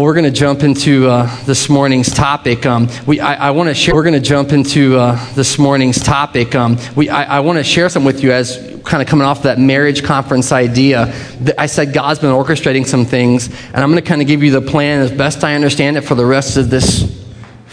Well, 0.00 0.06
we're 0.06 0.14
going 0.14 0.32
to 0.32 0.40
jump 0.40 0.62
into 0.62 1.10
uh, 1.10 1.44
this 1.44 1.68
morning's 1.68 2.10
topic. 2.10 2.64
Um, 2.64 2.88
we, 3.06 3.20
I, 3.20 3.48
I 3.48 3.50
want 3.50 3.68
to 3.68 3.74
share. 3.74 3.94
We're 3.94 4.02
going 4.02 4.14
to 4.14 4.18
jump 4.18 4.50
into 4.50 4.96
uh, 4.96 5.22
this 5.34 5.58
morning's 5.58 6.02
topic. 6.02 6.54
Um, 6.54 6.78
we, 6.96 7.10
I, 7.10 7.36
I 7.36 7.40
want 7.40 7.58
to 7.58 7.64
share 7.64 7.86
something 7.90 8.06
with 8.06 8.22
you 8.22 8.32
as 8.32 8.80
kind 8.82 9.02
of 9.02 9.08
coming 9.08 9.26
off 9.26 9.42
that 9.42 9.58
marriage 9.58 10.02
conference 10.02 10.52
idea. 10.52 11.14
I 11.58 11.66
said 11.66 11.92
God's 11.92 12.18
been 12.18 12.30
orchestrating 12.30 12.86
some 12.86 13.04
things, 13.04 13.48
and 13.48 13.76
I'm 13.76 13.90
going 13.90 14.02
to 14.02 14.08
kind 14.08 14.22
of 14.22 14.26
give 14.26 14.42
you 14.42 14.52
the 14.52 14.62
plan 14.62 15.00
as 15.00 15.12
best 15.12 15.44
I 15.44 15.54
understand 15.54 15.98
it 15.98 16.00
for 16.00 16.14
the 16.14 16.24
rest 16.24 16.56
of 16.56 16.70
this 16.70 17.19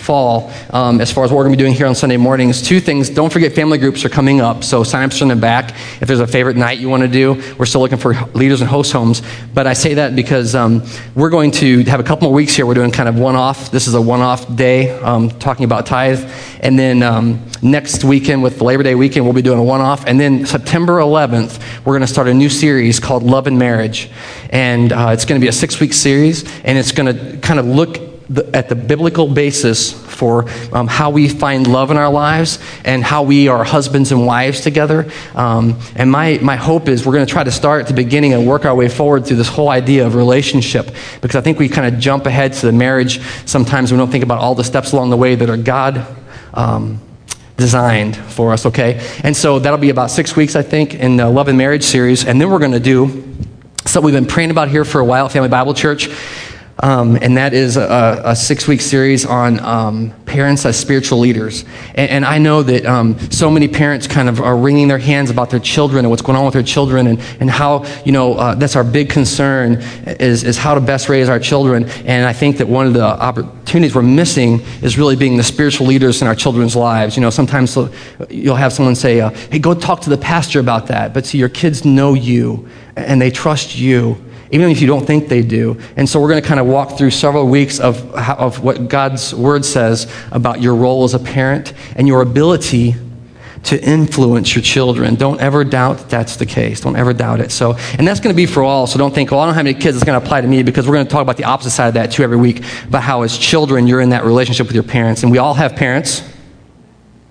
fall 0.07 0.49
um, 0.69 1.01
as 1.01 1.11
far 1.11 1.25
as 1.25 1.31
what 1.31 1.37
we're 1.37 1.43
going 1.43 1.51
to 1.51 1.57
be 1.57 1.63
doing 1.63 1.75
here 1.75 1.85
on 1.85 1.93
Sunday 1.93 2.15
mornings. 2.15 2.61
Two 2.61 2.79
things. 2.79 3.09
Don't 3.09 3.31
forget 3.31 3.51
family 3.51 3.77
groups 3.77 4.05
are 4.05 4.09
coming 4.09 4.39
up, 4.39 4.63
so 4.63 4.81
sign-ups 4.81 5.21
in 5.21 5.27
the 5.27 5.35
back. 5.35 5.75
If 6.01 6.07
there's 6.07 6.21
a 6.21 6.25
favorite 6.25 6.55
night 6.55 6.79
you 6.79 6.87
want 6.87 7.03
to 7.03 7.09
do, 7.09 7.33
we're 7.59 7.65
still 7.65 7.81
looking 7.81 7.97
for 7.97 8.13
leaders 8.33 8.61
and 8.61 8.69
host 8.69 8.93
homes. 8.93 9.21
But 9.53 9.67
I 9.67 9.73
say 9.73 9.95
that 9.95 10.15
because 10.15 10.55
um, 10.55 10.81
we're 11.13 11.29
going 11.29 11.51
to 11.51 11.83
have 11.83 11.99
a 11.99 12.03
couple 12.03 12.29
more 12.29 12.33
weeks 12.33 12.55
here. 12.55 12.65
We're 12.65 12.73
doing 12.73 12.91
kind 12.91 13.09
of 13.09 13.19
one-off. 13.19 13.69
This 13.69 13.85
is 13.85 13.95
a 13.95 14.01
one-off 14.01 14.55
day 14.55 14.91
um, 15.01 15.29
talking 15.29 15.65
about 15.65 15.85
tithe. 15.85 16.23
And 16.61 16.79
then 16.79 17.03
um, 17.03 17.45
next 17.61 18.05
weekend 18.05 18.41
with 18.41 18.61
Labor 18.61 18.83
Day 18.83 18.95
weekend, 18.95 19.25
we'll 19.25 19.33
be 19.33 19.41
doing 19.41 19.59
a 19.59 19.63
one-off. 19.63 20.05
And 20.05 20.17
then 20.17 20.45
September 20.45 20.99
11th, 20.99 21.59
we're 21.85 21.93
going 21.93 22.07
to 22.07 22.07
start 22.07 22.29
a 22.29 22.33
new 22.33 22.49
series 22.49 23.01
called 23.01 23.23
Love 23.23 23.47
and 23.47 23.59
Marriage. 23.59 24.09
And 24.51 24.93
uh, 24.93 25.09
it's 25.11 25.25
going 25.25 25.39
to 25.39 25.43
be 25.43 25.49
a 25.49 25.53
six-week 25.53 25.91
series, 25.91 26.43
and 26.63 26.77
it's 26.77 26.93
going 26.93 27.13
to 27.13 27.37
kind 27.39 27.59
of 27.59 27.65
look 27.65 28.06
the, 28.29 28.55
at 28.55 28.69
the 28.69 28.75
biblical 28.75 29.27
basis 29.27 29.91
for 29.91 30.49
um, 30.73 30.87
how 30.87 31.09
we 31.09 31.29
find 31.29 31.67
love 31.67 31.91
in 31.91 31.97
our 31.97 32.11
lives 32.11 32.59
and 32.83 33.03
how 33.03 33.23
we 33.23 33.47
are 33.47 33.63
husbands 33.63 34.11
and 34.11 34.25
wives 34.25 34.61
together. 34.61 35.09
Um, 35.35 35.79
and 35.95 36.11
my, 36.11 36.39
my 36.41 36.55
hope 36.55 36.87
is 36.87 37.05
we're 37.05 37.13
going 37.13 37.25
to 37.25 37.31
try 37.31 37.43
to 37.43 37.51
start 37.51 37.81
at 37.81 37.87
the 37.87 37.93
beginning 37.93 38.33
and 38.33 38.47
work 38.47 38.65
our 38.65 38.75
way 38.75 38.89
forward 38.89 39.25
through 39.25 39.37
this 39.37 39.47
whole 39.47 39.69
idea 39.69 40.05
of 40.05 40.15
relationship 40.15 40.89
because 41.21 41.35
I 41.35 41.41
think 41.41 41.59
we 41.59 41.69
kind 41.69 41.93
of 41.93 41.99
jump 41.99 42.25
ahead 42.25 42.53
to 42.53 42.65
the 42.65 42.71
marriage. 42.71 43.21
Sometimes 43.45 43.91
we 43.91 43.97
don't 43.97 44.11
think 44.11 44.23
about 44.23 44.39
all 44.39 44.55
the 44.55 44.63
steps 44.63 44.91
along 44.91 45.09
the 45.09 45.17
way 45.17 45.35
that 45.35 45.49
are 45.49 45.57
God. 45.57 46.05
Um, 46.53 47.01
designed 47.57 48.15
for 48.15 48.53
us, 48.53 48.67
okay? 48.67 49.03
And 49.23 49.35
so 49.35 49.57
that'll 49.57 49.79
be 49.79 49.89
about 49.89 50.11
six 50.11 50.35
weeks, 50.35 50.55
I 50.55 50.61
think, 50.61 50.93
in 50.93 51.17
the 51.17 51.27
Love 51.27 51.47
and 51.47 51.57
Marriage 51.57 51.83
series. 51.83 52.23
And 52.23 52.39
then 52.39 52.51
we're 52.51 52.59
going 52.59 52.71
to 52.71 52.79
do 52.79 53.07
something 53.87 54.05
we've 54.05 54.13
been 54.13 54.27
praying 54.27 54.51
about 54.51 54.69
here 54.69 54.85
for 54.85 55.01
a 55.01 55.05
while 55.05 55.25
at 55.25 55.31
Family 55.31 55.49
Bible 55.49 55.73
Church. 55.73 56.07
Um, 56.79 57.17
and 57.21 57.37
that 57.37 57.53
is 57.53 57.75
a, 57.75 58.21
a 58.23 58.35
six 58.35 58.67
week 58.67 58.81
series 58.81 59.25
on 59.25 59.59
um, 59.61 60.11
parents 60.25 60.65
as 60.65 60.77
spiritual 60.77 61.19
leaders. 61.19 61.65
And, 61.95 62.09
and 62.11 62.25
I 62.25 62.37
know 62.37 62.61
that 62.63 62.85
um, 62.85 63.17
so 63.31 63.49
many 63.49 63.67
parents 63.67 64.05
kind 64.05 64.29
of 64.29 64.39
are 64.41 64.55
wringing 64.55 64.87
their 64.87 64.99
hands 64.99 65.31
about 65.31 65.49
their 65.49 65.59
children 65.59 66.05
and 66.05 66.09
what's 66.11 66.21
going 66.21 66.37
on 66.37 66.45
with 66.45 66.53
their 66.53 66.63
children 66.63 67.07
and, 67.07 67.19
and 67.39 67.49
how, 67.49 67.85
you 68.05 68.11
know, 68.11 68.35
uh, 68.35 68.55
that's 68.55 68.75
our 68.75 68.83
big 68.83 69.09
concern 69.09 69.77
is, 70.05 70.43
is 70.43 70.57
how 70.57 70.75
to 70.75 70.81
best 70.81 71.09
raise 71.09 71.29
our 71.29 71.39
children. 71.39 71.85
And 72.05 72.25
I 72.25 72.33
think 72.33 72.57
that 72.57 72.67
one 72.67 72.85
of 72.85 72.93
the 72.93 73.03
opportunities 73.03 73.95
we're 73.95 74.03
missing 74.03 74.61
is 74.83 74.97
really 74.97 75.15
being 75.15 75.37
the 75.37 75.43
spiritual 75.43 75.87
leaders 75.87 76.21
in 76.21 76.27
our 76.27 76.35
children's 76.35 76.75
lives. 76.75 77.15
You 77.17 77.21
know, 77.21 77.31
sometimes 77.31 77.75
you'll 78.29 78.55
have 78.55 78.71
someone 78.71 78.95
say, 78.95 79.21
uh, 79.21 79.29
hey, 79.29 79.59
go 79.59 79.73
talk 79.73 80.01
to 80.01 80.11
the 80.11 80.17
pastor 80.17 80.59
about 80.59 80.87
that. 80.87 81.13
But 81.13 81.25
see, 81.25 81.39
your 81.39 81.49
kids 81.49 81.85
know 81.85 82.13
you 82.13 82.69
and 82.95 83.19
they 83.21 83.31
trust 83.31 83.75
you 83.75 84.23
even 84.51 84.69
if 84.69 84.81
you 84.81 84.87
don't 84.87 85.05
think 85.05 85.27
they 85.27 85.41
do. 85.41 85.79
And 85.95 86.07
so 86.07 86.19
we're 86.19 86.29
going 86.29 86.41
to 86.41 86.47
kind 86.47 86.59
of 86.59 86.65
walk 86.65 86.97
through 86.97 87.11
several 87.11 87.47
weeks 87.47 87.79
of, 87.79 88.13
of 88.15 88.63
what 88.63 88.87
God's 88.87 89.33
word 89.33 89.65
says 89.65 90.11
about 90.31 90.61
your 90.61 90.75
role 90.75 91.03
as 91.03 91.13
a 91.13 91.19
parent 91.19 91.73
and 91.95 92.07
your 92.07 92.21
ability 92.21 92.95
to 93.63 93.83
influence 93.83 94.55
your 94.55 94.61
children. 94.61 95.15
Don't 95.15 95.41
ever 95.41 95.63
doubt 95.63 95.97
that 95.97 96.09
that's 96.09 96.37
the 96.37 96.45
case. 96.45 96.79
Don't 96.79 96.95
ever 96.95 97.11
doubt 97.11 97.41
it. 97.41 97.51
So, 97.51 97.75
and 97.97 98.07
that's 98.07 98.19
going 98.19 98.33
to 98.33 98.37
be 98.37 98.45
for 98.45 98.63
all. 98.63 98.87
So 98.87 98.97
don't 98.97 99.13
think, 99.13 99.31
well, 99.31 99.41
I 99.41 99.45
don't 99.45 99.55
have 99.55 99.65
any 99.65 99.73
kids. 99.73 99.97
It's 99.97 100.05
going 100.05 100.19
to 100.19 100.25
apply 100.25 100.41
to 100.41 100.47
me 100.47 100.63
because 100.63 100.87
we're 100.87 100.93
going 100.93 101.05
to 101.05 101.11
talk 101.11 101.21
about 101.21 101.37
the 101.37 101.43
opposite 101.43 101.71
side 101.71 101.87
of 101.87 101.93
that 101.95 102.11
too 102.11 102.23
every 102.23 102.37
week 102.37 102.63
about 102.85 103.03
how 103.03 103.23
as 103.23 103.37
children 103.37 103.87
you're 103.87 103.99
in 103.99 104.11
that 104.11 104.23
relationship 104.23 104.67
with 104.67 104.75
your 104.75 104.83
parents. 104.83 105.23
And 105.23 105.31
we 105.31 105.37
all 105.37 105.53
have 105.53 105.75
parents, 105.75 106.21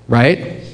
right? 0.09 0.66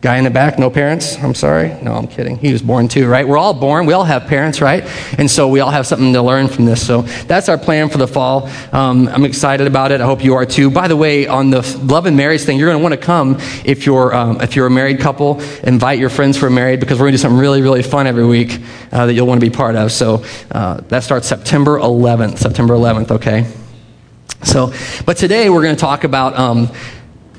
Guy 0.00 0.16
in 0.16 0.22
the 0.22 0.30
back, 0.30 0.60
no 0.60 0.70
parents? 0.70 1.18
I'm 1.18 1.34
sorry. 1.34 1.76
No, 1.82 1.92
I'm 1.92 2.06
kidding. 2.06 2.38
He 2.38 2.52
was 2.52 2.62
born 2.62 2.86
too, 2.86 3.08
right? 3.08 3.26
We're 3.26 3.36
all 3.36 3.52
born. 3.52 3.84
We 3.84 3.94
all 3.94 4.04
have 4.04 4.28
parents, 4.28 4.60
right? 4.60 4.84
And 5.18 5.28
so 5.28 5.48
we 5.48 5.58
all 5.58 5.72
have 5.72 5.88
something 5.88 6.12
to 6.12 6.22
learn 6.22 6.46
from 6.46 6.66
this. 6.66 6.86
So 6.86 7.02
that's 7.02 7.48
our 7.48 7.58
plan 7.58 7.88
for 7.88 7.98
the 7.98 8.06
fall. 8.06 8.48
Um, 8.70 9.08
I'm 9.08 9.24
excited 9.24 9.66
about 9.66 9.90
it. 9.90 10.00
I 10.00 10.04
hope 10.04 10.22
you 10.22 10.34
are 10.34 10.46
too. 10.46 10.70
By 10.70 10.86
the 10.86 10.96
way, 10.96 11.26
on 11.26 11.50
the 11.50 11.62
love 11.82 12.06
and 12.06 12.16
marriage 12.16 12.42
thing, 12.42 12.60
you're 12.60 12.68
going 12.68 12.78
to 12.78 12.82
want 12.82 12.92
to 12.94 13.04
come 13.04 13.38
if 13.64 13.86
you're, 13.86 14.14
um, 14.14 14.40
if 14.40 14.54
you're 14.54 14.68
a 14.68 14.70
married 14.70 15.00
couple. 15.00 15.40
Invite 15.64 15.98
your 15.98 16.10
friends 16.10 16.38
who 16.38 16.46
are 16.46 16.50
married 16.50 16.78
because 16.78 17.00
we're 17.00 17.06
going 17.06 17.14
to 17.14 17.18
do 17.18 17.22
something 17.22 17.40
really, 17.40 17.60
really 17.60 17.82
fun 17.82 18.06
every 18.06 18.24
week 18.24 18.60
uh, 18.92 19.06
that 19.06 19.14
you'll 19.14 19.26
want 19.26 19.40
to 19.40 19.50
be 19.50 19.54
part 19.54 19.74
of. 19.74 19.90
So 19.90 20.24
uh, 20.52 20.74
that 20.82 21.02
starts 21.02 21.26
September 21.26 21.76
11th. 21.76 22.38
September 22.38 22.74
11th, 22.74 23.10
okay? 23.10 23.52
So, 24.44 24.72
but 25.04 25.16
today 25.16 25.50
we're 25.50 25.64
going 25.64 25.74
to 25.74 25.80
talk 25.80 26.04
about. 26.04 26.38
Um, 26.38 26.70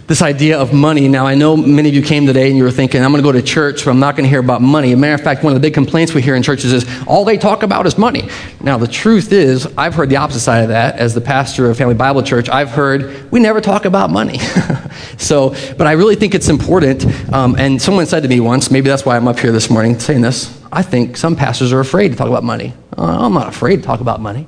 this 0.09 0.23
idea 0.23 0.57
of 0.59 0.73
money. 0.73 1.07
Now, 1.07 1.27
I 1.27 1.35
know 1.35 1.55
many 1.55 1.87
of 1.87 1.93
you 1.93 2.01
came 2.01 2.25
today 2.25 2.47
and 2.47 2.57
you 2.57 2.63
were 2.63 2.71
thinking, 2.71 3.03
I'm 3.03 3.11
going 3.11 3.23
to 3.23 3.27
go 3.27 3.31
to 3.31 3.43
church, 3.43 3.85
but 3.85 3.91
I'm 3.91 3.99
not 3.99 4.15
going 4.15 4.23
to 4.23 4.29
hear 4.29 4.39
about 4.39 4.59
money. 4.59 4.91
As 4.91 4.97
a 4.97 4.97
matter 4.97 5.13
of 5.13 5.21
fact, 5.21 5.43
one 5.43 5.53
of 5.53 5.61
the 5.61 5.65
big 5.65 5.75
complaints 5.75 6.15
we 6.15 6.23
hear 6.23 6.33
in 6.33 6.41
churches 6.41 6.73
is 6.73 7.03
all 7.05 7.25
they 7.25 7.37
talk 7.37 7.61
about 7.61 7.85
is 7.85 7.95
money. 7.95 8.27
Now, 8.59 8.79
the 8.79 8.87
truth 8.87 9.31
is, 9.31 9.67
I've 9.77 9.93
heard 9.93 10.09
the 10.09 10.15
opposite 10.15 10.39
side 10.39 10.63
of 10.63 10.69
that. 10.69 10.95
As 10.95 11.13
the 11.13 11.21
pastor 11.21 11.69
of 11.69 11.77
Family 11.77 11.93
Bible 11.93 12.23
Church, 12.23 12.49
I've 12.49 12.71
heard 12.71 13.31
we 13.31 13.39
never 13.39 13.61
talk 13.61 13.85
about 13.85 14.09
money. 14.09 14.39
so, 15.19 15.51
but 15.77 15.85
I 15.85 15.91
really 15.91 16.15
think 16.15 16.33
it's 16.33 16.49
important. 16.49 17.05
Um, 17.31 17.55
and 17.59 17.79
someone 17.79 18.07
said 18.07 18.23
to 18.23 18.29
me 18.29 18.39
once, 18.39 18.71
maybe 18.71 18.89
that's 18.89 19.05
why 19.05 19.15
I'm 19.15 19.27
up 19.27 19.37
here 19.37 19.51
this 19.51 19.69
morning 19.69 19.99
saying 19.99 20.21
this. 20.21 20.59
I 20.71 20.81
think 20.81 21.17
some 21.17 21.35
pastors 21.35 21.71
are 21.71 21.81
afraid 21.81 22.09
to 22.09 22.15
talk 22.15 22.29
about 22.29 22.43
money. 22.43 22.73
Uh, 22.97 23.25
I'm 23.25 23.33
not 23.33 23.47
afraid 23.47 23.75
to 23.77 23.81
talk 23.83 24.01
about 24.01 24.21
money. 24.21 24.47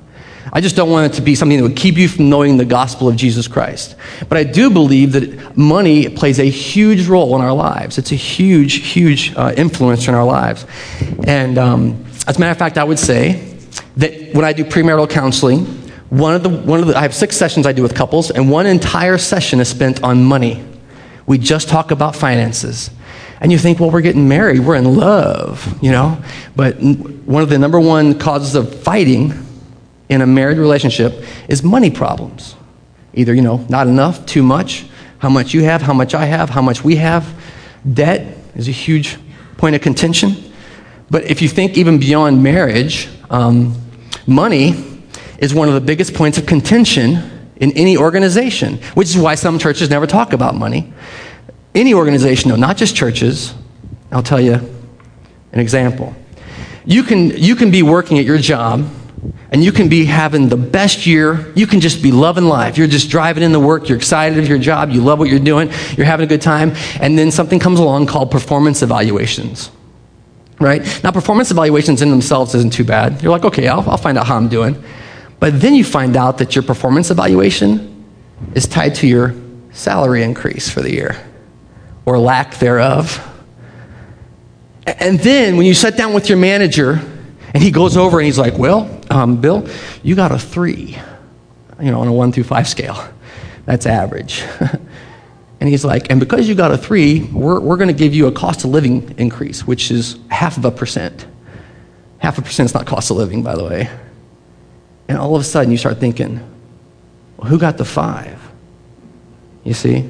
I 0.54 0.60
just 0.62 0.76
don't 0.76 0.90
want 0.90 1.14
it 1.14 1.16
to 1.16 1.22
be 1.22 1.36
something 1.36 1.58
that 1.58 1.64
would 1.64 1.78
keep 1.78 1.98
you 1.98 2.08
from 2.08 2.30
knowing 2.30 2.58
the 2.58 2.66
gospel 2.66 3.08
of 3.08 3.16
Jesus 3.16 3.48
Christ. 3.48 3.96
But 4.28 4.38
I 4.38 4.44
do 4.44 4.70
believe 4.70 5.14
that 5.14 5.56
money 5.56 6.10
plays 6.10 6.40
a 6.40 6.50
huge 6.50 7.08
role 7.08 7.36
in 7.36 7.42
our 7.42 7.54
lives. 7.54 7.98
It's 7.98 8.12
a 8.12 8.16
huge, 8.16 8.88
huge 8.88 9.34
uh, 9.36 9.54
influence 9.56 10.08
in 10.08 10.14
our 10.14 10.26
lives. 10.26 10.66
And 11.26 11.58
um, 11.58 12.06
as 12.28 12.38
a 12.38 12.40
matter 12.40 12.52
of 12.52 12.58
fact, 12.58 12.78
I 12.78 12.84
would 12.84 13.00
say 13.00 13.56
that 13.98 14.34
when 14.34 14.44
I 14.44 14.54
do 14.54 14.64
premarital 14.64 15.10
counseling, 15.10 15.66
one 16.10 16.36
of 16.36 16.44
the, 16.44 16.50
one 16.50 16.82
of 16.82 16.88
the, 16.88 16.98
I 16.98 17.02
have 17.02 17.16
six 17.16 17.38
sessions 17.38 17.66
I 17.66 17.72
do 17.72 17.82
with 17.82 17.96
couples, 17.96 18.32
and 18.32 18.50
one 18.50 18.66
entire 18.66 19.18
session 19.18 19.62
is 19.62 19.70
spent 19.70 20.04
on 20.04 20.24
money. 20.24 20.64
We 21.26 21.38
just 21.38 21.70
talk 21.70 21.92
about 21.92 22.16
finances. 22.16 22.92
And 23.40 23.52
you 23.52 23.58
think, 23.58 23.80
well, 23.80 23.90
we're 23.90 24.02
getting 24.02 24.28
married, 24.28 24.60
we're 24.60 24.76
in 24.76 24.96
love, 24.96 25.82
you 25.82 25.92
know? 25.92 26.22
But 26.56 26.76
one 26.82 27.42
of 27.42 27.50
the 27.50 27.58
number 27.58 27.80
one 27.80 28.20
causes 28.20 28.56
of 28.56 28.84
fighting 28.84 29.34
in 30.12 30.22
a 30.22 30.28
married 30.28 30.58
relationship 30.58 31.24
is 31.48 31.64
money 31.64 31.90
problems. 31.90 32.56
Either, 33.14 33.34
you 33.34 33.42
know, 33.42 33.66
not 33.70 33.88
enough, 33.88 34.26
too 34.26 34.44
much, 34.44 34.86
how 35.20 35.30
much 35.30 35.54
you 35.54 35.64
have, 35.64 35.82
how 35.82 35.94
much 35.94 36.14
I 36.14 36.26
have, 36.26 36.50
how 36.50 36.62
much 36.62 36.84
we 36.84 36.98
have. 36.98 37.26
Debt 37.92 38.38
is 38.56 38.68
a 38.68 38.72
huge 38.72 39.18
point 39.58 39.74
of 39.74 39.82
contention. 39.82 40.36
But 41.10 41.24
if 41.24 41.42
you 41.42 41.48
think 41.48 41.78
even 41.78 41.98
beyond 41.98 42.44
marriage, 42.44 43.08
um, 43.30 43.74
money 44.28 44.74
is 45.38 45.54
one 45.54 45.70
of 45.70 45.74
the 45.76 45.82
biggest 45.82 46.14
points 46.14 46.38
of 46.38 46.46
contention 46.46 47.50
in 47.56 47.72
any 47.72 47.96
organization, 47.96 48.80
which 48.96 49.16
is 49.16 49.18
why 49.18 49.36
some 49.36 49.58
churches 49.60 49.90
never 49.90 50.08
talk 50.08 50.34
about 50.34 50.56
money. 50.56 50.92
Any 51.74 51.94
organization, 51.94 52.50
though, 52.50 52.58
not 52.58 52.76
just 52.76 52.98
churches, 52.98 53.54
I'll 54.12 54.24
tell 54.24 54.42
you 54.42 54.56
an 55.54 55.60
example. 55.60 56.14
You 56.84 57.04
can, 57.04 57.30
you 57.30 57.56
can 57.56 57.72
be 57.72 57.82
working 57.82 58.20
at 58.20 58.26
your 58.26 58.38
job 58.38 58.90
and 59.52 59.64
you 59.64 59.72
can 59.72 59.90
be 59.90 60.06
having 60.06 60.50
the 60.50 60.58
best 60.58 61.06
year. 61.06 61.52
You 61.56 61.68
can 61.68 61.80
just 61.80 62.02
be 62.02 62.12
loving 62.12 62.46
life. 62.46 62.78
You're 62.78 62.88
just 62.88 63.10
driving 63.10 63.44
in 63.44 63.52
the 63.52 63.60
work. 63.60 63.88
You're 63.88 63.98
excited 63.98 64.40
of 64.40 64.48
your 64.48 64.58
job. 64.58 64.90
You 64.90 65.02
love 65.02 65.20
what 65.20 65.30
you're 65.30 65.40
doing. 65.40 65.72
You're 65.96 66.06
having 66.06 66.24
a 66.24 66.28
good 66.28 66.42
time. 66.42 66.72
And 67.00 67.18
then 67.18 67.32
something 67.32 67.60
comes 67.60 67.80
along 67.80 68.08
called 68.08 68.32
performance 68.32 68.82
evaluations. 68.82 69.70
Right? 70.60 70.82
Now, 71.04 71.12
performance 71.12 71.52
evaluations 71.52 72.02
in 72.02 72.10
themselves 72.10 72.56
isn't 72.56 72.74
too 72.74 72.84
bad. 72.84 73.22
You're 73.22 73.32
like, 73.32 73.46
okay, 73.46 73.68
I'll, 73.68 73.88
I'll 73.90 73.98
find 73.98 74.18
out 74.18 74.28
how 74.28 74.38
I'm 74.38 74.48
doing. 74.48 74.82
But 75.40 75.60
then 75.60 75.76
you 75.76 75.84
find 75.84 76.16
out 76.16 76.38
that 76.38 76.56
your 76.56 76.64
performance 76.64 77.10
evaluation 77.10 78.06
is 78.54 78.68
tied 78.68 78.96
to 78.96 79.08
your 79.08 79.36
salary 79.72 80.24
increase 80.24 80.70
for 80.70 80.82
the 80.82 80.92
year 80.92 81.18
or 82.06 82.20
lack 82.20 82.56
thereof. 82.60 83.28
And 84.86 85.20
then 85.20 85.58
when 85.58 85.66
you 85.66 85.74
sit 85.74 85.98
down 85.98 86.14
with 86.14 86.30
your 86.30 86.38
manager 86.38 87.02
and 87.54 87.62
he 87.62 87.72
goes 87.72 87.98
over 87.98 88.20
and 88.20 88.26
he's 88.26 88.40
like, 88.40 88.58
Well, 88.58 88.90
um, 89.10 89.42
Bill, 89.42 89.68
you 90.04 90.16
got 90.16 90.32
a 90.32 90.40
three, 90.40 90.98
you 91.80 91.92
know, 91.92 92.02
on 92.02 92.08
a 92.08 92.14
one 92.14 92.32
through 92.32 92.46
five 92.46 92.68
scale. 92.68 93.04
That's 93.66 93.86
average. 93.86 94.44
and 95.60 95.70
he's 95.70 95.84
like, 95.84 96.10
And 96.10 96.20
because 96.20 96.48
you 96.48 96.56
got 96.56 96.72
a 96.72 96.78
three, 96.78 97.24
we're, 97.26 97.60
we're 97.60 97.78
going 97.78 97.90
to 97.90 97.94
give 97.94 98.14
you 98.14 98.28
a 98.28 98.32
cost 98.32 98.64
of 98.64 98.72
living 98.72 99.16
increase, 99.18 99.68
which 99.68 99.92
is 99.92 100.18
half 100.30 100.58
of 100.58 100.66
a 100.66 100.72
percent. 100.72 101.26
Half 102.20 102.38
a 102.38 102.42
percent 102.42 102.70
is 102.70 102.74
not 102.74 102.86
cost 102.86 103.12
of 103.12 103.18
living, 103.18 103.44
by 103.44 103.56
the 103.56 103.66
way. 103.66 103.90
And 105.08 105.18
all 105.18 105.36
of 105.36 105.42
a 105.42 105.46
sudden 105.46 105.72
you 105.72 105.78
start 105.78 105.98
thinking, 105.98 106.40
Well, 107.38 107.50
who 107.50 107.60
got 107.60 107.78
the 107.78 107.86
five? 107.86 108.40
You 109.64 109.74
see? 109.74 110.10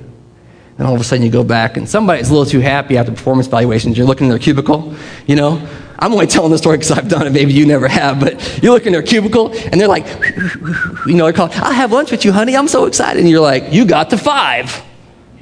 And 0.78 0.88
all 0.88 0.96
of 0.96 1.02
a 1.02 1.04
sudden 1.04 1.26
you 1.26 1.32
go 1.32 1.44
back 1.44 1.78
and 1.78 1.88
somebody's 1.88 2.30
a 2.30 2.34
little 2.34 2.50
too 2.50 2.60
happy 2.60 2.98
after 2.98 3.12
performance 3.12 3.48
evaluations. 3.48 3.98
You're 3.98 4.08
looking 4.08 4.26
in 4.26 4.30
their 4.30 4.40
cubicle, 4.40 4.96
you 5.28 5.36
know? 5.36 5.68
I'm 6.02 6.12
only 6.14 6.26
telling 6.26 6.52
the 6.52 6.58
story 6.58 6.78
because 6.78 6.92
I've 6.92 7.08
done 7.08 7.28
it. 7.28 7.30
Maybe 7.30 7.54
you 7.54 7.68
never 7.68 7.88
have, 7.88 8.20
but 8.20 8.64
you 8.64 8.72
look 8.72 8.88
in 8.88 8.92
their 8.92 9.04
cubicle 9.04 9.54
and 9.54 9.80
they're 9.80 9.88
like, 9.88 10.08
you 11.06 11.14
know, 11.14 11.26
they're 11.26 11.34
calling, 11.34 11.54
I'll 11.58 11.72
have 11.72 11.92
lunch 11.92 12.10
with 12.10 12.26
you, 12.26 12.32
honey. 12.32 12.58
I'm 12.58 12.68
so 12.68 12.86
excited. 12.86 13.20
And 13.20 13.30
you're 13.30 13.40
like, 13.40 13.72
you 13.72 13.86
got 13.86 14.10
to 14.10 14.18
five. 14.18 14.84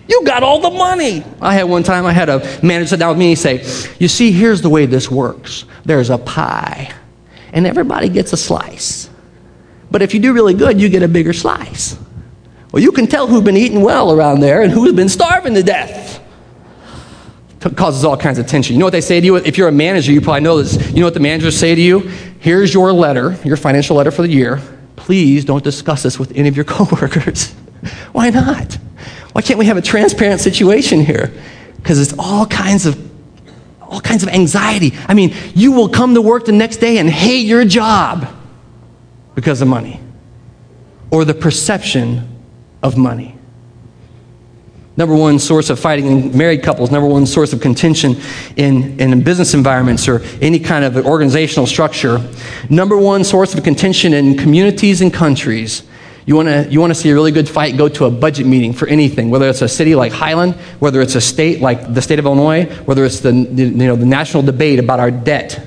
You 0.09 0.23
got 0.25 0.43
all 0.43 0.59
the 0.59 0.71
money. 0.71 1.23
I 1.39 1.53
had 1.53 1.63
one 1.63 1.83
time, 1.83 2.05
I 2.05 2.11
had 2.11 2.29
a 2.29 2.39
manager 2.61 2.89
sit 2.89 2.99
down 2.99 3.09
with 3.09 3.19
me 3.19 3.29
and 3.29 3.39
say, 3.39 3.63
You 3.99 4.07
see, 4.07 4.31
here's 4.31 4.61
the 4.61 4.69
way 4.69 4.85
this 4.85 5.09
works 5.09 5.65
there's 5.85 6.09
a 6.09 6.17
pie, 6.17 6.91
and 7.53 7.65
everybody 7.67 8.09
gets 8.09 8.33
a 8.33 8.37
slice. 8.37 9.09
But 9.91 10.01
if 10.01 10.13
you 10.13 10.19
do 10.19 10.33
really 10.33 10.55
good, 10.55 10.81
you 10.81 10.89
get 10.89 11.03
a 11.03 11.07
bigger 11.07 11.31
slice. 11.31 11.97
Well, 12.71 12.81
you 12.81 12.91
can 12.91 13.07
tell 13.07 13.27
who's 13.27 13.43
been 13.43 13.57
eating 13.57 13.81
well 13.81 14.11
around 14.11 14.41
there 14.41 14.61
and 14.61 14.71
who's 14.71 14.93
been 14.93 15.09
starving 15.09 15.53
to 15.53 15.63
death. 15.63 16.08
Causes 17.75 18.05
all 18.05 18.15
kinds 18.15 18.39
of 18.39 18.47
tension. 18.47 18.73
You 18.73 18.79
know 18.79 18.85
what 18.85 18.91
they 18.91 19.01
say 19.01 19.19
to 19.19 19.25
you? 19.25 19.35
If 19.35 19.57
you're 19.57 19.67
a 19.67 19.71
manager, 19.71 20.13
you 20.13 20.21
probably 20.21 20.41
know 20.41 20.61
this. 20.61 20.91
You 20.91 21.01
know 21.01 21.07
what 21.07 21.13
the 21.13 21.19
managers 21.19 21.57
say 21.57 21.75
to 21.75 21.81
you? 21.81 21.99
Here's 22.39 22.73
your 22.73 22.93
letter, 22.93 23.37
your 23.43 23.57
financial 23.57 23.97
letter 23.97 24.11
for 24.11 24.21
the 24.21 24.29
year. 24.29 24.61
Please 24.95 25.43
don't 25.43 25.63
discuss 25.63 26.03
this 26.03 26.17
with 26.17 26.31
any 26.37 26.47
of 26.47 26.55
your 26.55 26.65
coworkers. 26.65 27.51
Why 28.13 28.29
not? 28.29 28.75
Why 29.33 29.41
can't 29.41 29.59
we 29.59 29.65
have 29.65 29.77
a 29.77 29.81
transparent 29.81 30.39
situation 30.41 31.01
here? 31.01 31.33
Because 31.75 31.99
it's 31.99 32.17
all 32.17 32.45
kinds 32.45 32.85
of 32.85 33.09
all 33.81 33.99
kinds 34.01 34.21
of 34.21 34.29
anxiety. 34.29 34.93
I 35.07 35.15
mean, 35.15 35.33
you 35.55 35.71
will 35.71 35.89
come 35.89 36.13
to 36.13 36.21
work 36.21 36.45
the 36.45 36.51
next 36.51 36.77
day 36.77 36.99
and 36.99 37.09
hate 37.09 37.47
your 37.47 37.65
job 37.65 38.27
because 39.33 39.61
of 39.61 39.67
money 39.67 39.99
or 41.09 41.25
the 41.25 41.33
perception 41.33 42.39
of 42.83 42.97
money. 42.97 43.38
Number 44.99 45.15
one 45.15 45.39
source 45.39 45.69
of 45.69 45.79
fighting 45.79 46.05
in 46.07 46.37
married 46.37 46.61
couples, 46.61 46.91
number 46.91 47.07
one 47.07 47.25
source 47.25 47.53
of 47.53 47.61
contention 47.61 48.17
in, 48.57 48.99
in 48.99 49.23
business 49.23 49.53
environments 49.53 50.07
or 50.09 50.21
any 50.41 50.59
kind 50.59 50.83
of 50.83 50.97
organizational 51.05 51.65
structure. 51.65 52.19
Number 52.69 52.97
one 52.97 53.23
source 53.23 53.55
of 53.55 53.63
contention 53.63 54.13
in 54.13 54.37
communities 54.37 55.01
and 55.01 55.13
countries 55.13 55.83
you 56.25 56.35
want 56.35 56.47
to 56.47 56.67
you 56.69 56.79
wanna 56.79 56.93
see 56.93 57.09
a 57.09 57.13
really 57.15 57.31
good 57.31 57.49
fight? 57.49 57.75
Go 57.75 57.89
to 57.89 58.05
a 58.05 58.11
budget 58.11 58.45
meeting 58.45 58.71
for 58.71 58.87
anything, 58.87 59.31
whether 59.31 59.49
it's 59.49 59.63
a 59.63 59.67
city 59.67 59.95
like 59.95 60.11
Highland, 60.11 60.53
whether 60.77 61.01
it's 61.01 61.15
a 61.15 61.21
state 61.21 61.59
like 61.59 61.93
the 61.93 62.03
state 62.03 62.19
of 62.19 62.25
Illinois, 62.25 62.65
whether 62.85 63.03
it's 63.03 63.21
the, 63.21 63.33
you 63.33 63.71
know, 63.71 63.95
the 63.95 64.05
national 64.05 64.43
debate 64.43 64.77
about 64.77 64.99
our 64.99 65.09
debt. 65.09 65.65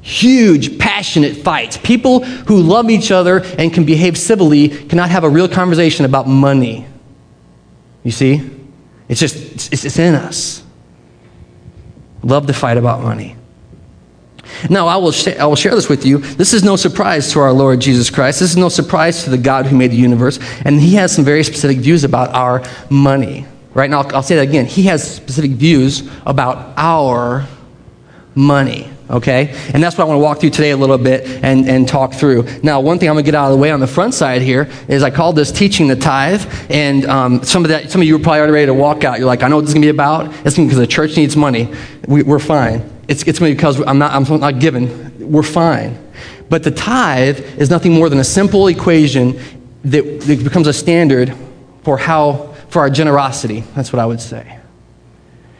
Huge, 0.00 0.78
passionate 0.78 1.36
fights. 1.36 1.76
People 1.76 2.24
who 2.24 2.62
love 2.62 2.88
each 2.88 3.10
other 3.10 3.42
and 3.58 3.74
can 3.74 3.84
behave 3.84 4.16
civilly 4.16 4.68
cannot 4.70 5.10
have 5.10 5.24
a 5.24 5.28
real 5.28 5.48
conversation 5.48 6.06
about 6.06 6.26
money. 6.26 6.86
You 8.02 8.12
see? 8.12 8.59
It's 9.10 9.18
just, 9.18 9.72
it's, 9.72 9.84
it's 9.84 9.98
in 9.98 10.14
us. 10.14 10.62
Love 12.22 12.46
to 12.46 12.52
fight 12.52 12.76
about 12.76 13.02
money. 13.02 13.34
Now, 14.68 14.86
I 14.86 14.96
will, 14.98 15.10
sh- 15.10 15.36
I 15.36 15.46
will 15.46 15.56
share 15.56 15.74
this 15.74 15.88
with 15.88 16.06
you. 16.06 16.18
This 16.18 16.54
is 16.54 16.62
no 16.62 16.76
surprise 16.76 17.32
to 17.32 17.40
our 17.40 17.52
Lord 17.52 17.80
Jesus 17.80 18.08
Christ. 18.08 18.38
This 18.38 18.50
is 18.50 18.56
no 18.56 18.68
surprise 18.68 19.24
to 19.24 19.30
the 19.30 19.38
God 19.38 19.66
who 19.66 19.76
made 19.76 19.90
the 19.90 19.96
universe. 19.96 20.38
And 20.64 20.80
he 20.80 20.94
has 20.94 21.12
some 21.12 21.24
very 21.24 21.42
specific 21.42 21.78
views 21.78 22.04
about 22.04 22.32
our 22.34 22.62
money. 22.88 23.46
Right 23.74 23.90
now, 23.90 24.02
I'll, 24.02 24.16
I'll 24.16 24.22
say 24.22 24.36
that 24.36 24.48
again. 24.48 24.66
He 24.66 24.84
has 24.84 25.16
specific 25.16 25.52
views 25.52 26.08
about 26.24 26.74
our 26.76 27.48
money 28.36 28.88
okay? 29.10 29.54
And 29.74 29.82
that's 29.82 29.98
what 29.98 30.04
I 30.04 30.08
want 30.08 30.18
to 30.18 30.22
walk 30.22 30.40
through 30.40 30.50
today 30.50 30.70
a 30.70 30.76
little 30.76 30.98
bit 30.98 31.26
and, 31.44 31.68
and 31.68 31.88
talk 31.88 32.14
through. 32.14 32.46
Now, 32.62 32.80
one 32.80 32.98
thing 32.98 33.08
I'm 33.08 33.14
going 33.14 33.24
to 33.24 33.30
get 33.30 33.34
out 33.34 33.46
of 33.46 33.52
the 33.52 33.58
way 33.58 33.70
on 33.70 33.80
the 33.80 33.86
front 33.86 34.14
side 34.14 34.42
here 34.42 34.70
is 34.88 35.02
I 35.02 35.10
called 35.10 35.36
this 35.36 35.52
teaching 35.52 35.88
the 35.88 35.96
tithe. 35.96 36.42
And 36.70 37.04
um, 37.06 37.42
some, 37.42 37.64
of 37.64 37.70
that, 37.70 37.90
some 37.90 38.00
of 38.00 38.06
you 38.06 38.16
are 38.16 38.18
probably 38.18 38.38
already 38.38 38.52
ready 38.52 38.66
to 38.66 38.74
walk 38.74 39.04
out. 39.04 39.18
You're 39.18 39.26
like, 39.26 39.42
I 39.42 39.48
know 39.48 39.56
what 39.56 39.62
this 39.62 39.70
is 39.70 39.74
going 39.74 39.82
to 39.82 39.86
be 39.86 39.90
about. 39.90 40.32
It's 40.46 40.56
because 40.56 40.76
the 40.76 40.86
church 40.86 41.16
needs 41.16 41.36
money. 41.36 41.72
We, 42.06 42.22
we're 42.22 42.38
fine. 42.38 42.88
It's, 43.08 43.22
it's 43.24 43.40
because 43.40 43.80
I'm 43.82 43.98
not, 43.98 44.12
I'm 44.12 44.40
not 44.40 44.60
given. 44.60 45.30
We're 45.30 45.42
fine. 45.42 45.98
But 46.48 46.62
the 46.62 46.70
tithe 46.70 47.40
is 47.58 47.70
nothing 47.70 47.92
more 47.92 48.08
than 48.08 48.18
a 48.18 48.24
simple 48.24 48.68
equation 48.68 49.40
that, 49.84 50.20
that 50.20 50.44
becomes 50.44 50.66
a 50.66 50.72
standard 50.72 51.34
for 51.82 51.96
how, 51.96 52.54
for 52.68 52.80
our 52.80 52.90
generosity. 52.90 53.60
That's 53.74 53.92
what 53.92 54.00
I 54.00 54.06
would 54.06 54.20
say. 54.20 54.58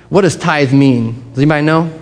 What 0.09 0.23
does 0.23 0.37
tithe 0.37 0.73
mean? 0.73 1.31
Does 1.31 1.39
anybody 1.39 1.65
know? 1.65 2.01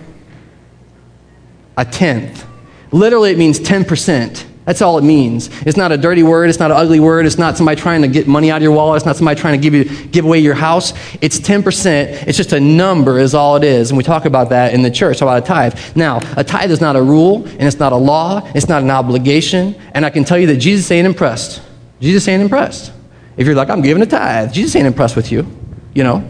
A 1.79 1.85
tenth. 1.85 2.45
Literally, 2.91 3.31
it 3.31 3.37
means 3.37 3.57
10%. 3.57 4.45
That's 4.65 4.81
all 4.81 4.97
it 4.97 5.03
means. 5.03 5.49
It's 5.65 5.77
not 5.77 5.93
a 5.93 5.97
dirty 5.97 6.23
word. 6.23 6.49
It's 6.49 6.59
not 6.59 6.71
an 6.71 6.77
ugly 6.77 6.99
word. 6.99 7.25
It's 7.25 7.37
not 7.37 7.55
somebody 7.55 7.79
trying 7.79 8.01
to 8.01 8.09
get 8.09 8.27
money 8.27 8.51
out 8.51 8.57
of 8.57 8.63
your 8.63 8.73
wallet. 8.73 8.97
It's 8.97 9.05
not 9.05 9.15
somebody 9.15 9.39
trying 9.39 9.59
to 9.59 9.63
give, 9.63 9.73
you, 9.73 9.85
give 10.07 10.25
away 10.25 10.39
your 10.39 10.55
house. 10.55 10.93
It's 11.21 11.39
10%. 11.39 12.27
It's 12.27 12.37
just 12.37 12.51
a 12.51 12.59
number, 12.59 13.17
is 13.17 13.33
all 13.33 13.55
it 13.55 13.63
is. 13.63 13.91
And 13.91 13.97
we 13.97 14.03
talk 14.03 14.25
about 14.25 14.49
that 14.49 14.73
in 14.73 14.81
the 14.81 14.91
church, 14.91 15.21
about 15.21 15.41
a 15.41 15.45
tithe. 15.45 15.95
Now, 15.95 16.19
a 16.35 16.43
tithe 16.43 16.69
is 16.69 16.81
not 16.81 16.97
a 16.97 17.01
rule, 17.01 17.45
and 17.45 17.61
it's 17.63 17.79
not 17.79 17.93
a 17.93 17.95
law. 17.97 18.41
It's 18.53 18.67
not 18.67 18.83
an 18.83 18.91
obligation. 18.91 19.73
And 19.93 20.05
I 20.05 20.09
can 20.09 20.25
tell 20.25 20.37
you 20.37 20.47
that 20.47 20.57
Jesus 20.57 20.91
ain't 20.91 21.07
impressed. 21.07 21.61
Jesus 22.01 22.27
ain't 22.27 22.43
impressed. 22.43 22.91
If 23.37 23.47
you're 23.47 23.55
like, 23.55 23.69
I'm 23.69 23.81
giving 23.81 24.03
a 24.03 24.05
tithe, 24.05 24.51
Jesus 24.51 24.75
ain't 24.75 24.85
impressed 24.85 25.15
with 25.15 25.31
you. 25.31 25.47
You 25.95 26.03
know, 26.03 26.29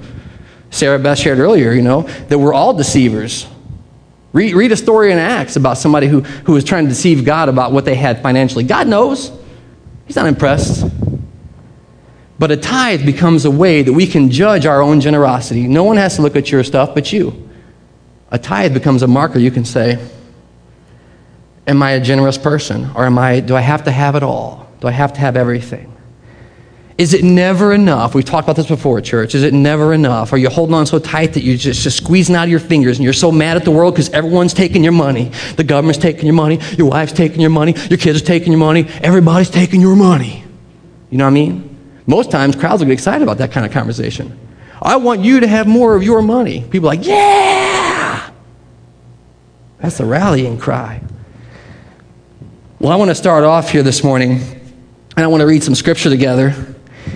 Sarah 0.69 0.99
Beth 0.99 1.17
shared 1.17 1.39
earlier, 1.39 1.73
you 1.73 1.81
know, 1.81 2.03
that 2.03 2.37
we're 2.37 2.53
all 2.53 2.73
deceivers. 2.73 3.47
Read, 4.31 4.53
read 4.53 4.71
a 4.71 4.77
story 4.77 5.11
in 5.11 5.17
Acts 5.17 5.55
about 5.55 5.77
somebody 5.77 6.07
who, 6.07 6.21
who 6.21 6.53
was 6.53 6.63
trying 6.63 6.83
to 6.85 6.89
deceive 6.89 7.25
God 7.25 7.49
about 7.49 7.71
what 7.71 7.85
they 7.85 7.95
had 7.95 8.21
financially. 8.21 8.63
God 8.63 8.87
knows. 8.87 9.31
He's 10.05 10.15
not 10.15 10.27
impressed. 10.27 10.85
But 12.37 12.51
a 12.51 12.57
tithe 12.57 13.05
becomes 13.05 13.45
a 13.45 13.51
way 13.51 13.81
that 13.81 13.91
we 13.91 14.07
can 14.07 14.31
judge 14.31 14.65
our 14.65 14.81
own 14.81 15.01
generosity. 15.01 15.67
No 15.67 15.83
one 15.83 15.97
has 15.97 16.15
to 16.15 16.21
look 16.21 16.35
at 16.35 16.51
your 16.51 16.63
stuff 16.63 16.93
but 16.93 17.11
you. 17.11 17.49
A 18.31 18.39
tithe 18.39 18.73
becomes 18.73 19.01
a 19.03 19.07
marker 19.07 19.39
you 19.39 19.51
can 19.51 19.65
say, 19.65 19.99
Am 21.67 21.83
I 21.83 21.91
a 21.91 22.01
generous 22.01 22.37
person? 22.37 22.89
Or 22.95 23.05
am 23.05 23.19
I, 23.19 23.41
do 23.41 23.55
I 23.55 23.61
have 23.61 23.83
to 23.83 23.91
have 23.91 24.15
it 24.15 24.23
all? 24.23 24.67
Do 24.81 24.87
I 24.87 24.91
have 24.91 25.13
to 25.13 25.19
have 25.19 25.37
everything? 25.37 25.95
Is 26.99 27.13
it 27.13 27.23
never 27.23 27.71
enough? 27.71 28.13
We've 28.13 28.25
talked 28.25 28.45
about 28.45 28.57
this 28.57 28.67
before, 28.67 28.99
church. 28.99 29.33
Is 29.33 29.43
it 29.43 29.53
never 29.53 29.93
enough? 29.93 30.33
Are 30.33 30.37
you 30.37 30.49
holding 30.49 30.75
on 30.75 30.85
so 30.85 30.99
tight 30.99 31.31
that 31.31 31.43
you're 31.43 31.55
just, 31.55 31.81
just 31.81 31.95
squeezing 31.95 32.35
out 32.35 32.43
of 32.43 32.49
your 32.49 32.59
fingers 32.59 32.97
and 32.97 33.05
you're 33.05 33.13
so 33.13 33.31
mad 33.31 33.55
at 33.55 33.63
the 33.63 33.71
world 33.71 33.93
because 33.93 34.09
everyone's 34.09 34.53
taking 34.53 34.83
your 34.83 34.91
money? 34.91 35.31
The 35.55 35.63
government's 35.63 35.97
taking 35.97 36.25
your 36.25 36.33
money, 36.33 36.59
your 36.77 36.89
wife's 36.89 37.13
taking 37.13 37.39
your 37.39 37.51
money, 37.51 37.73
your 37.89 37.97
kids 37.97 38.21
are 38.21 38.25
taking 38.25 38.51
your 38.51 38.59
money, 38.59 38.85
everybody's 39.01 39.49
taking 39.49 39.79
your 39.79 39.95
money. 39.95 40.43
You 41.09 41.17
know 41.17 41.23
what 41.23 41.29
I 41.29 41.33
mean? 41.35 41.77
Most 42.05 42.31
times, 42.31 42.57
crowds 42.57 42.81
will 42.81 42.87
get 42.87 42.93
excited 42.93 43.23
about 43.23 43.37
that 43.37 43.53
kind 43.53 43.65
of 43.65 43.71
conversation. 43.71 44.37
I 44.81 44.97
want 44.97 45.21
you 45.21 45.39
to 45.39 45.47
have 45.47 45.67
more 45.67 45.95
of 45.95 46.03
your 46.03 46.21
money. 46.21 46.65
People 46.69 46.89
are 46.89 46.95
like, 46.97 47.07
yeah! 47.07 48.29
That's 49.77 49.99
the 49.99 50.05
rallying 50.05 50.57
cry. 50.57 51.01
Well, 52.79 52.91
I 52.91 52.97
want 52.97 53.09
to 53.09 53.15
start 53.15 53.45
off 53.45 53.69
here 53.69 53.83
this 53.83 54.03
morning, 54.03 54.41
and 55.15 55.23
I 55.23 55.27
want 55.27 55.39
to 55.39 55.47
read 55.47 55.63
some 55.63 55.75
scripture 55.75 56.09
together. 56.09 56.75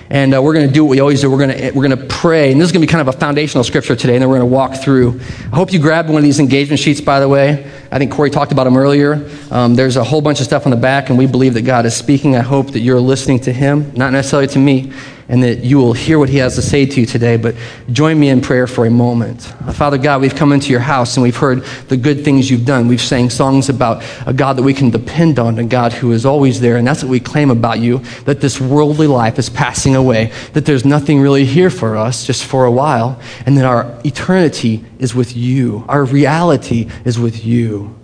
And 0.09 0.33
uh, 0.33 0.41
we're 0.41 0.53
going 0.53 0.67
to 0.67 0.73
do 0.73 0.83
what 0.83 0.91
we 0.91 0.99
always 0.99 1.21
do. 1.21 1.29
We're 1.29 1.45
going 1.45 1.57
to 1.57 1.71
we're 1.71 1.87
to 1.87 1.97
pray. 1.97 2.51
And 2.51 2.59
this 2.59 2.67
is 2.67 2.71
going 2.71 2.81
to 2.81 2.87
be 2.87 2.91
kind 2.91 3.07
of 3.07 3.13
a 3.13 3.17
foundational 3.17 3.63
scripture 3.63 3.95
today, 3.95 4.15
and 4.15 4.21
then 4.21 4.29
we're 4.29 4.37
going 4.37 4.49
to 4.49 4.53
walk 4.53 4.75
through. 4.75 5.19
I 5.51 5.55
hope 5.55 5.73
you 5.73 5.79
grabbed 5.79 6.09
one 6.09 6.17
of 6.17 6.23
these 6.23 6.39
engagement 6.39 6.79
sheets, 6.79 7.01
by 7.01 7.19
the 7.19 7.29
way. 7.29 7.69
I 7.91 7.97
think 7.99 8.11
Corey 8.11 8.29
talked 8.29 8.51
about 8.51 8.63
them 8.63 8.77
earlier. 8.77 9.29
Um, 9.51 9.75
there's 9.75 9.97
a 9.97 10.03
whole 10.03 10.21
bunch 10.21 10.39
of 10.39 10.45
stuff 10.45 10.65
on 10.65 10.71
the 10.71 10.77
back, 10.77 11.09
and 11.09 11.17
we 11.17 11.27
believe 11.27 11.53
that 11.53 11.61
God 11.61 11.85
is 11.85 11.95
speaking. 11.95 12.35
I 12.35 12.41
hope 12.41 12.71
that 12.71 12.79
you're 12.79 12.99
listening 12.99 13.39
to 13.41 13.53
Him, 13.53 13.93
not 13.95 14.11
necessarily 14.11 14.47
to 14.49 14.59
me 14.59 14.91
and 15.29 15.43
that 15.43 15.63
you 15.63 15.77
will 15.77 15.93
hear 15.93 16.19
what 16.19 16.29
he 16.29 16.37
has 16.37 16.55
to 16.55 16.61
say 16.61 16.85
to 16.85 16.99
you 17.01 17.05
today. 17.05 17.37
But 17.37 17.55
join 17.91 18.19
me 18.19 18.29
in 18.29 18.41
prayer 18.41 18.67
for 18.67 18.85
a 18.85 18.89
moment. 18.89 19.41
Father 19.73 19.97
God, 19.97 20.21
we've 20.21 20.35
come 20.35 20.51
into 20.51 20.69
your 20.69 20.79
house 20.79 21.15
and 21.15 21.23
we've 21.23 21.37
heard 21.37 21.63
the 21.87 21.97
good 21.97 22.23
things 22.23 22.49
you've 22.49 22.65
done. 22.65 22.87
We've 22.87 23.01
sang 23.01 23.29
songs 23.29 23.69
about 23.69 24.03
a 24.25 24.33
God 24.33 24.57
that 24.57 24.63
we 24.63 24.73
can 24.73 24.89
depend 24.89 25.39
on, 25.39 25.57
a 25.59 25.63
God 25.63 25.93
who 25.93 26.11
is 26.11 26.25
always 26.25 26.59
there. 26.59 26.77
And 26.77 26.87
that's 26.87 27.03
what 27.03 27.09
we 27.09 27.19
claim 27.19 27.49
about 27.51 27.79
you 27.79 27.99
that 28.25 28.41
this 28.41 28.59
worldly 28.59 29.07
life 29.07 29.39
is 29.39 29.49
passing 29.49 29.95
away, 29.95 30.31
that 30.53 30.65
there's 30.65 30.85
nothing 30.85 31.19
really 31.21 31.45
here 31.45 31.69
for 31.69 31.95
us 31.95 32.25
just 32.25 32.43
for 32.43 32.65
a 32.65 32.71
while, 32.71 33.19
and 33.45 33.57
that 33.57 33.65
our 33.65 33.99
eternity 34.05 34.83
is 34.99 35.15
with 35.15 35.35
you. 35.35 35.85
Our 35.87 36.05
reality 36.05 36.89
is 37.05 37.19
with 37.19 37.45
you. 37.45 37.95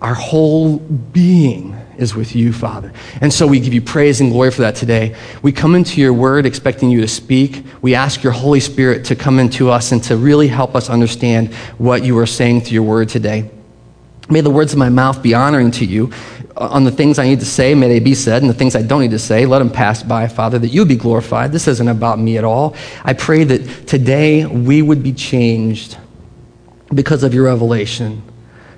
Our 0.00 0.14
whole 0.14 0.78
being 0.78 1.76
is 1.98 2.14
with 2.14 2.36
you, 2.36 2.52
Father. 2.52 2.92
And 3.20 3.32
so 3.32 3.46
we 3.46 3.60
give 3.60 3.74
you 3.74 3.82
praise 3.82 4.20
and 4.20 4.30
glory 4.30 4.50
for 4.50 4.62
that 4.62 4.76
today. 4.76 5.16
We 5.42 5.52
come 5.52 5.74
into 5.74 6.00
your 6.00 6.12
word 6.12 6.46
expecting 6.46 6.90
you 6.90 7.00
to 7.00 7.08
speak. 7.08 7.64
We 7.82 7.94
ask 7.94 8.22
your 8.22 8.32
Holy 8.32 8.60
Spirit 8.60 9.06
to 9.06 9.16
come 9.16 9.38
into 9.38 9.70
us 9.70 9.92
and 9.92 10.02
to 10.04 10.16
really 10.16 10.48
help 10.48 10.74
us 10.74 10.90
understand 10.90 11.54
what 11.78 12.02
you 12.02 12.18
are 12.18 12.26
saying 12.26 12.62
through 12.62 12.74
your 12.74 12.82
word 12.82 13.08
today. 13.08 13.50
May 14.28 14.40
the 14.40 14.50
words 14.50 14.72
of 14.72 14.78
my 14.78 14.88
mouth 14.88 15.22
be 15.22 15.34
honoring 15.34 15.70
to 15.72 15.84
you. 15.84 16.10
Uh, 16.56 16.68
on 16.68 16.84
the 16.84 16.90
things 16.90 17.18
I 17.18 17.26
need 17.26 17.40
to 17.40 17.46
say, 17.46 17.74
may 17.74 17.88
they 17.88 18.00
be 18.00 18.14
said, 18.14 18.42
and 18.42 18.50
the 18.50 18.54
things 18.54 18.74
I 18.74 18.82
don't 18.82 19.00
need 19.00 19.12
to 19.12 19.18
say, 19.18 19.46
let 19.46 19.60
them 19.60 19.70
pass 19.70 20.02
by, 20.02 20.26
Father, 20.26 20.58
that 20.58 20.68
you 20.68 20.84
be 20.84 20.96
glorified. 20.96 21.52
This 21.52 21.68
isn't 21.68 21.88
about 21.88 22.18
me 22.18 22.36
at 22.38 22.44
all. 22.44 22.74
I 23.04 23.12
pray 23.12 23.44
that 23.44 23.86
today 23.86 24.44
we 24.46 24.82
would 24.82 25.02
be 25.02 25.12
changed 25.12 25.96
because 26.92 27.22
of 27.22 27.34
your 27.34 27.44
revelation, 27.44 28.22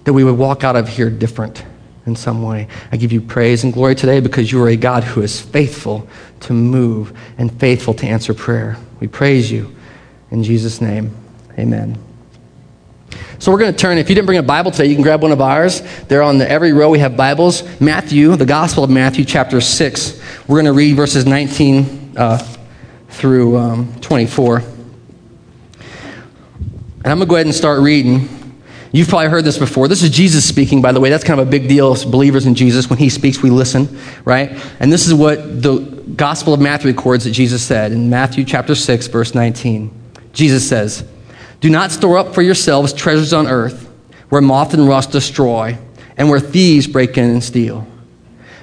that 0.05 0.13
we 0.13 0.25
would 0.25 0.37
walk 0.37 0.65
out 0.65 0.77
of 0.77 0.89
here 0.89 1.09
different 1.09 1.65
in 2.09 2.17
some 2.17 2.43
way. 2.43 2.67
I 2.91 2.97
give 2.97 3.13
you 3.13 3.21
praise 3.21 3.63
and 3.63 3.73
glory 3.73 3.95
today 3.95 4.19
because 4.19 4.51
you 4.51 4.61
are 4.63 4.69
a 4.69 4.77
God 4.77 5.05
who 5.05 5.23
is 5.23 5.41
faithful 5.41 6.09
to 6.41 6.53
move 6.53 7.17
and 7.37 7.53
faithful 7.61 7.95
to 7.95 8.07
answer 8.07 8.35
prayer. 8.35 8.77
We 8.99 9.07
praise 9.07 9.53
you. 9.53 9.77
In 10.31 10.43
Jesus' 10.43 10.81
name, 10.81 11.15
amen. 11.57 11.97
So 13.39 13.53
we're 13.53 13.59
going 13.59 13.73
to 13.73 13.79
turn, 13.79 13.99
if 13.99 14.09
you 14.09 14.15
didn't 14.17 14.27
bring 14.27 14.39
a 14.39 14.43
Bible 14.43 14.73
today, 14.73 14.87
you 14.87 14.95
can 14.95 15.03
grab 15.03 15.23
one 15.23 15.31
of 15.31 15.41
ours. 15.41 15.83
They're 16.09 16.23
on 16.23 16.39
the, 16.39 16.51
every 16.51 16.73
row 16.73 16.91
we 16.91 16.99
have 16.99 17.17
Bibles. 17.17 17.63
Matthew, 17.81 18.35
the 18.35 18.47
Gospel 18.47 18.83
of 18.83 18.91
Matthew, 18.91 19.25
chapter 19.25 19.61
6. 19.61 20.21
We're 20.49 20.57
going 20.57 20.65
to 20.65 20.73
read 20.73 20.97
verses 20.97 21.25
19 21.25 22.15
uh, 22.17 22.39
through 23.11 23.57
um, 23.57 24.01
24. 24.01 24.59
And 24.59 24.67
I'm 27.05 27.19
going 27.19 27.21
to 27.21 27.27
go 27.27 27.37
ahead 27.37 27.47
and 27.47 27.55
start 27.55 27.81
reading. 27.81 28.38
You've 28.93 29.09
probably 29.09 29.29
heard 29.29 29.45
this 29.45 29.59
before. 29.59 29.87
This 29.87 30.03
is 30.03 30.11
Jesus 30.11 30.47
speaking, 30.47 30.81
by 30.81 30.93
the 30.93 31.01
way. 31.01 31.11
That's 31.11 31.25
kind 31.25 31.39
of 31.39 31.47
a 31.47 31.51
big 31.51 31.69
deal 31.69 31.93
as 31.93 32.05
believers 32.05 32.47
in 32.47 32.55
Jesus. 32.55 32.89
When 32.89 32.99
he 32.99 33.11
speaks, 33.11 33.43
we 33.43 33.51
listen, 33.51 33.99
right? 34.25 34.53
And 34.81 34.93
this 34.93 35.07
is 35.07 35.15
what 35.15 35.63
the 35.63 35.79
Gospel 36.17 36.55
of 36.55 36.61
Matthew 36.61 36.91
records 36.91 37.25
that 37.25 37.33
Jesus 37.33 37.63
said 37.63 37.93
in 37.93 38.09
Matthew 38.09 38.45
chapter 38.45 38.75
6, 38.75 39.07
verse 39.09 39.35
19. 39.35 39.91
Jesus 40.33 40.67
says, 40.67 41.05
do 41.61 41.71
not 41.71 41.91
store 41.91 42.19
up 42.19 42.35
for 42.35 42.43
yourselves 42.43 42.93
treasures 42.93 43.33
on 43.33 43.49
earth 43.49 43.91
where 44.29 44.41
moth 44.41 44.75
and 44.75 44.87
rust 44.87 45.11
destroy 45.11 45.77
and 46.17 46.29
where 46.31 46.41
thieves 46.41 46.87
break 46.87 47.19
in 47.19 47.25
and 47.25 47.43
steal. 47.43 47.87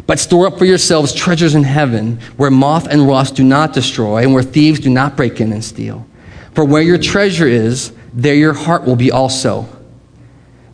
But 0.08 0.20
store 0.20 0.48
up 0.48 0.58
for 0.58 0.66
yourselves 0.66 1.14
treasures 1.14 1.56
in 1.56 1.64
heaven 1.64 2.20
where 2.38 2.52
moth 2.52 2.88
and 2.88 3.08
rust 3.08 3.36
do 3.36 3.44
not 3.44 3.74
destroy 3.74 4.24
and 4.24 4.34
where 4.34 4.44
thieves 4.44 4.80
do 4.80 4.90
not 4.90 5.18
break 5.18 5.42
in 5.42 5.52
and 5.52 5.64
steal. 5.64 6.08
For 6.54 6.64
where 6.64 6.82
your 6.82 6.98
treasure 6.98 7.48
is, 7.48 7.92
there 8.14 8.36
your 8.36 8.54
heart 8.54 8.86
will 8.86 8.96
be 8.96 9.12
also. 9.12 9.68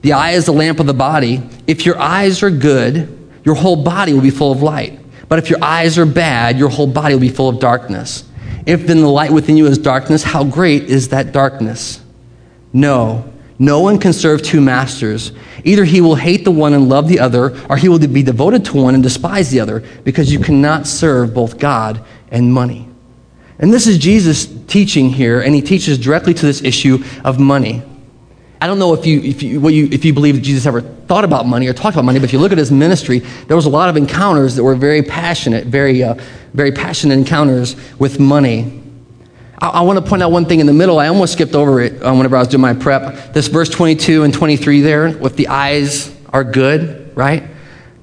The 0.02 0.14
eye 0.14 0.32
is 0.32 0.46
the 0.46 0.52
lamp 0.52 0.80
of 0.80 0.88
the 0.88 0.94
body. 0.94 1.42
If 1.68 1.86
your 1.86 2.00
eyes 2.00 2.42
are 2.44 2.50
good, 2.50 3.18
your 3.44 3.56
whole 3.56 3.84
body 3.84 4.14
will 4.14 4.22
be 4.22 4.30
full 4.30 4.52
of 4.52 4.62
light. 4.62 5.00
But 5.28 5.40
if 5.40 5.50
your 5.50 5.64
eyes 5.64 5.98
are 5.98 6.06
bad, 6.06 6.58
your 6.58 6.70
whole 6.70 6.88
body 6.88 7.14
will 7.14 7.22
be 7.22 7.30
full 7.30 7.50
of 7.50 7.60
darkness. 7.60 8.26
If 8.66 8.86
then 8.88 9.02
the 9.02 9.08
light 9.08 9.32
within 9.32 9.58
you 9.58 9.68
is 9.68 9.78
darkness, 9.78 10.24
how 10.24 10.44
great 10.44 10.84
is 10.84 11.10
that 11.10 11.32
darkness? 11.32 12.02
No, 12.74 13.32
no 13.58 13.80
one 13.80 14.00
can 14.00 14.14
serve 14.14 14.42
two 14.42 14.62
masters. 14.62 15.32
Either 15.64 15.86
he 15.86 16.02
will 16.02 16.16
hate 16.16 16.44
the 16.44 16.52
one 16.52 16.74
and 16.74 16.90
love 16.90 17.08
the 17.08 17.20
other, 17.20 17.56
or 17.70 17.78
he 17.78 17.90
will 17.90 18.00
be 18.00 18.24
devoted 18.24 18.66
to 18.66 18.78
one 18.78 18.94
and 18.94 19.04
despise 19.04 19.52
the 19.52 19.60
other, 19.60 19.84
because 20.04 20.32
you 20.32 20.40
cannot 20.40 20.88
serve 20.88 21.34
both 21.34 21.60
God 21.60 22.04
and 22.30 22.52
money. 22.54 22.88
And 23.60 23.72
this 23.72 23.86
is 23.86 24.00
Jesus 24.00 24.48
teaching 24.68 25.10
here, 25.10 25.42
and 25.42 25.54
he 25.54 25.62
teaches 25.62 25.98
directly 26.00 26.34
to 26.34 26.46
this 26.46 26.64
issue 26.64 27.04
of 27.24 27.40
money. 27.40 27.84
I 28.62 28.68
don't 28.68 28.78
know 28.78 28.94
if 28.94 29.08
you, 29.08 29.20
if 29.22 29.42
you, 29.42 29.68
you, 29.70 29.90
if 29.92 30.06
you 30.06 30.14
believe 30.14 30.36
that 30.36 30.42
Jesus 30.42 30.68
ever 30.68 30.82
thought 30.82 31.24
about 31.24 31.48
money 31.48 31.68
or 31.68 31.74
talked 31.74 31.96
about 31.96 32.06
money, 32.06 32.20
but 32.20 32.26
if 32.26 32.34
you 32.34 32.38
look 32.38 32.52
at 32.52 32.60
his 32.60 32.72
ministry, 32.72 33.20
there 33.48 33.56
was 33.56 33.66
a 33.66 33.70
lot 33.70 33.90
of 33.90 33.98
encounters 33.98 34.56
that 34.56 34.64
were 34.64 34.76
very 34.76 35.02
passionate, 35.02 35.66
very, 35.66 36.04
uh, 36.04 36.14
very 36.54 36.72
passionate 36.72 37.16
encounters 37.16 37.76
with 37.98 38.20
money. 38.20 38.84
I, 39.58 39.70
I 39.70 39.82
want 39.82 39.98
to 39.98 40.08
point 40.08 40.22
out 40.22 40.32
one 40.32 40.46
thing 40.46 40.60
in 40.60 40.68
the 40.68 40.74
middle. 40.74 41.00
I 41.00 41.08
almost 41.08 41.34
skipped 41.34 41.56
over 41.56 41.82
it 41.82 42.04
uh, 42.04 42.14
whenever 42.14 42.36
I 42.36 42.40
was 42.40 42.50
doing 42.50 42.62
my 42.62 42.76
prep. 42.76 43.34
This 43.34 43.48
verse 43.48 43.68
22 43.68 44.22
and 44.22 44.32
23 44.32 44.82
there, 44.82 45.18
with 45.18 45.38
the 45.38 45.48
eyes 45.48 46.16
are 46.30 46.44
good, 46.44 47.18
right? 47.18 47.44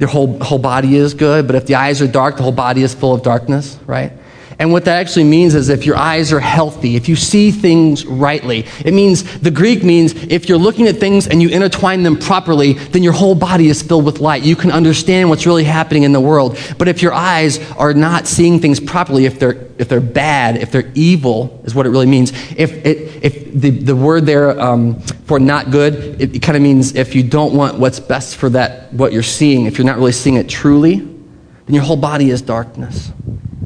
Your 0.01 0.09
whole, 0.09 0.43
whole 0.43 0.59
body 0.59 0.97
is 0.97 1.15
good, 1.15 1.47
but 1.47 1.55
if 1.55 1.67
the 1.67 1.77
eyes 1.77 2.03
are 2.03 2.09
dark, 2.09 2.37
the 2.37 2.43
whole 2.43 2.51
body 2.51 2.83
is 2.83 2.93
full 2.95 3.15
of 3.15 3.23
darkness, 3.23 3.79
right? 3.87 4.13
And 4.61 4.73
what 4.73 4.85
that 4.87 4.99
actually 4.99 5.25
means 5.25 5.55
is 5.55 5.69
if 5.69 5.87
your 5.87 5.97
eyes 5.97 6.33
are 6.33 6.41
healthy, 6.41 6.97
if 6.97 7.09
you 7.09 7.15
see 7.15 7.53
things 7.53 8.05
rightly, 8.05 8.67
it 8.85 8.93
means 8.93 9.39
the 9.39 9.53
Greek 9.53 9.85
means 9.85 10.15
if 10.15 10.49
you're 10.49 10.59
looking 10.59 10.89
at 10.89 10.97
things 10.97 11.29
and 11.29 11.41
you 11.41 11.49
intertwine 11.49 12.03
them 12.03 12.17
properly, 12.17 12.73
then 12.73 13.05
your 13.05 13.13
whole 13.13 13.37
body 13.37 13.69
is 13.69 13.83
filled 13.83 14.05
with 14.05 14.19
light. 14.19 14.43
You 14.43 14.57
can 14.57 14.73
understand 14.73 15.31
what's 15.31 15.47
really 15.47 15.63
happening 15.63 16.03
in 16.03 16.13
the 16.13 16.21
world. 16.21 16.59
But 16.77 16.89
if 16.89 17.03
your 17.03 17.13
eyes 17.13 17.59
are 17.73 17.95
not 17.95 18.27
seeing 18.27 18.59
things 18.59 18.81
properly, 18.81 19.27
if 19.27 19.39
they're, 19.39 19.69
if 19.79 19.89
they're 19.89 20.01
bad, 20.01 20.57
if 20.57 20.73
they're 20.73 20.91
evil, 20.97 21.63
is 21.65 21.73
what 21.73 21.87
it 21.87 21.91
really 21.91 22.07
means. 22.07 22.33
If, 22.57 22.73
it, 22.85 23.25
if 23.25 23.53
the, 23.53 23.71
the 23.71 23.95
word 23.95 24.27
there 24.27 24.59
um, 24.59 24.99
for 25.27 25.39
not 25.39 25.71
good, 25.71 26.21
it, 26.21 26.35
it 26.35 26.43
kind 26.43 26.57
of 26.57 26.63
means 26.63 26.97
if 26.97 27.15
you 27.15 27.23
don't 27.23 27.55
want 27.55 27.79
what's 27.79 28.01
best 28.01 28.35
for 28.35 28.49
that, 28.51 28.93
what 28.93 29.13
you're 29.13 29.23
seeing, 29.23 29.67
if 29.67 29.79
you're 29.79 29.87
not 29.87 29.99
really 29.99 30.11
seeing 30.11 30.35
it 30.35 30.49
truly, 30.49 30.97
then 30.97 31.75
your 31.75 31.85
whole 31.85 31.97
body 31.97 32.31
is 32.31 32.43
darkness 32.43 33.13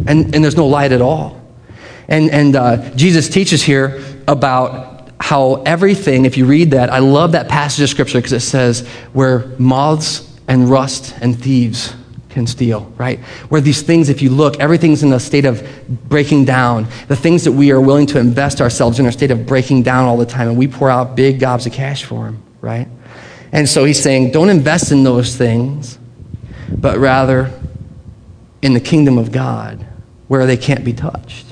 and, 0.07 0.35
and 0.35 0.45
there's 0.45 0.57
no 0.57 0.67
light 0.67 0.93
at 0.93 1.01
all. 1.01 1.41
And, 2.09 2.31
and 2.31 2.57
uh, 2.57 2.91
Jesus 2.95 3.29
teaches 3.29 3.63
here 3.63 4.03
about 4.29 5.11
how 5.21 5.63
everything, 5.63 6.25
if 6.25 6.37
you 6.37 6.47
read 6.47 6.73
that, 6.73 6.91
I 6.91 6.99
love 6.99 7.33
that 7.33 7.49
passage 7.49 7.83
of 7.83 7.89
scripture 7.89 8.19
because 8.19 8.33
it 8.33 8.41
says 8.41 8.87
where 9.13 9.47
moths 9.59 10.29
and 10.49 10.69
rust 10.69 11.15
and 11.21 11.41
thieves 11.41 11.95
can 12.29 12.47
steal, 12.47 12.93
right? 12.97 13.21
Where 13.49 13.61
these 13.61 13.83
things, 13.83 14.09
if 14.09 14.21
you 14.21 14.31
look, 14.31 14.59
everything's 14.59 15.03
in 15.03 15.13
a 15.13 15.21
state 15.21 15.45
of 15.45 15.67
breaking 16.09 16.45
down. 16.45 16.89
The 17.09 17.17
things 17.17 17.45
that 17.45 17.53
we 17.53 17.71
are 17.71 17.81
willing 17.81 18.07
to 18.07 18.19
invest 18.19 18.61
ourselves 18.61 18.99
in 18.99 19.07
are 19.07 19.11
a 19.11 19.13
state 19.13 19.31
of 19.31 19.47
breaking 19.47 19.85
down 19.85 20.07
all 20.07 20.17
the 20.17 20.27
time, 20.27 20.49
and 20.49 20.59
we 20.59 20.67
pour 20.67 20.91
out 20.91 21.15
big 21.15 21.39
gobs 21.39 21.67
of 21.67 21.73
cash 21.73 22.05
for 22.05 22.25
them, 22.25 22.43
right? 22.61 22.89
And 23.53 23.69
so 23.69 23.85
he's 23.85 24.03
saying, 24.03 24.33
don't 24.33 24.49
invest 24.49 24.93
in 24.93 25.05
those 25.05 25.37
things, 25.37 25.99
but 26.75 26.99
rather 26.99 27.53
in 28.63 28.73
the 28.73 28.81
kingdom 28.81 29.19
of 29.19 29.31
God 29.31 29.87
where 30.33 30.47
they 30.47 30.57
can't 30.57 30.83
be 30.83 30.95
touched. 30.95 31.45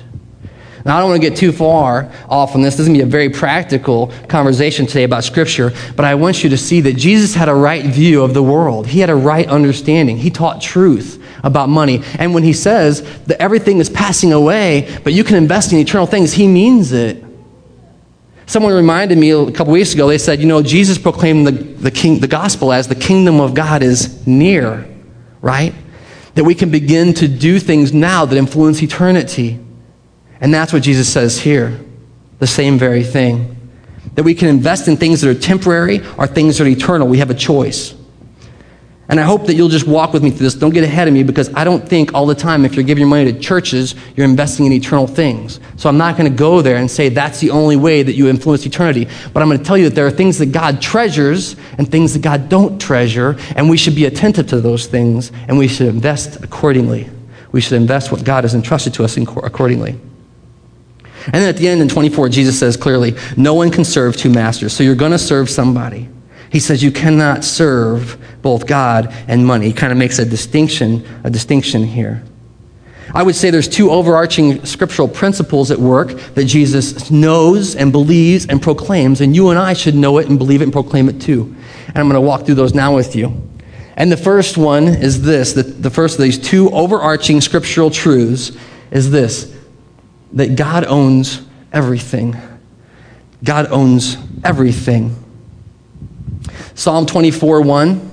Now, 0.87 0.97
I 0.97 1.01
don't 1.01 1.11
want 1.11 1.23
to 1.23 1.29
get 1.29 1.37
too 1.37 1.53
far 1.53 2.11
off 2.31 2.55
on 2.55 2.63
this. 2.63 2.77
This 2.77 2.81
is 2.81 2.89
going 2.89 2.99
to 2.99 3.05
be 3.05 3.07
a 3.07 3.11
very 3.11 3.29
practical 3.29 4.07
conversation 4.27 4.87
today 4.87 5.05
about 5.05 5.23
Scripture, 5.23 5.75
but 5.97 6.07
I 6.07 6.15
want 6.15 6.43
you 6.43 6.49
to 6.49 6.57
see 6.57 6.81
that 6.81 6.95
Jesus 6.95 7.35
had 7.35 7.51
a 7.51 7.55
right 7.55 7.85
view 7.85 8.23
of 8.23 8.33
the 8.33 8.43
world. 8.43 8.87
He 8.87 9.01
had 9.01 9.11
a 9.11 9.15
right 9.15 9.47
understanding. 9.47 10.17
He 10.17 10.31
taught 10.31 10.63
truth 10.63 11.23
about 11.45 11.69
money. 11.69 12.03
And 12.19 12.33
when 12.33 12.43
he 12.43 12.55
says 12.55 13.03
that 13.25 13.39
everything 13.39 13.81
is 13.81 13.91
passing 13.91 14.33
away, 14.33 14.99
but 15.05 15.13
you 15.13 15.25
can 15.25 15.37
invest 15.37 15.75
in 15.75 15.79
eternal 15.79 16.07
things, 16.07 16.33
he 16.33 16.49
means 16.49 16.93
it. 16.93 17.23
Someone 18.47 18.73
reminded 18.73 19.19
me 19.19 19.33
a 19.33 19.53
couple 19.53 19.75
weeks 19.75 19.93
ago, 19.93 20.09
they 20.09 20.17
said, 20.17 20.41
you 20.41 20.47
know, 20.47 20.63
Jesus 20.63 20.97
proclaimed 20.97 21.47
the, 21.47 21.53
the, 21.53 21.91
king, 21.91 22.19
the 22.19 22.29
gospel 22.29 22.73
as 22.73 22.89
the 22.89 22.95
kingdom 22.95 23.41
of 23.41 23.53
God 23.53 23.83
is 23.83 24.27
near, 24.27 24.89
right? 25.43 25.75
That 26.41 26.45
we 26.45 26.55
can 26.55 26.71
begin 26.71 27.13
to 27.13 27.29
do 27.29 27.59
things 27.59 27.93
now 27.93 28.25
that 28.25 28.35
influence 28.35 28.83
eternity. 28.83 29.61
And 30.41 30.55
that's 30.55 30.73
what 30.73 30.83
Jesus 30.83 31.07
says 31.07 31.39
here 31.39 31.79
the 32.39 32.47
same 32.47 32.79
very 32.79 33.05
thing. 33.05 33.71
That 34.15 34.23
we 34.23 34.33
can 34.35 34.49
invest 34.49 34.89
in 34.89 34.97
things 34.97 35.21
that 35.21 35.29
are 35.29 35.39
temporary 35.39 36.01
or 36.17 36.27
things 36.27 36.57
that 36.57 36.65
are 36.65 36.71
eternal. 36.71 37.07
We 37.07 37.19
have 37.19 37.29
a 37.29 37.35
choice. 37.35 37.95
And 39.11 39.19
I 39.19 39.25
hope 39.25 39.47
that 39.47 39.55
you'll 39.55 39.69
just 39.69 39.89
walk 39.89 40.13
with 40.13 40.23
me 40.23 40.31
through 40.31 40.45
this. 40.45 40.55
Don't 40.55 40.73
get 40.73 40.85
ahead 40.85 41.09
of 41.09 41.15
me 41.15 41.25
because 41.25 41.53
I 41.55 41.65
don't 41.65 41.87
think 41.87 42.15
all 42.15 42.27
the 42.27 42.35
time 42.35 42.65
if 42.65 42.77
you're 42.77 42.85
giving 42.85 43.01
your 43.01 43.09
money 43.09 43.33
to 43.33 43.37
churches, 43.37 43.97
you're 44.15 44.25
investing 44.25 44.67
in 44.67 44.73
eternal 44.73 45.09
things. 45.09 45.59
So 45.77 45.89
I'm 45.89 45.99
not 45.99 46.17
going 46.17 46.31
to 46.31 46.39
go 46.39 46.63
there 46.63 46.77
and 46.77 46.89
say 46.89 47.09
that's 47.09 47.41
the 47.41 47.51
only 47.51 47.75
way 47.75 48.05
that 48.05 48.13
you 48.13 48.29
influence 48.29 48.65
eternity. 48.67 49.09
But 49.33 49.43
I'm 49.43 49.49
going 49.49 49.59
to 49.59 49.65
tell 49.65 49.77
you 49.77 49.89
that 49.89 49.97
there 49.97 50.07
are 50.07 50.13
things 50.13 50.39
that 50.39 50.53
God 50.53 50.81
treasures 50.81 51.57
and 51.77 51.91
things 51.91 52.13
that 52.13 52.23
God 52.23 52.49
don't 52.49 52.81
treasure, 52.81 53.37
and 53.57 53.69
we 53.69 53.77
should 53.77 53.97
be 53.97 54.05
attentive 54.05 54.47
to 54.51 54.61
those 54.61 54.87
things 54.87 55.33
and 55.49 55.59
we 55.59 55.67
should 55.67 55.89
invest 55.89 56.45
accordingly. 56.45 57.11
We 57.51 57.61
should 57.61 57.81
invest 57.81 58.13
what 58.13 58.23
God 58.23 58.45
has 58.45 58.55
entrusted 58.55 58.95
to 58.95 59.05
us 59.05 59.17
accordingly. 59.17 59.99
And 61.27 61.35
then 61.35 61.49
at 61.49 61.57
the 61.57 61.67
end 61.67 61.83
in 61.83 61.89
24, 61.89 62.29
Jesus 62.29 62.57
says 62.57 62.77
clearly, 62.77 63.17
no 63.37 63.55
one 63.55 63.73
can 63.73 63.85
serve 63.85 64.17
two 64.17 64.31
masters. 64.31 64.73
So 64.73 64.85
you're 64.85 64.95
going 64.95 65.11
to 65.11 65.19
serve 65.19 65.51
somebody. 65.51 66.09
He 66.51 66.59
says 66.59 66.83
you 66.83 66.91
cannot 66.91 67.45
serve 67.45 68.19
both 68.43 68.67
God 68.67 69.15
and 69.29 69.47
money. 69.47 69.67
He 69.67 69.73
kind 69.73 69.93
of 69.93 69.99
makes 69.99 70.19
a 70.19 70.25
distinction, 70.25 71.07
a 71.25 71.31
distinction 71.31 71.85
here. 71.85 72.23
I 73.15 73.23
would 73.23 73.35
say 73.35 73.51
there's 73.51 73.69
two 73.69 73.91
overarching 73.91 74.65
scriptural 74.65 75.09
principles 75.09 75.71
at 75.71 75.79
work 75.79 76.09
that 76.35 76.45
Jesus 76.45 77.11
knows 77.11 77.75
and 77.75 77.91
believes 77.91 78.47
and 78.47 78.63
proclaims, 78.63 79.21
and 79.21 79.35
you 79.35 79.51
and 79.51 79.59
I 79.59 79.73
should 79.73 79.95
know 79.95 80.19
it 80.19 80.29
and 80.29 80.39
believe 80.39 80.61
it 80.61 80.65
and 80.65 80.73
proclaim 80.73 81.09
it 81.09 81.21
too. 81.21 81.55
And 81.89 81.99
I'm 81.99 82.09
going 82.09 82.15
to 82.15 82.21
walk 82.21 82.47
through 82.47 82.55
those 82.57 82.75
now 82.75 82.95
with 82.95 83.17
you. 83.17 83.49
And 83.97 84.11
the 84.11 84.17
first 84.17 84.57
one 84.57 84.87
is 84.87 85.23
this 85.23 85.53
the, 85.53 85.63
the 85.63 85.91
first 85.91 86.19
of 86.19 86.23
these 86.23 86.39
two 86.39 86.71
overarching 86.71 87.41
scriptural 87.41 87.91
truths 87.91 88.57
is 88.91 89.11
this 89.11 89.55
that 90.33 90.55
God 90.57 90.85
owns 90.85 91.43
everything. 91.73 92.37
God 93.43 93.67
owns 93.71 94.17
everything. 94.45 95.17
Psalm 96.81 97.05
24 97.05 97.61
1 97.61 98.11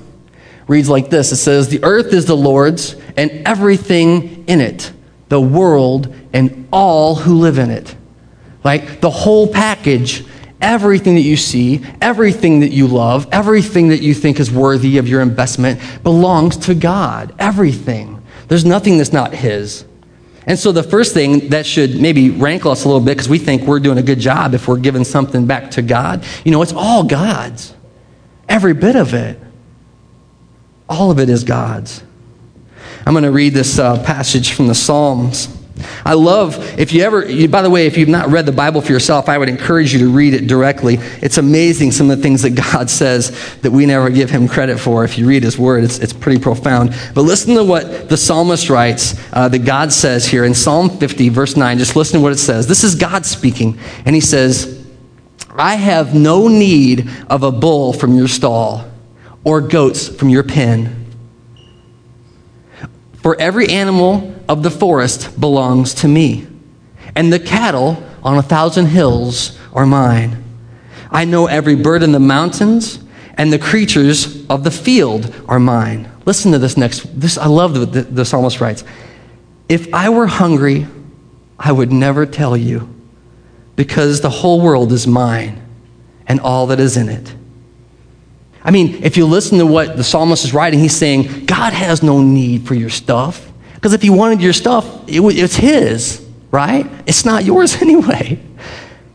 reads 0.67 0.89
like 0.89 1.09
this 1.09 1.31
It 1.31 1.37
says, 1.37 1.69
The 1.69 1.81
earth 1.85 2.11
is 2.11 2.25
the 2.25 2.35
Lord's 2.35 2.97
and 3.15 3.31
everything 3.47 4.43
in 4.45 4.59
it, 4.59 4.91
the 5.29 5.39
world 5.39 6.13
and 6.33 6.67
all 6.73 7.15
who 7.15 7.35
live 7.35 7.59
in 7.59 7.69
it. 7.71 7.95
Like 8.65 8.99
the 8.99 9.09
whole 9.09 9.47
package, 9.47 10.25
everything 10.59 11.15
that 11.15 11.21
you 11.21 11.37
see, 11.37 11.81
everything 12.01 12.59
that 12.59 12.73
you 12.73 12.87
love, 12.87 13.25
everything 13.31 13.87
that 13.87 14.01
you 14.01 14.13
think 14.13 14.37
is 14.37 14.51
worthy 14.51 14.97
of 14.97 15.07
your 15.07 15.21
investment 15.21 15.79
belongs 16.03 16.57
to 16.57 16.75
God. 16.75 17.33
Everything. 17.39 18.21
There's 18.49 18.65
nothing 18.65 18.97
that's 18.97 19.13
not 19.13 19.33
His. 19.33 19.85
And 20.45 20.59
so 20.59 20.73
the 20.73 20.83
first 20.83 21.13
thing 21.13 21.51
that 21.51 21.65
should 21.65 22.01
maybe 22.01 22.31
rankle 22.31 22.71
us 22.71 22.83
a 22.83 22.89
little 22.89 22.99
bit 22.99 23.15
because 23.15 23.29
we 23.29 23.39
think 23.39 23.61
we're 23.61 23.79
doing 23.79 23.97
a 23.97 24.03
good 24.03 24.19
job 24.19 24.53
if 24.53 24.67
we're 24.67 24.75
giving 24.75 25.05
something 25.05 25.45
back 25.45 25.71
to 25.71 25.81
God, 25.81 26.25
you 26.43 26.51
know, 26.51 26.61
it's 26.61 26.73
all 26.73 27.05
God's. 27.05 27.73
Every 28.49 28.73
bit 28.73 28.95
of 28.95 29.13
it. 29.13 29.39
All 30.89 31.11
of 31.11 31.19
it 31.19 31.29
is 31.29 31.43
God's. 31.43 32.03
I'm 33.05 33.13
going 33.13 33.23
to 33.23 33.31
read 33.31 33.53
this 33.53 33.79
uh, 33.79 34.03
passage 34.03 34.53
from 34.53 34.67
the 34.67 34.75
Psalms. 34.75 35.53
I 36.05 36.13
love, 36.13 36.57
if 36.79 36.91
you 36.91 37.03
ever, 37.03 37.29
you, 37.29 37.47
by 37.47 37.61
the 37.61 37.69
way, 37.69 37.85
if 37.85 37.97
you've 37.97 38.09
not 38.09 38.29
read 38.29 38.45
the 38.45 38.51
Bible 38.51 38.81
for 38.81 38.91
yourself, 38.91 39.29
I 39.29 39.37
would 39.37 39.49
encourage 39.49 39.93
you 39.93 39.99
to 39.99 40.09
read 40.09 40.33
it 40.33 40.47
directly. 40.47 40.95
It's 41.21 41.37
amazing 41.37 41.91
some 41.91 42.09
of 42.09 42.17
the 42.17 42.23
things 42.23 42.41
that 42.41 42.51
God 42.51 42.89
says 42.89 43.57
that 43.59 43.71
we 43.71 43.85
never 43.85 44.09
give 44.09 44.29
him 44.29 44.47
credit 44.47 44.79
for. 44.79 45.03
If 45.03 45.17
you 45.17 45.27
read 45.27 45.43
his 45.43 45.57
word, 45.57 45.83
it's, 45.83 45.99
it's 45.99 46.13
pretty 46.13 46.41
profound. 46.41 46.95
But 47.13 47.21
listen 47.21 47.55
to 47.55 47.63
what 47.63 48.09
the 48.09 48.17
psalmist 48.17 48.69
writes 48.69 49.15
uh, 49.33 49.49
that 49.49 49.59
God 49.59 49.91
says 49.91 50.25
here 50.25 50.45
in 50.45 50.53
Psalm 50.53 50.89
50, 50.89 51.29
verse 51.29 51.55
9. 51.55 51.77
Just 51.77 51.95
listen 51.95 52.19
to 52.19 52.23
what 52.23 52.31
it 52.31 52.37
says. 52.37 52.67
This 52.67 52.83
is 52.83 52.95
God 52.95 53.25
speaking. 53.25 53.77
And 54.05 54.15
he 54.15 54.21
says, 54.21 54.76
I 55.57 55.75
have 55.75 56.13
no 56.13 56.47
need 56.47 57.09
of 57.29 57.43
a 57.43 57.51
bull 57.51 57.93
from 57.93 58.15
your 58.15 58.27
stall 58.27 58.89
or 59.43 59.61
goats 59.61 60.07
from 60.07 60.29
your 60.29 60.43
pen. 60.43 61.05
For 63.23 63.39
every 63.39 63.69
animal 63.69 64.35
of 64.47 64.63
the 64.63 64.71
forest 64.71 65.39
belongs 65.39 65.93
to 65.95 66.07
me, 66.07 66.47
and 67.15 67.33
the 67.33 67.39
cattle 67.39 68.01
on 68.23 68.37
a 68.37 68.43
thousand 68.43 68.87
hills 68.87 69.57
are 69.73 69.85
mine. 69.85 70.43
I 71.09 71.25
know 71.25 71.47
every 71.47 71.75
bird 71.75 72.03
in 72.03 72.11
the 72.11 72.19
mountains, 72.19 72.99
and 73.37 73.51
the 73.51 73.59
creatures 73.59 74.45
of 74.47 74.63
the 74.63 74.71
field 74.71 75.33
are 75.47 75.59
mine. 75.59 76.11
Listen 76.25 76.51
to 76.51 76.59
this 76.59 76.75
next. 76.77 77.19
This 77.19 77.37
I 77.37 77.47
love 77.47 77.73
the, 77.73 77.85
the, 77.85 78.01
the 78.01 78.25
psalmist 78.25 78.59
writes. 78.59 78.83
If 79.69 79.93
I 79.93 80.09
were 80.09 80.27
hungry, 80.27 80.87
I 81.59 81.71
would 81.71 81.91
never 81.91 82.25
tell 82.25 82.57
you, 82.57 82.93
because 83.77 84.19
the 84.19 84.29
whole 84.29 84.59
world 84.59 84.91
is 84.91 85.07
mine, 85.07 85.61
and 86.27 86.41
all 86.41 86.67
that 86.67 86.81
is 86.81 86.97
in 86.97 87.07
it. 87.07 87.33
I 88.61 88.71
mean, 88.71 89.01
if 89.01 89.15
you 89.15 89.25
listen 89.25 89.59
to 89.59 89.65
what 89.65 89.95
the 89.95 90.03
psalmist 90.03 90.43
is 90.43 90.53
writing, 90.53 90.79
he's 90.79 90.95
saying, 90.95 91.45
God 91.45 91.71
has 91.71 92.03
no 92.03 92.21
need 92.21 92.67
for 92.67 92.73
your 92.73 92.89
stuff. 92.89 93.49
Because 93.75 93.93
if 93.93 94.01
he 94.01 94.09
wanted 94.09 94.41
your 94.41 94.51
stuff, 94.51 95.07
it, 95.07 95.21
it's 95.21 95.55
his, 95.55 96.27
right? 96.51 96.85
It's 97.05 97.23
not 97.23 97.45
yours 97.45 97.75
anyway. 97.81 98.37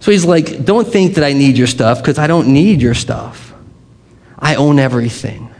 So 0.00 0.10
he's 0.10 0.24
like, 0.24 0.64
don't 0.64 0.86
think 0.86 1.16
that 1.16 1.24
I 1.24 1.34
need 1.34 1.58
your 1.58 1.66
stuff 1.66 1.98
because 1.98 2.18
I 2.18 2.26
don't 2.26 2.48
need 2.48 2.80
your 2.80 2.94
stuff. 2.94 3.52
I 4.38 4.54
own 4.54 4.78
everything. 4.78 5.51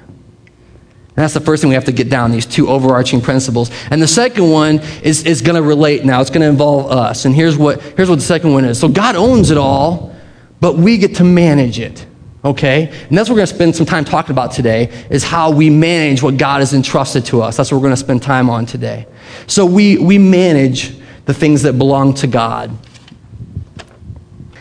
That's 1.14 1.34
the 1.34 1.40
first 1.40 1.60
thing 1.60 1.68
we 1.68 1.74
have 1.74 1.84
to 1.84 1.92
get 1.92 2.08
down, 2.08 2.30
these 2.30 2.46
two 2.46 2.68
overarching 2.68 3.20
principles. 3.20 3.70
And 3.90 4.00
the 4.00 4.08
second 4.08 4.50
one 4.50 4.78
is, 5.02 5.24
is 5.26 5.42
going 5.42 5.56
to 5.56 5.62
relate 5.62 6.04
now. 6.04 6.20
It's 6.20 6.30
going 6.30 6.40
to 6.40 6.48
involve 6.48 6.90
us. 6.90 7.26
And 7.26 7.34
here's 7.34 7.56
what, 7.56 7.82
here's 7.82 8.08
what 8.08 8.16
the 8.16 8.22
second 8.22 8.52
one 8.52 8.64
is. 8.64 8.80
So 8.80 8.88
God 8.88 9.14
owns 9.14 9.50
it 9.50 9.58
all, 9.58 10.16
but 10.60 10.76
we 10.76 10.96
get 10.96 11.16
to 11.16 11.24
manage 11.24 11.78
it 11.78 12.06
okay 12.44 12.88
and 13.08 13.16
that's 13.16 13.28
what 13.28 13.34
we're 13.34 13.38
going 13.38 13.46
to 13.46 13.54
spend 13.54 13.76
some 13.76 13.86
time 13.86 14.04
talking 14.04 14.32
about 14.32 14.50
today 14.50 14.90
is 15.10 15.22
how 15.22 15.50
we 15.50 15.70
manage 15.70 16.22
what 16.22 16.36
god 16.36 16.58
has 16.58 16.74
entrusted 16.74 17.24
to 17.24 17.40
us 17.40 17.56
that's 17.56 17.70
what 17.70 17.78
we're 17.78 17.82
going 17.82 17.92
to 17.92 17.96
spend 17.96 18.20
time 18.20 18.50
on 18.50 18.66
today 18.66 19.06
so 19.46 19.64
we 19.64 19.96
we 19.98 20.18
manage 20.18 20.96
the 21.26 21.34
things 21.34 21.62
that 21.62 21.78
belong 21.78 22.12
to 22.12 22.26
god 22.26 22.76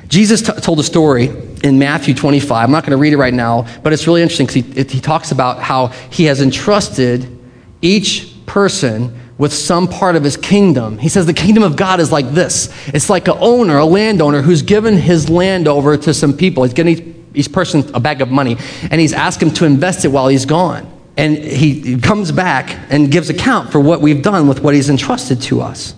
jesus 0.07 0.43
t- 0.43 0.53
told 0.61 0.79
a 0.79 0.83
story 0.83 1.27
in 1.63 1.77
matthew 1.79 2.13
25 2.13 2.51
i'm 2.51 2.71
not 2.71 2.83
going 2.83 2.91
to 2.91 2.97
read 2.97 3.13
it 3.13 3.17
right 3.17 3.33
now 3.33 3.65
but 3.83 3.93
it's 3.93 4.07
really 4.07 4.21
interesting 4.21 4.47
because 4.47 4.89
he, 4.89 4.95
he 4.95 5.01
talks 5.01 5.31
about 5.31 5.59
how 5.59 5.87
he 6.09 6.25
has 6.25 6.41
entrusted 6.41 7.39
each 7.81 8.33
person 8.45 9.17
with 9.41 9.51
some 9.51 9.87
part 9.87 10.15
of 10.15 10.23
his 10.23 10.37
kingdom. 10.37 10.99
He 10.99 11.09
says 11.09 11.25
the 11.25 11.33
kingdom 11.33 11.63
of 11.63 11.75
God 11.75 11.99
is 11.99 12.11
like 12.11 12.29
this 12.29 12.69
it's 12.89 13.09
like 13.09 13.27
an 13.27 13.37
owner, 13.39 13.79
a 13.79 13.85
landowner, 13.85 14.43
who's 14.43 14.61
given 14.61 14.95
his 14.95 15.31
land 15.31 15.67
over 15.67 15.97
to 15.97 16.13
some 16.13 16.37
people. 16.37 16.63
He's 16.63 16.73
getting 16.73 17.27
each 17.33 17.51
person 17.51 17.89
a 17.95 17.99
bag 17.99 18.21
of 18.21 18.29
money, 18.29 18.57
and 18.91 19.01
he's 19.01 19.13
asked 19.13 19.41
him 19.41 19.49
to 19.51 19.65
invest 19.65 20.05
it 20.05 20.09
while 20.09 20.27
he's 20.27 20.45
gone. 20.45 20.87
And 21.17 21.37
he 21.37 21.97
comes 21.99 22.31
back 22.31 22.77
and 22.91 23.11
gives 23.11 23.31
account 23.31 23.71
for 23.71 23.79
what 23.79 23.99
we've 23.99 24.21
done 24.21 24.47
with 24.47 24.61
what 24.61 24.75
he's 24.75 24.91
entrusted 24.91 25.41
to 25.43 25.61
us. 25.61 25.95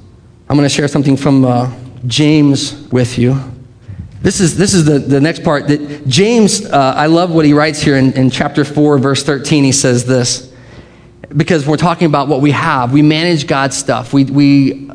I'm 0.48 0.56
going 0.56 0.68
to 0.68 0.74
share 0.74 0.88
something 0.88 1.18
from 1.18 1.44
uh, 1.44 1.70
James 2.08 2.88
with 2.94 3.18
you. 3.18 3.38
This 4.24 4.40
is, 4.40 4.58
this 4.58 4.74
is 4.74 4.86
the, 4.86 5.00
the 5.00 5.20
next 5.20 5.44
part. 5.44 5.68
That 5.68 6.08
James, 6.08 6.66
uh, 6.66 6.94
I 6.96 7.08
love 7.08 7.32
what 7.32 7.44
he 7.44 7.52
writes 7.54 7.82
here 7.82 7.98
in, 7.98 8.14
in 8.14 8.30
chapter 8.30 8.64
4, 8.64 8.98
verse 8.98 9.22
13. 9.22 9.66
He 9.66 9.74
says 9.74 10.06
this 10.06 10.52
because 11.36 11.68
we're 11.68 11.76
talking 11.78 12.08
about 12.08 12.30
what 12.30 12.40
we 12.40 12.52
have. 12.52 12.94
We 12.94 13.02
manage 13.02 13.48
God's 13.48 13.76
stuff. 13.76 14.14
We, 14.14 14.24
we 14.24 14.90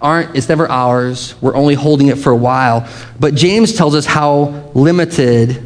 aren't, 0.00 0.34
it's 0.36 0.48
never 0.48 0.68
ours. 0.68 1.40
We're 1.40 1.54
only 1.54 1.74
holding 1.74 2.08
it 2.08 2.18
for 2.18 2.32
a 2.32 2.36
while. 2.36 2.88
But 3.20 3.36
James 3.36 3.72
tells 3.76 3.94
us 3.94 4.04
how 4.04 4.70
limited 4.74 5.64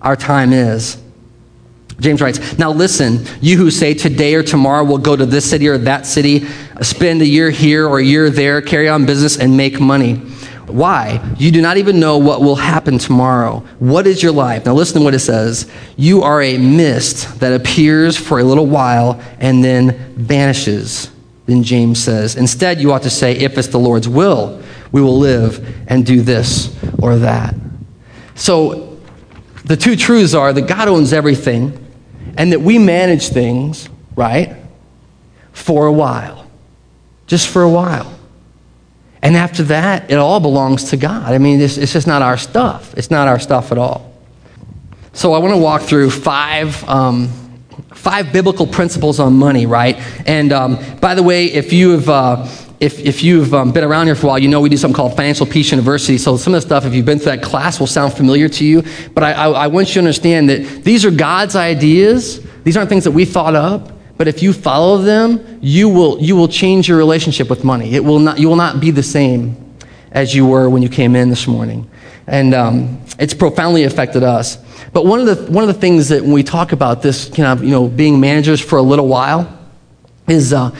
our 0.00 0.16
time 0.16 0.54
is. 0.54 0.96
James 2.00 2.22
writes, 2.22 2.58
Now 2.58 2.70
listen, 2.70 3.26
you 3.42 3.58
who 3.58 3.70
say 3.70 3.92
today 3.92 4.34
or 4.34 4.42
tomorrow 4.42 4.82
we'll 4.82 4.98
go 4.98 5.14
to 5.14 5.26
this 5.26 5.48
city 5.48 5.68
or 5.68 5.76
that 5.78 6.06
city, 6.06 6.46
spend 6.80 7.20
a 7.20 7.26
year 7.26 7.50
here 7.50 7.86
or 7.86 7.98
a 7.98 8.04
year 8.04 8.30
there, 8.30 8.62
carry 8.62 8.88
on 8.88 9.04
business, 9.04 9.38
and 9.38 9.56
make 9.56 9.78
money. 9.78 10.22
Why? 10.66 11.20
You 11.38 11.50
do 11.50 11.62
not 11.62 11.76
even 11.76 12.00
know 12.00 12.18
what 12.18 12.40
will 12.40 12.56
happen 12.56 12.98
tomorrow. 12.98 13.60
What 13.78 14.06
is 14.06 14.22
your 14.22 14.32
life? 14.32 14.66
Now 14.66 14.74
listen 14.74 15.00
to 15.00 15.04
what 15.04 15.14
it 15.14 15.20
says. 15.20 15.70
You 15.96 16.22
are 16.22 16.42
a 16.42 16.58
mist 16.58 17.40
that 17.40 17.52
appears 17.52 18.16
for 18.16 18.40
a 18.40 18.44
little 18.44 18.66
while 18.66 19.20
and 19.38 19.62
then 19.62 20.14
vanishes. 20.16 21.10
Then 21.46 21.62
James 21.62 22.02
says, 22.02 22.36
Instead, 22.36 22.80
you 22.80 22.92
ought 22.92 23.02
to 23.02 23.10
say, 23.10 23.36
If 23.36 23.56
it's 23.58 23.68
the 23.68 23.78
Lord's 23.78 24.08
will, 24.08 24.62
we 24.90 25.00
will 25.00 25.18
live 25.18 25.74
and 25.88 26.04
do 26.04 26.20
this 26.20 26.76
or 26.98 27.16
that. 27.16 27.54
So 28.34 28.98
the 29.64 29.76
two 29.76 29.96
truths 29.96 30.34
are 30.34 30.52
that 30.52 30.66
God 30.66 30.88
owns 30.88 31.12
everything 31.12 31.84
and 32.36 32.52
that 32.52 32.60
we 32.60 32.78
manage 32.78 33.28
things, 33.28 33.88
right, 34.14 34.56
for 35.52 35.86
a 35.86 35.92
while. 35.92 36.48
Just 37.26 37.48
for 37.48 37.62
a 37.62 37.68
while. 37.68 38.15
And 39.26 39.36
after 39.36 39.64
that, 39.64 40.08
it 40.08 40.18
all 40.18 40.38
belongs 40.38 40.90
to 40.90 40.96
God. 40.96 41.32
I 41.32 41.38
mean, 41.38 41.60
it's, 41.60 41.78
it's 41.78 41.92
just 41.92 42.06
not 42.06 42.22
our 42.22 42.38
stuff. 42.38 42.94
It's 42.96 43.10
not 43.10 43.26
our 43.26 43.40
stuff 43.40 43.72
at 43.72 43.76
all. 43.76 44.14
So 45.14 45.32
I 45.32 45.38
want 45.38 45.52
to 45.52 45.58
walk 45.58 45.82
through 45.82 46.10
five. 46.10 46.88
Um, 46.88 47.28
five 47.92 48.32
biblical 48.32 48.68
principles 48.68 49.18
on 49.18 49.36
money, 49.36 49.66
right? 49.66 49.96
And 50.28 50.52
um, 50.52 50.78
by 51.00 51.16
the 51.16 51.24
way, 51.24 51.46
if 51.46 51.72
you 51.72 51.90
have 51.90 52.08
uh, 52.08 52.48
if, 52.78 53.00
if 53.00 53.24
you've 53.24 53.52
um, 53.52 53.72
been 53.72 53.82
around 53.82 54.06
here 54.06 54.14
for 54.14 54.26
a 54.26 54.28
while, 54.28 54.38
you 54.38 54.46
know 54.46 54.60
we 54.60 54.68
do 54.68 54.76
something 54.76 54.94
called 54.94 55.16
Financial 55.16 55.44
Peace 55.44 55.72
University. 55.72 56.18
So 56.18 56.36
some 56.36 56.54
of 56.54 56.62
the 56.62 56.66
stuff, 56.66 56.84
if 56.84 56.94
you've 56.94 57.04
been 57.04 57.18
through 57.18 57.36
that 57.36 57.42
class, 57.42 57.80
will 57.80 57.88
sound 57.88 58.12
familiar 58.12 58.48
to 58.50 58.64
you. 58.64 58.84
But 59.12 59.24
I, 59.24 59.32
I, 59.32 59.48
I 59.48 59.66
want 59.66 59.88
you 59.88 59.94
to 59.94 60.00
understand 60.00 60.50
that 60.50 60.84
these 60.84 61.04
are 61.04 61.10
God's 61.10 61.56
ideas. 61.56 62.40
These 62.62 62.76
aren't 62.76 62.90
things 62.90 63.02
that 63.02 63.10
we 63.10 63.24
thought 63.24 63.56
up. 63.56 63.95
But 64.16 64.28
if 64.28 64.42
you 64.42 64.52
follow 64.52 64.98
them, 64.98 65.58
you 65.60 65.88
will, 65.88 66.20
you 66.20 66.36
will 66.36 66.48
change 66.48 66.88
your 66.88 66.98
relationship 66.98 67.50
with 67.50 67.64
money. 67.64 67.94
It 67.94 68.04
will 68.04 68.18
not, 68.18 68.38
you 68.38 68.48
will 68.48 68.56
not 68.56 68.80
be 68.80 68.90
the 68.90 69.02
same 69.02 69.76
as 70.10 70.34
you 70.34 70.46
were 70.46 70.70
when 70.70 70.82
you 70.82 70.88
came 70.88 71.14
in 71.14 71.28
this 71.28 71.46
morning. 71.46 71.90
And 72.26 72.54
um, 72.54 73.02
it's 73.18 73.34
profoundly 73.34 73.84
affected 73.84 74.22
us. 74.22 74.56
But 74.92 75.04
one 75.04 75.20
of, 75.20 75.26
the, 75.26 75.52
one 75.52 75.62
of 75.62 75.68
the 75.68 75.80
things 75.80 76.08
that 76.08 76.22
when 76.22 76.32
we 76.32 76.42
talk 76.42 76.72
about 76.72 77.02
this, 77.02 77.28
kind 77.28 77.46
of, 77.46 77.62
you 77.62 77.70
know, 77.70 77.88
being 77.88 78.18
managers 78.18 78.60
for 78.60 78.78
a 78.78 78.82
little 78.82 79.06
while, 79.06 79.52
is 80.26 80.52
uh, 80.52 80.74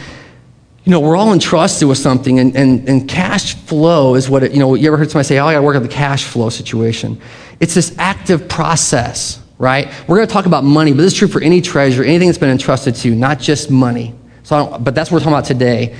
you 0.87 0.92
know, 0.92 1.01
we're 1.01 1.16
all 1.16 1.33
entrusted 1.33 1.88
with 1.88 1.99
something, 1.99 2.38
and, 2.38 2.57
and, 2.57 2.88
and 2.88 3.09
cash 3.09 3.57
flow 3.57 4.14
is 4.14 4.31
what 4.31 4.44
it, 4.44 4.53
you 4.53 4.61
know, 4.61 4.77
you 4.77 4.87
ever 4.87 4.96
heard 4.96 5.11
somebody 5.11 5.27
say, 5.27 5.38
oh, 5.40 5.46
I 5.46 5.55
got 5.55 5.59
to 5.59 5.64
work 5.64 5.75
on 5.75 5.83
the 5.83 5.88
cash 5.88 6.22
flow 6.22 6.49
situation? 6.49 7.20
It's 7.59 7.75
this 7.75 7.92
active 7.99 8.49
process, 8.49 9.42
right? 9.59 9.88
We're 10.07 10.16
going 10.16 10.29
to 10.29 10.33
talk 10.33 10.47
about 10.47 10.64
money, 10.64 10.92
but 10.92 10.99
this 10.99 11.12
is 11.12 11.19
true 11.19 11.29
for 11.29 11.42
any 11.42 11.61
treasure, 11.61 12.05
anything 12.05 12.29
that's 12.29 12.38
been 12.38 12.51
entrusted 12.51 12.95
to 12.97 13.09
you, 13.09 13.14
not 13.14 13.38
just 13.38 13.71
money. 13.71 14.14
So, 14.42 14.79
but 14.79 14.95
that's 14.95 15.11
what 15.11 15.16
we're 15.16 15.25
talking 15.25 15.35
about 15.35 15.45
today. 15.45 15.97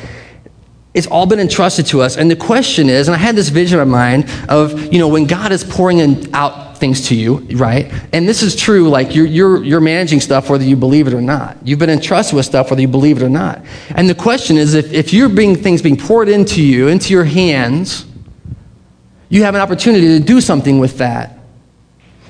It's 0.95 1.07
all 1.07 1.27
been 1.27 1.41
entrusted 1.41 1.87
to 1.87 2.01
us. 2.01 2.17
And 2.17 2.31
the 2.31 2.37
question 2.37 2.89
is, 2.89 3.09
and 3.09 3.15
I 3.15 3.19
had 3.19 3.37
this 3.37 3.51
vision 3.51 3.81
in 3.81 3.89
mind 3.89 4.31
of, 4.49 4.93
you 4.93 4.99
know, 4.99 5.09
when 5.09 5.27
God 5.27 5.53
is 5.53 5.63
pouring 5.63 5.99
in, 5.99 6.35
out 6.35 6.79
things 6.79 7.09
to 7.09 7.15
you, 7.15 7.39
right? 7.57 7.93
And 8.13 8.29
this 8.29 8.43
is 8.43 8.55
true, 8.55 8.89
like 8.89 9.15
you're, 9.15 9.27
you're, 9.27 9.65
you're 9.65 9.81
managing 9.81 10.21
stuff 10.21 10.49
whether 10.49 10.65
you 10.65 10.77
believe 10.77 11.07
it 11.07 11.15
or 11.15 11.21
not. 11.21 11.57
You've 11.65 11.79
been 11.79 11.91
entrusted 11.91 12.37
with 12.37 12.47
stuff 12.47 12.71
whether 12.71 12.81
you 12.81 12.89
believe 12.89 13.21
it 13.21 13.25
or 13.25 13.29
not. 13.29 13.63
And 13.91 14.09
the 14.09 14.15
question 14.15 14.57
is 14.57 14.75
if, 14.75 14.93
if 14.93 15.13
you're 15.13 15.29
being 15.29 15.57
things 15.57 15.83
being 15.83 15.97
poured 15.97 16.29
into 16.29 16.63
you, 16.63 16.89
into 16.89 17.13
your 17.13 17.25
hands, 17.25 18.07
you 19.29 19.43
have 19.43 19.55
an 19.55 19.61
opportunity 19.61 20.19
to 20.19 20.21
do 20.21 20.41
something 20.41 20.79
with 20.79 20.99
that. 20.99 21.36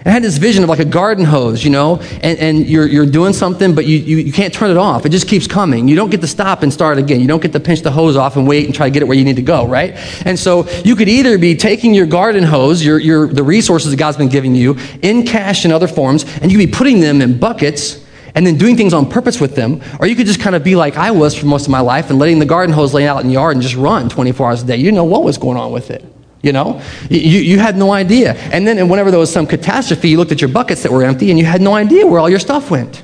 I 0.06 0.10
had 0.10 0.22
this 0.22 0.38
vision 0.38 0.62
of 0.62 0.68
like 0.68 0.78
a 0.78 0.84
garden 0.84 1.24
hose, 1.24 1.64
you 1.64 1.70
know, 1.70 1.96
and, 2.22 2.38
and 2.38 2.66
you're, 2.66 2.86
you're 2.86 3.06
doing 3.06 3.32
something, 3.32 3.74
but 3.74 3.86
you, 3.86 3.98
you, 3.98 4.18
you 4.18 4.32
can't 4.32 4.54
turn 4.54 4.70
it 4.70 4.76
off. 4.76 5.04
It 5.04 5.08
just 5.08 5.26
keeps 5.26 5.48
coming. 5.48 5.88
You 5.88 5.96
don't 5.96 6.10
get 6.10 6.20
to 6.20 6.28
stop 6.28 6.62
and 6.62 6.72
start 6.72 6.96
again. 6.98 7.20
You 7.20 7.26
don't 7.26 7.42
get 7.42 7.52
to 7.54 7.60
pinch 7.60 7.80
the 7.80 7.90
hose 7.90 8.16
off 8.16 8.36
and 8.36 8.46
wait 8.46 8.66
and 8.66 8.74
try 8.74 8.86
to 8.86 8.92
get 8.92 9.02
it 9.02 9.06
where 9.06 9.16
you 9.16 9.24
need 9.24 9.34
to 9.34 9.42
go, 9.42 9.66
right? 9.66 9.94
And 10.24 10.38
so 10.38 10.68
you 10.84 10.94
could 10.94 11.08
either 11.08 11.38
be 11.38 11.56
taking 11.56 11.92
your 11.92 12.06
garden 12.06 12.44
hose, 12.44 12.84
your, 12.84 13.00
your, 13.00 13.26
the 13.26 13.42
resources 13.42 13.90
that 13.90 13.96
God's 13.96 14.16
been 14.16 14.28
giving 14.28 14.54
you, 14.54 14.76
in 15.02 15.26
cash 15.26 15.64
and 15.64 15.74
other 15.74 15.88
forms, 15.88 16.24
and 16.40 16.52
you 16.52 16.58
could 16.58 16.70
be 16.70 16.72
putting 16.72 17.00
them 17.00 17.20
in 17.20 17.36
buckets 17.40 18.04
and 18.36 18.46
then 18.46 18.56
doing 18.56 18.76
things 18.76 18.94
on 18.94 19.10
purpose 19.10 19.40
with 19.40 19.56
them, 19.56 19.82
or 19.98 20.06
you 20.06 20.14
could 20.14 20.26
just 20.26 20.38
kind 20.40 20.54
of 20.54 20.62
be 20.62 20.76
like 20.76 20.96
I 20.96 21.10
was 21.10 21.34
for 21.34 21.46
most 21.46 21.64
of 21.64 21.70
my 21.70 21.80
life 21.80 22.10
and 22.10 22.18
letting 22.20 22.38
the 22.38 22.46
garden 22.46 22.72
hose 22.72 22.94
lay 22.94 23.08
out 23.08 23.22
in 23.22 23.26
the 23.26 23.32
yard 23.32 23.56
and 23.56 23.62
just 23.62 23.74
run 23.74 24.08
24 24.08 24.46
hours 24.46 24.62
a 24.62 24.66
day. 24.66 24.76
You 24.76 24.84
didn't 24.84 24.96
know 24.96 25.04
what 25.04 25.24
was 25.24 25.36
going 25.36 25.56
on 25.56 25.72
with 25.72 25.90
it. 25.90 26.04
You 26.46 26.52
know, 26.52 26.80
you, 27.10 27.40
you 27.40 27.58
had 27.58 27.76
no 27.76 27.90
idea. 27.90 28.34
And 28.34 28.68
then 28.68 28.88
whenever 28.88 29.10
there 29.10 29.18
was 29.18 29.32
some 29.32 29.48
catastrophe, 29.48 30.10
you 30.10 30.16
looked 30.16 30.30
at 30.30 30.40
your 30.40 30.48
buckets 30.48 30.84
that 30.84 30.92
were 30.92 31.02
empty 31.02 31.30
and 31.30 31.38
you 31.40 31.44
had 31.44 31.60
no 31.60 31.74
idea 31.74 32.06
where 32.06 32.20
all 32.20 32.30
your 32.30 32.38
stuff 32.38 32.70
went. 32.70 33.02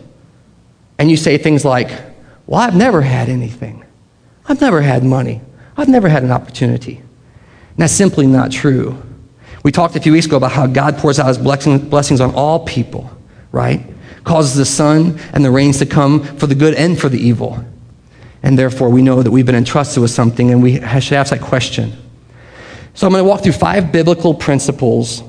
And 0.96 1.10
you 1.10 1.16
say 1.16 1.38
things 1.38 1.64
like, 1.64 1.90
Well, 2.46 2.60
I've 2.60 2.76
never 2.76 3.02
had 3.02 3.28
anything. 3.28 3.84
I've 4.46 4.60
never 4.60 4.80
had 4.80 5.02
money. 5.02 5.40
I've 5.76 5.88
never 5.88 6.08
had 6.08 6.22
an 6.22 6.30
opportunity. 6.30 6.98
And 6.98 7.78
that's 7.78 7.92
simply 7.92 8.28
not 8.28 8.52
true. 8.52 9.02
We 9.64 9.72
talked 9.72 9.96
a 9.96 10.00
few 10.00 10.12
weeks 10.12 10.26
ago 10.26 10.36
about 10.36 10.52
how 10.52 10.68
God 10.68 10.98
pours 10.98 11.18
out 11.18 11.26
his 11.26 11.38
blessings 11.38 12.20
on 12.20 12.32
all 12.36 12.64
people, 12.64 13.10
right? 13.50 13.84
Causes 14.22 14.54
the 14.54 14.64
sun 14.64 15.18
and 15.32 15.44
the 15.44 15.50
rains 15.50 15.80
to 15.80 15.86
come 15.86 16.22
for 16.22 16.46
the 16.46 16.54
good 16.54 16.74
and 16.74 16.96
for 16.96 17.08
the 17.08 17.18
evil. 17.18 17.64
And 18.44 18.56
therefore, 18.56 18.88
we 18.88 19.02
know 19.02 19.20
that 19.20 19.32
we've 19.32 19.46
been 19.46 19.56
entrusted 19.56 20.00
with 20.00 20.12
something 20.12 20.52
and 20.52 20.62
we 20.62 20.74
should 21.00 21.14
ask 21.14 21.30
that 21.30 21.40
question. 21.40 21.92
So, 22.94 23.06
I'm 23.06 23.12
going 23.12 23.24
to 23.24 23.28
walk 23.28 23.42
through 23.42 23.52
five 23.52 23.92
biblical 23.92 24.34
principles 24.34 25.22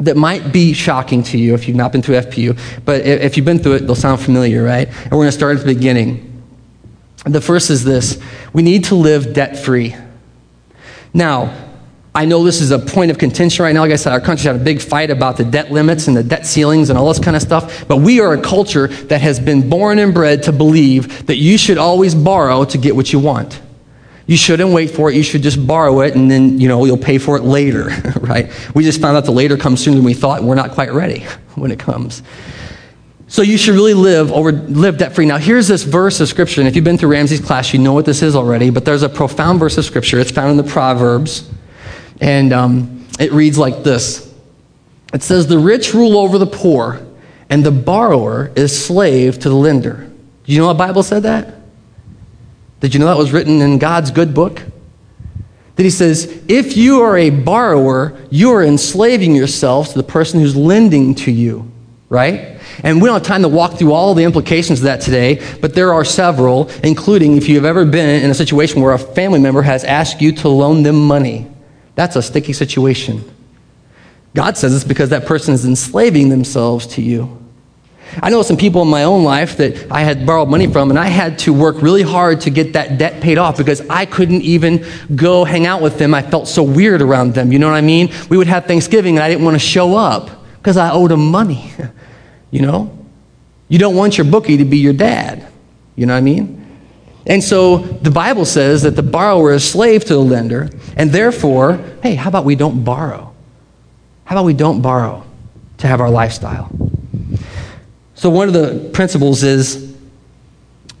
that 0.00 0.16
might 0.16 0.52
be 0.52 0.72
shocking 0.72 1.22
to 1.24 1.38
you 1.38 1.54
if 1.54 1.66
you've 1.66 1.76
not 1.76 1.92
been 1.92 2.02
through 2.02 2.16
FPU, 2.16 2.58
but 2.84 3.04
if 3.04 3.36
you've 3.36 3.46
been 3.46 3.58
through 3.58 3.74
it, 3.74 3.80
they'll 3.80 3.94
sound 3.94 4.20
familiar, 4.20 4.62
right? 4.62 4.88
And 4.88 5.12
we're 5.12 5.18
going 5.18 5.28
to 5.28 5.32
start 5.32 5.56
at 5.56 5.66
the 5.66 5.74
beginning. 5.74 6.42
The 7.24 7.40
first 7.40 7.70
is 7.70 7.84
this 7.84 8.20
we 8.52 8.62
need 8.62 8.84
to 8.84 8.94
live 8.94 9.34
debt 9.34 9.58
free. 9.58 9.96
Now, 11.12 11.66
I 12.14 12.24
know 12.24 12.42
this 12.42 12.60
is 12.60 12.70
a 12.70 12.78
point 12.78 13.10
of 13.10 13.18
contention 13.18 13.64
right 13.64 13.72
now. 13.72 13.80
Like 13.80 13.92
I 13.92 13.96
said, 13.96 14.12
our 14.12 14.20
country's 14.20 14.44
had 14.44 14.56
a 14.56 14.64
big 14.64 14.80
fight 14.80 15.10
about 15.10 15.36
the 15.36 15.44
debt 15.44 15.70
limits 15.70 16.08
and 16.08 16.16
the 16.16 16.22
debt 16.22 16.46
ceilings 16.46 16.90
and 16.90 16.98
all 16.98 17.08
this 17.08 17.18
kind 17.18 17.36
of 17.36 17.42
stuff. 17.42 17.86
But 17.86 17.98
we 17.98 18.20
are 18.20 18.32
a 18.34 18.40
culture 18.40 18.88
that 18.88 19.20
has 19.20 19.38
been 19.38 19.68
born 19.68 19.98
and 19.98 20.12
bred 20.14 20.44
to 20.44 20.52
believe 20.52 21.26
that 21.26 21.36
you 21.36 21.58
should 21.58 21.78
always 21.78 22.14
borrow 22.14 22.64
to 22.64 22.78
get 22.78 22.96
what 22.96 23.12
you 23.12 23.18
want. 23.18 23.60
You 24.28 24.36
shouldn't 24.36 24.70
wait 24.70 24.90
for 24.90 25.10
it. 25.10 25.16
You 25.16 25.22
should 25.22 25.42
just 25.42 25.66
borrow 25.66 26.02
it 26.02 26.14
and 26.14 26.30
then, 26.30 26.60
you 26.60 26.68
know, 26.68 26.84
you'll 26.84 26.98
pay 26.98 27.16
for 27.16 27.38
it 27.38 27.44
later, 27.44 27.84
right? 28.20 28.52
We 28.74 28.84
just 28.84 29.00
found 29.00 29.16
out 29.16 29.24
the 29.24 29.32
later 29.32 29.56
comes 29.56 29.82
sooner 29.82 29.96
than 29.96 30.04
we 30.04 30.12
thought 30.12 30.42
we're 30.42 30.54
not 30.54 30.72
quite 30.72 30.92
ready 30.92 31.20
when 31.54 31.70
it 31.70 31.78
comes. 31.78 32.22
So 33.26 33.40
you 33.40 33.56
should 33.56 33.74
really 33.74 33.94
live 33.94 34.30
over 34.30 34.52
live 34.52 34.98
debt 34.98 35.14
free. 35.14 35.24
Now 35.24 35.38
here's 35.38 35.66
this 35.66 35.82
verse 35.82 36.20
of 36.20 36.28
scripture, 36.28 36.60
and 36.60 36.68
if 36.68 36.76
you've 36.76 36.84
been 36.84 36.98
through 36.98 37.12
Ramsey's 37.12 37.40
class, 37.40 37.72
you 37.72 37.78
know 37.78 37.94
what 37.94 38.04
this 38.04 38.22
is 38.22 38.36
already. 38.36 38.68
But 38.70 38.84
there's 38.84 39.02
a 39.02 39.08
profound 39.08 39.60
verse 39.60 39.76
of 39.78 39.84
scripture. 39.86 40.18
It's 40.18 40.30
found 40.30 40.50
in 40.50 40.56
the 40.56 40.70
Proverbs, 40.70 41.50
and 42.22 42.54
um, 42.54 43.06
it 43.20 43.30
reads 43.32 43.58
like 43.58 43.82
this. 43.82 44.32
It 45.12 45.22
says, 45.22 45.46
"The 45.46 45.58
rich 45.58 45.92
rule 45.92 46.16
over 46.16 46.38
the 46.38 46.46
poor, 46.46 47.06
and 47.50 47.62
the 47.62 47.70
borrower 47.70 48.50
is 48.56 48.86
slave 48.86 49.38
to 49.40 49.50
the 49.50 49.54
lender." 49.54 50.10
Do 50.44 50.52
you 50.52 50.60
know 50.60 50.68
what 50.68 50.78
Bible 50.78 51.02
said 51.02 51.24
that? 51.24 51.57
Did 52.80 52.94
you 52.94 53.00
know 53.00 53.06
that 53.06 53.16
was 53.16 53.32
written 53.32 53.60
in 53.60 53.78
God's 53.78 54.10
good 54.10 54.34
book? 54.34 54.62
That 55.76 55.82
he 55.82 55.90
says, 55.90 56.42
if 56.48 56.76
you 56.76 57.02
are 57.02 57.16
a 57.16 57.30
borrower, 57.30 58.18
you 58.30 58.52
are 58.52 58.64
enslaving 58.64 59.34
yourself 59.34 59.90
to 59.90 59.94
the 59.94 60.02
person 60.02 60.40
who's 60.40 60.56
lending 60.56 61.14
to 61.16 61.30
you, 61.30 61.70
right? 62.08 62.60
And 62.82 63.00
we 63.00 63.08
don't 63.08 63.14
have 63.14 63.26
time 63.26 63.42
to 63.42 63.48
walk 63.48 63.78
through 63.78 63.92
all 63.92 64.14
the 64.14 64.24
implications 64.24 64.80
of 64.80 64.84
that 64.84 65.00
today, 65.00 65.40
but 65.60 65.74
there 65.74 65.92
are 65.92 66.04
several, 66.04 66.68
including 66.82 67.36
if 67.36 67.48
you've 67.48 67.64
ever 67.64 67.84
been 67.84 68.24
in 68.24 68.30
a 68.30 68.34
situation 68.34 68.82
where 68.82 68.92
a 68.92 68.98
family 68.98 69.38
member 69.38 69.62
has 69.62 69.84
asked 69.84 70.20
you 70.20 70.32
to 70.32 70.48
loan 70.48 70.82
them 70.82 71.06
money. 71.06 71.46
That's 71.94 72.16
a 72.16 72.22
sticky 72.22 72.52
situation. 72.52 73.24
God 74.34 74.56
says 74.56 74.74
it's 74.74 74.84
because 74.84 75.10
that 75.10 75.26
person 75.26 75.54
is 75.54 75.64
enslaving 75.64 76.28
themselves 76.28 76.86
to 76.88 77.02
you. 77.02 77.36
I 78.22 78.30
know 78.30 78.42
some 78.42 78.56
people 78.56 78.82
in 78.82 78.88
my 78.88 79.04
own 79.04 79.24
life 79.24 79.56
that 79.58 79.90
I 79.90 80.02
had 80.02 80.26
borrowed 80.26 80.48
money 80.48 80.66
from, 80.66 80.90
and 80.90 80.98
I 80.98 81.08
had 81.08 81.38
to 81.40 81.52
work 81.52 81.82
really 81.82 82.02
hard 82.02 82.40
to 82.42 82.50
get 82.50 82.72
that 82.72 82.98
debt 82.98 83.22
paid 83.22 83.38
off 83.38 83.56
because 83.56 83.80
I 83.88 84.06
couldn't 84.06 84.42
even 84.42 84.86
go 85.14 85.44
hang 85.44 85.66
out 85.66 85.82
with 85.82 85.98
them. 85.98 86.14
I 86.14 86.22
felt 86.22 86.48
so 86.48 86.62
weird 86.62 87.02
around 87.02 87.34
them. 87.34 87.52
You 87.52 87.58
know 87.58 87.68
what 87.68 87.76
I 87.76 87.80
mean? 87.80 88.12
We 88.28 88.36
would 88.36 88.46
have 88.46 88.66
Thanksgiving, 88.66 89.16
and 89.16 89.24
I 89.24 89.28
didn't 89.28 89.44
want 89.44 89.54
to 89.54 89.60
show 89.60 89.96
up 89.96 90.30
because 90.56 90.76
I 90.76 90.90
owed 90.90 91.10
them 91.10 91.30
money. 91.30 91.72
you 92.50 92.62
know? 92.62 92.94
You 93.68 93.78
don't 93.78 93.94
want 93.94 94.16
your 94.16 94.26
bookie 94.26 94.56
to 94.56 94.64
be 94.64 94.78
your 94.78 94.94
dad. 94.94 95.46
You 95.94 96.06
know 96.06 96.14
what 96.14 96.18
I 96.18 96.22
mean? 96.22 96.66
And 97.26 97.44
so 97.44 97.78
the 97.78 98.10
Bible 98.10 98.46
says 98.46 98.82
that 98.82 98.96
the 98.96 99.02
borrower 99.02 99.52
is 99.52 99.68
slave 99.68 100.04
to 100.06 100.14
the 100.14 100.20
lender, 100.20 100.70
and 100.96 101.10
therefore, 101.10 101.78
hey, 102.02 102.14
how 102.14 102.28
about 102.28 102.46
we 102.46 102.54
don't 102.54 102.84
borrow? 102.84 103.34
How 104.24 104.36
about 104.36 104.46
we 104.46 104.54
don't 104.54 104.80
borrow 104.80 105.24
to 105.78 105.86
have 105.86 106.00
our 106.00 106.10
lifestyle? 106.10 106.70
So, 108.18 108.30
one 108.30 108.48
of 108.48 108.54
the 108.54 108.90
principles 108.92 109.44
is 109.44 109.96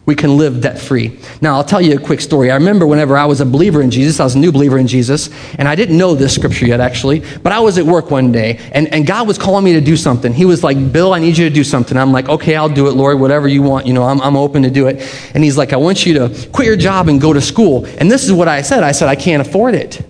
we 0.06 0.14
can 0.14 0.38
live 0.38 0.60
debt 0.60 0.78
free. 0.78 1.18
Now, 1.40 1.56
I'll 1.56 1.64
tell 1.64 1.80
you 1.80 1.96
a 1.96 2.00
quick 2.00 2.20
story. 2.20 2.50
I 2.50 2.54
remember 2.54 2.86
whenever 2.86 3.16
I 3.16 3.24
was 3.24 3.40
a 3.40 3.44
believer 3.44 3.82
in 3.82 3.90
Jesus, 3.90 4.20
I 4.20 4.24
was 4.24 4.36
a 4.36 4.38
new 4.38 4.52
believer 4.52 4.78
in 4.78 4.86
Jesus, 4.86 5.28
and 5.58 5.66
I 5.66 5.74
didn't 5.74 5.98
know 5.98 6.14
this 6.14 6.32
scripture 6.32 6.64
yet, 6.64 6.78
actually, 6.78 7.24
but 7.42 7.52
I 7.52 7.58
was 7.58 7.76
at 7.76 7.84
work 7.84 8.12
one 8.12 8.30
day, 8.30 8.58
and, 8.70 8.86
and 8.94 9.04
God 9.04 9.26
was 9.26 9.36
calling 9.36 9.64
me 9.64 9.72
to 9.72 9.80
do 9.80 9.96
something. 9.96 10.32
He 10.32 10.44
was 10.44 10.62
like, 10.62 10.92
Bill, 10.92 11.12
I 11.12 11.18
need 11.18 11.36
you 11.36 11.48
to 11.48 11.54
do 11.54 11.64
something. 11.64 11.98
I'm 11.98 12.12
like, 12.12 12.28
okay, 12.28 12.54
I'll 12.54 12.68
do 12.68 12.86
it, 12.86 12.92
Lord, 12.92 13.18
whatever 13.18 13.48
you 13.48 13.62
want. 13.62 13.84
You 13.84 13.94
know, 13.94 14.04
I'm, 14.04 14.20
I'm 14.20 14.36
open 14.36 14.62
to 14.62 14.70
do 14.70 14.86
it. 14.86 15.02
And 15.34 15.42
He's 15.42 15.58
like, 15.58 15.72
I 15.72 15.76
want 15.76 16.06
you 16.06 16.14
to 16.14 16.48
quit 16.52 16.68
your 16.68 16.76
job 16.76 17.08
and 17.08 17.20
go 17.20 17.32
to 17.32 17.40
school. 17.40 17.84
And 17.98 18.08
this 18.08 18.24
is 18.24 18.32
what 18.32 18.46
I 18.46 18.62
said 18.62 18.84
I 18.84 18.92
said, 18.92 19.08
I 19.08 19.16
can't 19.16 19.44
afford 19.44 19.74
it. 19.74 20.06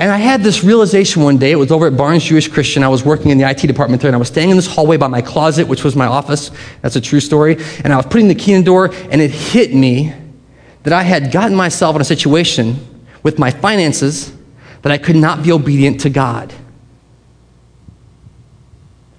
And 0.00 0.10
I 0.10 0.16
had 0.16 0.42
this 0.42 0.64
realization 0.64 1.22
one 1.22 1.36
day. 1.36 1.52
It 1.52 1.56
was 1.56 1.70
over 1.70 1.86
at 1.86 1.94
Barnes 1.94 2.24
Jewish 2.24 2.48
Christian. 2.48 2.82
I 2.82 2.88
was 2.88 3.04
working 3.04 3.30
in 3.30 3.36
the 3.36 3.46
IT 3.46 3.58
department 3.58 4.00
there, 4.00 4.08
and 4.08 4.16
I 4.16 4.18
was 4.18 4.28
standing 4.28 4.52
in 4.52 4.56
this 4.56 4.66
hallway 4.66 4.96
by 4.96 5.08
my 5.08 5.20
closet, 5.20 5.68
which 5.68 5.84
was 5.84 5.94
my 5.94 6.06
office. 6.06 6.50
That's 6.80 6.96
a 6.96 7.02
true 7.02 7.20
story. 7.20 7.58
And 7.84 7.92
I 7.92 7.96
was 7.96 8.06
putting 8.06 8.26
the 8.26 8.34
key 8.34 8.54
in 8.54 8.62
the 8.62 8.64
door, 8.64 8.94
and 9.10 9.20
it 9.20 9.30
hit 9.30 9.74
me 9.74 10.14
that 10.84 10.94
I 10.94 11.02
had 11.02 11.30
gotten 11.30 11.54
myself 11.54 11.96
in 11.96 12.00
a 12.00 12.04
situation 12.06 12.78
with 13.22 13.38
my 13.38 13.50
finances 13.50 14.32
that 14.80 14.90
I 14.90 14.96
could 14.96 15.16
not 15.16 15.42
be 15.42 15.52
obedient 15.52 16.00
to 16.00 16.08
God. 16.08 16.54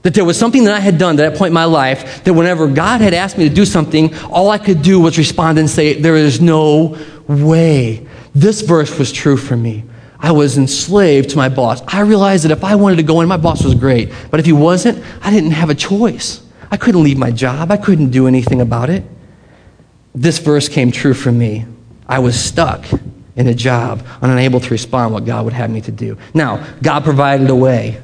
That 0.02 0.16
there 0.16 0.26
was 0.26 0.36
something 0.36 0.64
that 0.64 0.74
I 0.74 0.80
had 0.80 0.98
done 0.98 1.20
at 1.20 1.30
that 1.30 1.38
point 1.38 1.50
in 1.50 1.54
my 1.54 1.66
life 1.66 2.24
that 2.24 2.34
whenever 2.34 2.68
God 2.68 3.02
had 3.02 3.14
asked 3.14 3.38
me 3.38 3.48
to 3.48 3.54
do 3.54 3.66
something, 3.66 4.16
all 4.32 4.50
I 4.50 4.58
could 4.58 4.82
do 4.82 5.00
was 5.00 5.16
respond 5.20 5.60
and 5.60 5.70
say, 5.70 6.02
There 6.02 6.16
is 6.16 6.42
no 6.42 6.98
way. 7.28 8.08
This 8.34 8.62
verse 8.62 8.98
was 8.98 9.12
true 9.12 9.38
for 9.38 9.56
me. 9.56 9.84
I 10.22 10.32
was 10.32 10.58
enslaved 10.58 11.32
to 11.32 11.38
my 11.38 11.50
boss. 11.50 11.82
I 11.88 12.02
realized 12.02 12.46
that 12.46 12.52
if 12.52 12.64
I 12.64 12.76
wanted 12.76 12.98
to 12.98 13.04
go 13.04 13.22
in, 13.22 13.28
my 13.28 13.38
boss 13.38 13.64
was 13.64 13.74
great. 13.74 14.14
But 14.30 14.40
if 14.40 14.46
he 14.46 14.54
wasn't, 14.54 15.04
I 15.22 15.32
didn't 15.32 15.52
have 15.52 15.70
a 15.70 15.76
choice. 15.76 16.42
I 16.70 16.78
couldn't 16.78 17.04
leave 17.04 17.18
my 17.18 17.32
job, 17.32 17.70
I 17.70 17.78
couldn't 17.78 18.12
do 18.12 18.28
anything 18.28 18.62
about 18.62 18.90
it. 18.90 19.04
This 20.16 20.40
verse 20.40 20.70
came 20.70 20.92
true 20.92 21.14
for 21.14 21.32
me. 21.32 21.66
I 22.08 22.20
was 22.20 22.42
stuck 22.42 22.86
in 23.36 23.48
a 23.48 23.54
job, 23.54 24.06
unable 24.22 24.60
to 24.60 24.70
respond 24.70 25.14
what 25.14 25.26
God 25.26 25.46
would 25.46 25.54
have 25.54 25.70
me 25.70 25.82
to 25.82 25.92
do. 25.92 26.18
Now, 26.34 26.66
God 26.82 27.04
provided 27.04 27.50
a 27.50 27.56
way 27.56 28.02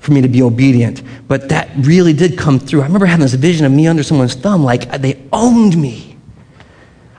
for 0.00 0.12
me 0.12 0.20
to 0.20 0.28
be 0.28 0.42
obedient, 0.42 1.02
but 1.26 1.48
that 1.48 1.70
really 1.76 2.12
did 2.12 2.38
come 2.38 2.58
through. 2.58 2.82
I 2.82 2.86
remember 2.86 3.06
having 3.06 3.22
this 3.22 3.34
vision 3.34 3.66
of 3.66 3.72
me 3.72 3.86
under 3.88 4.02
someone's 4.02 4.34
thumb, 4.34 4.64
like 4.64 4.90
they 5.00 5.20
owned 5.32 5.76
me. 5.76 6.07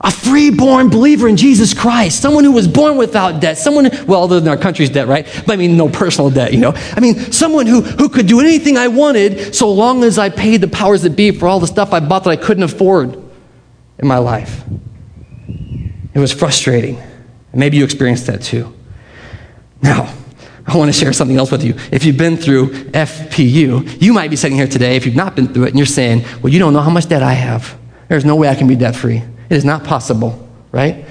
A 0.02 0.12
freeborn 0.12 0.90
believer 0.90 1.28
in 1.28 1.36
Jesus 1.36 1.74
Christ, 1.74 2.22
someone 2.22 2.46
who 2.46 2.54
was 2.54 2.68
born 2.68 2.96
without 2.96 3.42
debt, 3.42 3.58
someone, 3.58 3.90
well, 4.08 4.24
other 4.24 4.40
than 4.40 4.48
our 4.48 4.58
country's 4.58 4.90
debt, 4.90 5.08
right? 5.08 5.26
But 5.46 5.54
I 5.54 5.56
mean, 5.58 5.76
no 5.76 5.90
personal 5.90 6.30
debt, 6.30 6.54
you 6.54 6.60
know? 6.60 6.72
I 6.76 7.02
mean, 7.02 7.16
someone 7.34 7.68
who, 7.68 7.82
who 7.82 8.08
could 8.08 8.26
do 8.26 8.40
anything 8.40 8.78
I 8.78 8.88
wanted 8.88 9.54
so 9.54 9.72
long 9.72 10.06
as 10.06 10.18
I 10.18 10.30
paid 10.30 10.62
the 10.62 10.70
powers 10.70 11.02
that 11.02 11.18
be 11.18 11.32
for 11.32 11.48
all 11.48 11.60
the 11.60 11.68
stuff 11.68 11.92
I 11.92 12.00
bought 12.00 12.24
that 12.24 12.30
I 12.30 12.38
couldn't 12.38 12.64
afford 12.64 13.22
in 13.98 14.08
my 14.08 14.20
life. 14.20 14.64
It 16.14 16.20
was 16.20 16.32
frustrating. 16.32 16.98
And 16.98 17.60
maybe 17.60 17.78
you 17.78 17.84
experienced 17.84 18.28
that 18.28 18.42
too. 18.42 18.74
Now, 19.82 20.14
I 20.66 20.78
want 20.78 20.94
to 20.94 20.98
share 20.98 21.12
something 21.14 21.36
else 21.36 21.52
with 21.52 21.64
you. 21.64 21.74
If 21.92 22.06
you've 22.06 22.18
been 22.18 22.38
through 22.38 22.70
FPU, 22.92 24.02
you 24.02 24.14
might 24.14 24.30
be 24.30 24.36
sitting 24.36 24.58
here 24.58 24.68
today, 24.68 24.96
if 24.96 25.06
you've 25.06 25.16
not 25.16 25.36
been 25.36 25.48
through 25.52 25.64
it, 25.64 25.70
and 25.70 25.78
you're 25.78 25.86
saying, 25.86 26.24
well, 26.42 26.54
you 26.54 26.60
don't 26.60 26.74
know 26.74 26.82
how 26.82 26.90
much 26.90 27.10
debt 27.10 27.24
I 27.24 27.34
have. 27.34 27.78
There's 28.08 28.26
no 28.26 28.36
way 28.36 28.48
I 28.48 28.56
can 28.56 28.68
be 28.68 28.76
debt 28.76 28.96
free. 28.96 29.24
It 29.50 29.58
is 29.58 29.66
not 29.66 29.84
possible, 29.84 30.48
right? 30.72 31.06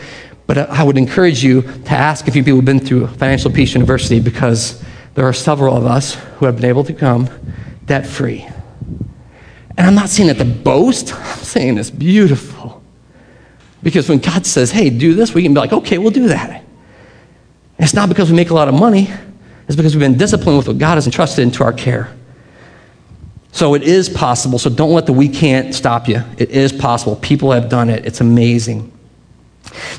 But 0.47 0.71
I 0.71 0.83
would 0.83 0.97
encourage 0.97 1.45
you 1.45 1.63
to 1.63 1.91
ask 1.93 2.27
a 2.27 2.31
few 2.31 2.43
people 2.43 2.57
have 2.57 2.65
been 2.65 2.81
through 2.81 3.07
Financial 3.09 3.51
Peace 3.51 3.75
University 3.75 4.21
because 4.21 4.83
there 5.15 5.27
are 5.27 5.33
several 5.33 5.77
of 5.77 5.85
us 5.85 6.15
who 6.15 6.47
have 6.47 6.57
been 6.57 6.65
able 6.65 6.85
to 6.85 6.93
come 6.93 7.29
debt 7.85 8.07
free. 8.07 8.49
And 9.77 9.87
I'm 9.87 9.95
not 9.95 10.09
saying 10.09 10.29
that 10.29 10.39
to 10.39 10.45
boast, 10.45 11.15
I'm 11.17 11.39
saying 11.39 11.79
it's 11.79 11.91
beautiful. 11.91 12.83
Because 13.83 14.09
when 14.09 14.19
God 14.19 14.47
says, 14.47 14.71
hey, 14.71 14.91
do 14.91 15.15
this, 15.15 15.35
we 15.35 15.43
can 15.43 15.55
be 15.55 15.61
like, 15.61 15.73
okay, 15.73 15.99
we'll 15.99 16.11
do 16.11 16.29
that. 16.29 16.65
It's 17.79 17.95
not 17.95 18.09
because 18.09 18.31
we 18.31 18.37
make 18.37 18.51
a 18.51 18.55
lot 18.55 18.69
of 18.69 18.75
money, 18.75 19.09
it's 19.67 19.77
because 19.77 19.95
we've 19.95 20.01
been 20.01 20.19
disciplined 20.19 20.59
with 20.59 20.67
what 20.67 20.79
God 20.79 20.97
has 20.97 21.07
entrusted 21.07 21.43
into 21.43 21.63
our 21.63 21.73
care. 21.73 22.13
So 23.53 23.75
it 23.75 23.83
is 23.83 24.09
possible. 24.09 24.59
So 24.59 24.71
don't 24.71 24.93
let 24.93 25.07
the 25.07 25.13
we 25.13 25.29
can't 25.29 25.75
stop 25.75 26.09
you. 26.09 26.23
It 26.37 26.51
is 26.51 26.73
possible. 26.73 27.17
People 27.17 27.51
have 27.53 27.69
done 27.69 27.91
it. 27.91 28.05
It's 28.07 28.21
amazing. 28.21 28.93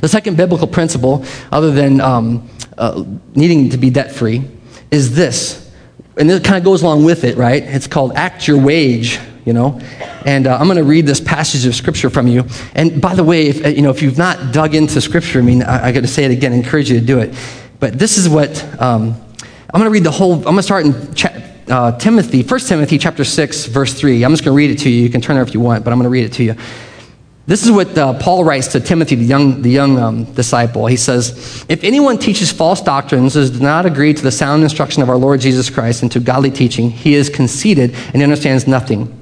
The 0.01 0.07
second 0.07 0.37
biblical 0.37 0.67
principle, 0.67 1.25
other 1.51 1.71
than 1.71 2.01
um, 2.01 2.49
uh, 2.77 3.03
needing 3.35 3.69
to 3.71 3.77
be 3.77 3.89
debt 3.89 4.11
free, 4.11 4.43
is 4.91 5.15
this. 5.15 5.71
And 6.17 6.29
it 6.29 6.43
kind 6.43 6.57
of 6.57 6.63
goes 6.63 6.81
along 6.81 7.05
with 7.05 7.23
it, 7.23 7.37
right? 7.37 7.63
It's 7.63 7.87
called 7.87 8.13
act 8.13 8.47
your 8.47 8.57
wage, 8.61 9.19
you 9.45 9.53
know. 9.53 9.79
And 10.25 10.47
uh, 10.47 10.57
I'm 10.57 10.65
going 10.65 10.77
to 10.77 10.83
read 10.83 11.05
this 11.05 11.21
passage 11.21 11.65
of 11.65 11.75
scripture 11.75 12.09
from 12.09 12.27
you. 12.27 12.45
And 12.75 13.01
by 13.01 13.15
the 13.15 13.23
way, 13.23 13.47
if, 13.47 13.65
uh, 13.65 13.69
you 13.69 13.81
know, 13.81 13.89
if 13.89 14.01
you've 14.01 14.17
not 14.17 14.53
dug 14.53 14.75
into 14.75 14.99
scripture, 15.01 15.39
I 15.39 15.43
mean, 15.43 15.63
I, 15.63 15.87
I 15.87 15.91
got 15.91 16.01
to 16.01 16.07
say 16.07 16.25
it 16.25 16.31
again, 16.31 16.51
I 16.51 16.55
encourage 16.55 16.89
you 16.91 16.99
to 16.99 17.05
do 17.05 17.19
it. 17.19 17.33
But 17.79 17.97
this 17.97 18.17
is 18.17 18.27
what 18.27 18.63
um, 18.81 19.15
I'm 19.73 19.79
going 19.79 19.85
to 19.85 19.91
read 19.91 20.03
the 20.03 20.11
whole, 20.11 20.35
I'm 20.35 20.43
going 20.43 20.57
to 20.57 20.63
start 20.63 20.85
in 20.85 21.13
cha- 21.13 21.48
uh, 21.69 21.97
Timothy, 21.97 22.43
1 22.43 22.59
Timothy 22.61 22.97
chapter 22.97 23.23
6, 23.23 23.65
verse 23.67 23.93
3. 23.93 24.23
I'm 24.23 24.31
just 24.31 24.43
going 24.43 24.53
to 24.53 24.57
read 24.57 24.71
it 24.71 24.79
to 24.79 24.89
you. 24.89 25.03
You 25.03 25.09
can 25.09 25.21
turn 25.21 25.35
there 25.35 25.43
if 25.43 25.53
you 25.53 25.59
want, 25.59 25.83
but 25.83 25.91
I'm 25.91 25.99
going 25.99 26.05
to 26.05 26.09
read 26.09 26.25
it 26.25 26.33
to 26.33 26.43
you. 26.43 26.55
This 27.45 27.63
is 27.63 27.71
what 27.71 27.97
uh, 27.97 28.13
Paul 28.19 28.43
writes 28.43 28.67
to 28.69 28.79
Timothy, 28.79 29.15
the 29.15 29.25
young, 29.25 29.63
the 29.63 29.71
young 29.71 29.97
um, 29.97 30.23
disciple. 30.33 30.85
He 30.85 30.97
says, 30.97 31.65
If 31.67 31.83
anyone 31.83 32.19
teaches 32.19 32.51
false 32.51 32.79
doctrines, 32.79 33.35
and 33.35 33.49
does 33.49 33.59
not 33.59 33.87
agree 33.87 34.13
to 34.13 34.21
the 34.21 34.31
sound 34.31 34.61
instruction 34.61 35.01
of 35.01 35.09
our 35.09 35.17
Lord 35.17 35.41
Jesus 35.41 35.69
Christ 35.69 36.03
and 36.03 36.11
to 36.11 36.19
godly 36.19 36.51
teaching, 36.51 36.91
he 36.91 37.15
is 37.15 37.27
conceited 37.27 37.95
and 38.13 38.21
understands 38.21 38.67
nothing. 38.67 39.15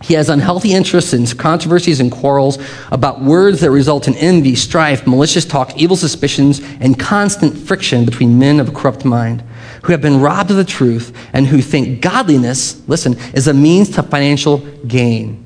He 0.00 0.14
has 0.14 0.30
unhealthy 0.30 0.72
interests 0.72 1.12
in 1.12 1.26
controversies 1.26 2.00
and 2.00 2.10
quarrels 2.10 2.58
about 2.90 3.20
words 3.20 3.60
that 3.60 3.70
result 3.70 4.08
in 4.08 4.14
envy, 4.16 4.54
strife, 4.54 5.06
malicious 5.06 5.44
talk, 5.44 5.76
evil 5.76 5.96
suspicions, 5.96 6.60
and 6.80 6.98
constant 6.98 7.56
friction 7.56 8.04
between 8.04 8.38
men 8.38 8.60
of 8.60 8.70
a 8.70 8.72
corrupt 8.72 9.04
mind 9.04 9.44
who 9.82 9.92
have 9.92 10.00
been 10.00 10.20
robbed 10.20 10.50
of 10.50 10.56
the 10.56 10.64
truth 10.64 11.16
and 11.32 11.46
who 11.46 11.60
think 11.60 12.00
godliness, 12.00 12.86
listen, 12.88 13.18
is 13.34 13.48
a 13.48 13.54
means 13.54 13.90
to 13.90 14.02
financial 14.02 14.58
gain. 14.86 15.44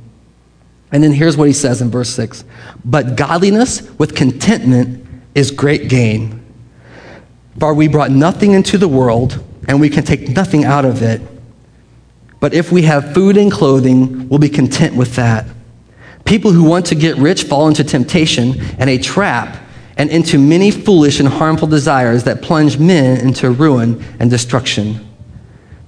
And 0.92 1.02
then 1.02 1.12
here's 1.12 1.36
what 1.36 1.48
he 1.48 1.52
says 1.52 1.82
in 1.82 1.90
verse 1.90 2.10
6 2.10 2.44
But 2.84 3.16
godliness 3.16 3.90
with 3.98 4.14
contentment 4.14 5.06
is 5.34 5.50
great 5.50 5.88
gain. 5.88 6.42
For 7.58 7.74
we 7.74 7.88
brought 7.88 8.10
nothing 8.10 8.52
into 8.52 8.78
the 8.78 8.88
world, 8.88 9.42
and 9.66 9.80
we 9.80 9.88
can 9.88 10.04
take 10.04 10.28
nothing 10.28 10.64
out 10.64 10.84
of 10.84 11.02
it. 11.02 11.20
But 12.38 12.52
if 12.52 12.70
we 12.70 12.82
have 12.82 13.14
food 13.14 13.36
and 13.36 13.50
clothing, 13.50 14.28
we'll 14.28 14.38
be 14.38 14.50
content 14.50 14.94
with 14.94 15.16
that. 15.16 15.46
People 16.26 16.52
who 16.52 16.64
want 16.64 16.86
to 16.86 16.94
get 16.94 17.16
rich 17.16 17.44
fall 17.44 17.68
into 17.68 17.82
temptation 17.82 18.60
and 18.78 18.90
a 18.90 18.98
trap 18.98 19.56
and 19.96 20.10
into 20.10 20.38
many 20.38 20.70
foolish 20.70 21.20
and 21.20 21.28
harmful 21.28 21.68
desires 21.68 22.24
that 22.24 22.42
plunge 22.42 22.78
men 22.78 23.18
into 23.20 23.50
ruin 23.50 24.04
and 24.20 24.30
destruction. 24.30 25.06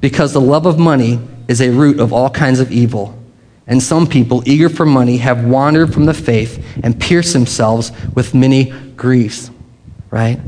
Because 0.00 0.32
the 0.32 0.40
love 0.40 0.66
of 0.66 0.78
money 0.78 1.20
is 1.48 1.60
a 1.60 1.70
root 1.70 2.00
of 2.00 2.12
all 2.12 2.30
kinds 2.30 2.60
of 2.60 2.72
evil. 2.72 3.18
And 3.66 3.82
some 3.82 4.06
people, 4.06 4.42
eager 4.46 4.70
for 4.70 4.86
money, 4.86 5.18
have 5.18 5.44
wandered 5.44 5.92
from 5.92 6.06
the 6.06 6.14
faith 6.14 6.64
and 6.82 6.98
pierced 6.98 7.34
themselves 7.34 7.92
with 8.14 8.34
many 8.34 8.70
griefs. 8.96 9.50
Right? 10.10 10.40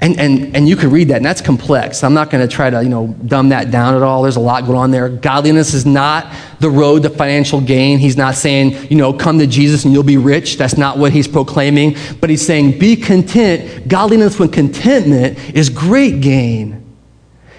And, 0.00 0.18
and, 0.18 0.56
and 0.56 0.68
you 0.68 0.76
can 0.76 0.90
read 0.90 1.08
that, 1.08 1.18
and 1.18 1.24
that's 1.24 1.40
complex. 1.40 2.02
I'm 2.02 2.14
not 2.14 2.28
going 2.28 2.46
to 2.46 2.52
try 2.52 2.68
to, 2.68 2.82
you 2.82 2.90
know, 2.90 3.16
dumb 3.26 3.50
that 3.50 3.70
down 3.70 3.94
at 3.94 4.02
all. 4.02 4.22
There's 4.22 4.36
a 4.36 4.40
lot 4.40 4.66
going 4.66 4.76
on 4.76 4.90
there. 4.90 5.08
Godliness 5.08 5.72
is 5.72 5.86
not 5.86 6.30
the 6.58 6.68
road 6.68 7.04
to 7.04 7.10
financial 7.10 7.60
gain. 7.60 7.98
He's 7.98 8.16
not 8.16 8.34
saying, 8.34 8.88
you 8.90 8.96
know, 8.96 9.12
come 9.12 9.38
to 9.38 9.46
Jesus 9.46 9.84
and 9.84 9.94
you'll 9.94 10.02
be 10.02 10.16
rich. 10.16 10.58
That's 10.58 10.76
not 10.76 10.98
what 10.98 11.12
he's 11.12 11.28
proclaiming. 11.28 11.96
But 12.20 12.28
he's 12.28 12.44
saying, 12.44 12.78
be 12.78 12.96
content. 12.96 13.88
Godliness 13.88 14.38
with 14.38 14.52
contentment 14.52 15.38
is 15.54 15.70
great 15.70 16.20
gain. 16.20 16.84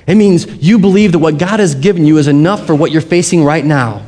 It 0.05 0.15
means 0.15 0.45
you 0.63 0.77
believe 0.77 1.13
that 1.13 1.19
what 1.19 1.39
God 1.39 1.59
has 1.59 1.73
given 1.73 2.05
you 2.05 2.17
is 2.17 2.27
enough 2.27 2.67
for 2.67 2.75
what 2.75 2.91
you're 2.91 3.01
facing 3.01 3.43
right 3.43 3.65
now. 3.65 4.05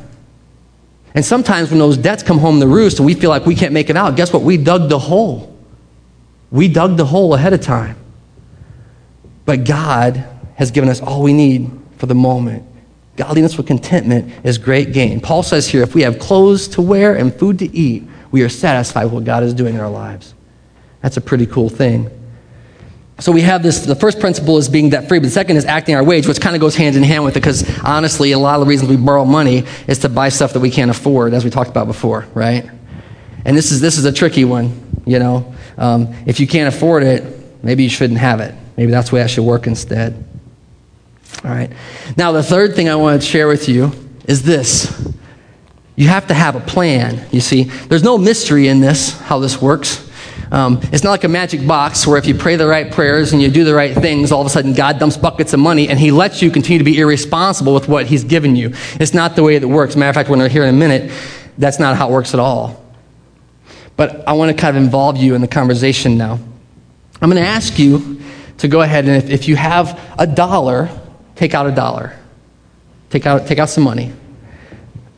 And 1.15 1.25
sometimes 1.25 1.71
when 1.71 1.79
those 1.79 1.97
debts 1.97 2.21
come 2.21 2.37
home 2.37 2.59
the 2.59 2.67
roost 2.67 2.99
and 2.99 3.05
we 3.05 3.15
feel 3.15 3.31
like 3.31 3.47
we 3.47 3.55
can't 3.55 3.73
make 3.73 3.89
it 3.89 3.97
out, 3.97 4.15
guess 4.15 4.31
what? 4.31 4.43
We 4.43 4.57
dug 4.57 4.89
the 4.89 4.99
hole. 4.99 5.57
We 6.51 6.67
dug 6.67 6.97
the 6.97 7.05
hole 7.05 7.33
ahead 7.33 7.53
of 7.53 7.61
time. 7.61 7.95
But 9.47 9.63
God 9.63 10.25
has 10.55 10.71
given 10.71 10.89
us 10.89 11.01
all 11.01 11.23
we 11.23 11.31
need 11.31 11.71
for 11.97 12.05
the 12.05 12.13
moment. 12.13 12.63
Godliness 13.15 13.55
with 13.55 13.65
contentment 13.65 14.45
is 14.45 14.57
great 14.57 14.91
gain. 14.91 15.21
Paul 15.21 15.41
says 15.41 15.67
here 15.67 15.81
if 15.81 15.95
we 15.95 16.01
have 16.01 16.19
clothes 16.19 16.67
to 16.69 16.81
wear 16.81 17.15
and 17.15 17.33
food 17.33 17.59
to 17.59 17.75
eat, 17.75 18.03
we 18.29 18.43
are 18.43 18.49
satisfied 18.49 19.05
with 19.05 19.13
what 19.13 19.23
God 19.23 19.43
is 19.43 19.53
doing 19.53 19.75
in 19.75 19.79
our 19.79 19.89
lives. 19.89 20.35
That's 21.01 21.15
a 21.15 21.21
pretty 21.21 21.45
cool 21.45 21.69
thing. 21.69 22.11
So 23.19 23.31
we 23.31 23.39
have 23.41 23.63
this, 23.63 23.79
the 23.79 23.95
first 23.95 24.19
principle 24.19 24.57
is 24.57 24.67
being 24.67 24.89
debt 24.89 25.07
free, 25.07 25.17
but 25.17 25.27
the 25.27 25.31
second 25.31 25.55
is 25.55 25.63
acting 25.63 25.95
our 25.95 26.03
wage, 26.03 26.27
which 26.27 26.41
kind 26.41 26.53
of 26.53 26.59
goes 26.59 26.75
hand 26.75 26.97
in 26.97 27.03
hand 27.03 27.23
with 27.23 27.37
it 27.37 27.39
because 27.39 27.63
honestly, 27.85 28.33
a 28.33 28.39
lot 28.39 28.55
of 28.55 28.65
the 28.65 28.67
reasons 28.67 28.89
we 28.89 28.97
borrow 28.97 29.23
money 29.23 29.63
is 29.87 29.99
to 29.99 30.09
buy 30.09 30.27
stuff 30.27 30.51
that 30.53 30.59
we 30.59 30.69
can't 30.69 30.91
afford, 30.91 31.33
as 31.33 31.45
we 31.45 31.49
talked 31.49 31.69
about 31.69 31.87
before, 31.87 32.27
right? 32.33 32.69
And 33.45 33.55
this 33.55 33.71
is, 33.71 33.79
this 33.79 33.97
is 33.97 34.03
a 34.03 34.11
tricky 34.11 34.43
one, 34.43 35.01
you 35.05 35.19
know. 35.19 35.55
Um, 35.77 36.13
if 36.25 36.41
you 36.41 36.47
can't 36.47 36.75
afford 36.75 37.03
it, 37.03 37.63
maybe 37.63 37.83
you 37.83 37.89
shouldn't 37.89 38.19
have 38.19 38.41
it. 38.41 38.53
Maybe 38.77 38.91
that's 38.91 39.09
the 39.09 39.15
way 39.15 39.23
I 39.23 39.27
should 39.27 39.43
work 39.43 39.67
instead. 39.67 40.23
All 41.43 41.51
right. 41.51 41.71
Now, 42.15 42.31
the 42.31 42.43
third 42.43 42.75
thing 42.75 42.87
I 42.89 42.95
want 42.95 43.21
to 43.21 43.27
share 43.27 43.47
with 43.47 43.67
you 43.67 43.91
is 44.25 44.43
this. 44.43 45.13
You 45.95 46.07
have 46.07 46.27
to 46.27 46.33
have 46.33 46.55
a 46.55 46.59
plan, 46.59 47.25
you 47.31 47.41
see. 47.41 47.63
There's 47.63 48.03
no 48.03 48.17
mystery 48.17 48.67
in 48.67 48.79
this, 48.79 49.19
how 49.19 49.39
this 49.39 49.59
works. 49.59 50.07
Um, 50.51 50.79
it's 50.93 51.03
not 51.03 51.11
like 51.11 51.23
a 51.23 51.29
magic 51.29 51.65
box 51.67 52.07
where 52.07 52.17
if 52.17 52.25
you 52.25 52.35
pray 52.35 52.55
the 52.55 52.67
right 52.67 52.91
prayers 52.91 53.33
and 53.33 53.41
you 53.41 53.49
do 53.49 53.63
the 53.63 53.73
right 53.73 53.93
things, 53.93 54.31
all 54.31 54.41
of 54.41 54.47
a 54.47 54.49
sudden 54.49 54.73
God 54.73 54.99
dumps 54.99 55.17
buckets 55.17 55.53
of 55.53 55.59
money 55.59 55.89
and 55.89 55.99
He 55.99 56.11
lets 56.11 56.41
you 56.41 56.51
continue 56.51 56.77
to 56.77 56.85
be 56.85 56.99
irresponsible 56.99 57.73
with 57.73 57.87
what 57.89 58.05
He's 58.05 58.23
given 58.23 58.55
you. 58.55 58.73
It's 58.99 59.13
not 59.13 59.35
the 59.35 59.43
way 59.43 59.57
that 59.57 59.67
works. 59.67 59.95
Matter 59.95 60.09
of 60.09 60.15
fact, 60.15 60.29
when 60.29 60.39
we're 60.39 60.49
here 60.49 60.63
in 60.63 60.69
a 60.69 60.77
minute, 60.77 61.11
that's 61.57 61.79
not 61.79 61.97
how 61.97 62.09
it 62.09 62.11
works 62.11 62.33
at 62.33 62.39
all. 62.39 62.85
But 63.97 64.27
I 64.27 64.33
want 64.33 64.55
to 64.55 64.57
kind 64.57 64.77
of 64.77 64.83
involve 64.83 65.17
you 65.17 65.33
in 65.33 65.41
the 65.41 65.47
conversation 65.47 66.17
now. 66.17 66.39
I'm 67.19 67.29
going 67.29 67.41
to 67.41 67.49
ask 67.49 67.79
you 67.79 68.21
to 68.57 68.67
go 68.67 68.81
ahead 68.81 69.05
and 69.05 69.23
if, 69.23 69.29
if 69.29 69.47
you 69.47 69.55
have 69.55 69.99
a 70.17 70.27
dollar, 70.27 70.89
take 71.35 71.53
out 71.53 71.67
a 71.67 71.71
dollar. 71.71 72.13
Take 73.09 73.25
out, 73.25 73.47
take 73.47 73.59
out 73.59 73.69
some 73.69 73.83
money. 73.83 74.11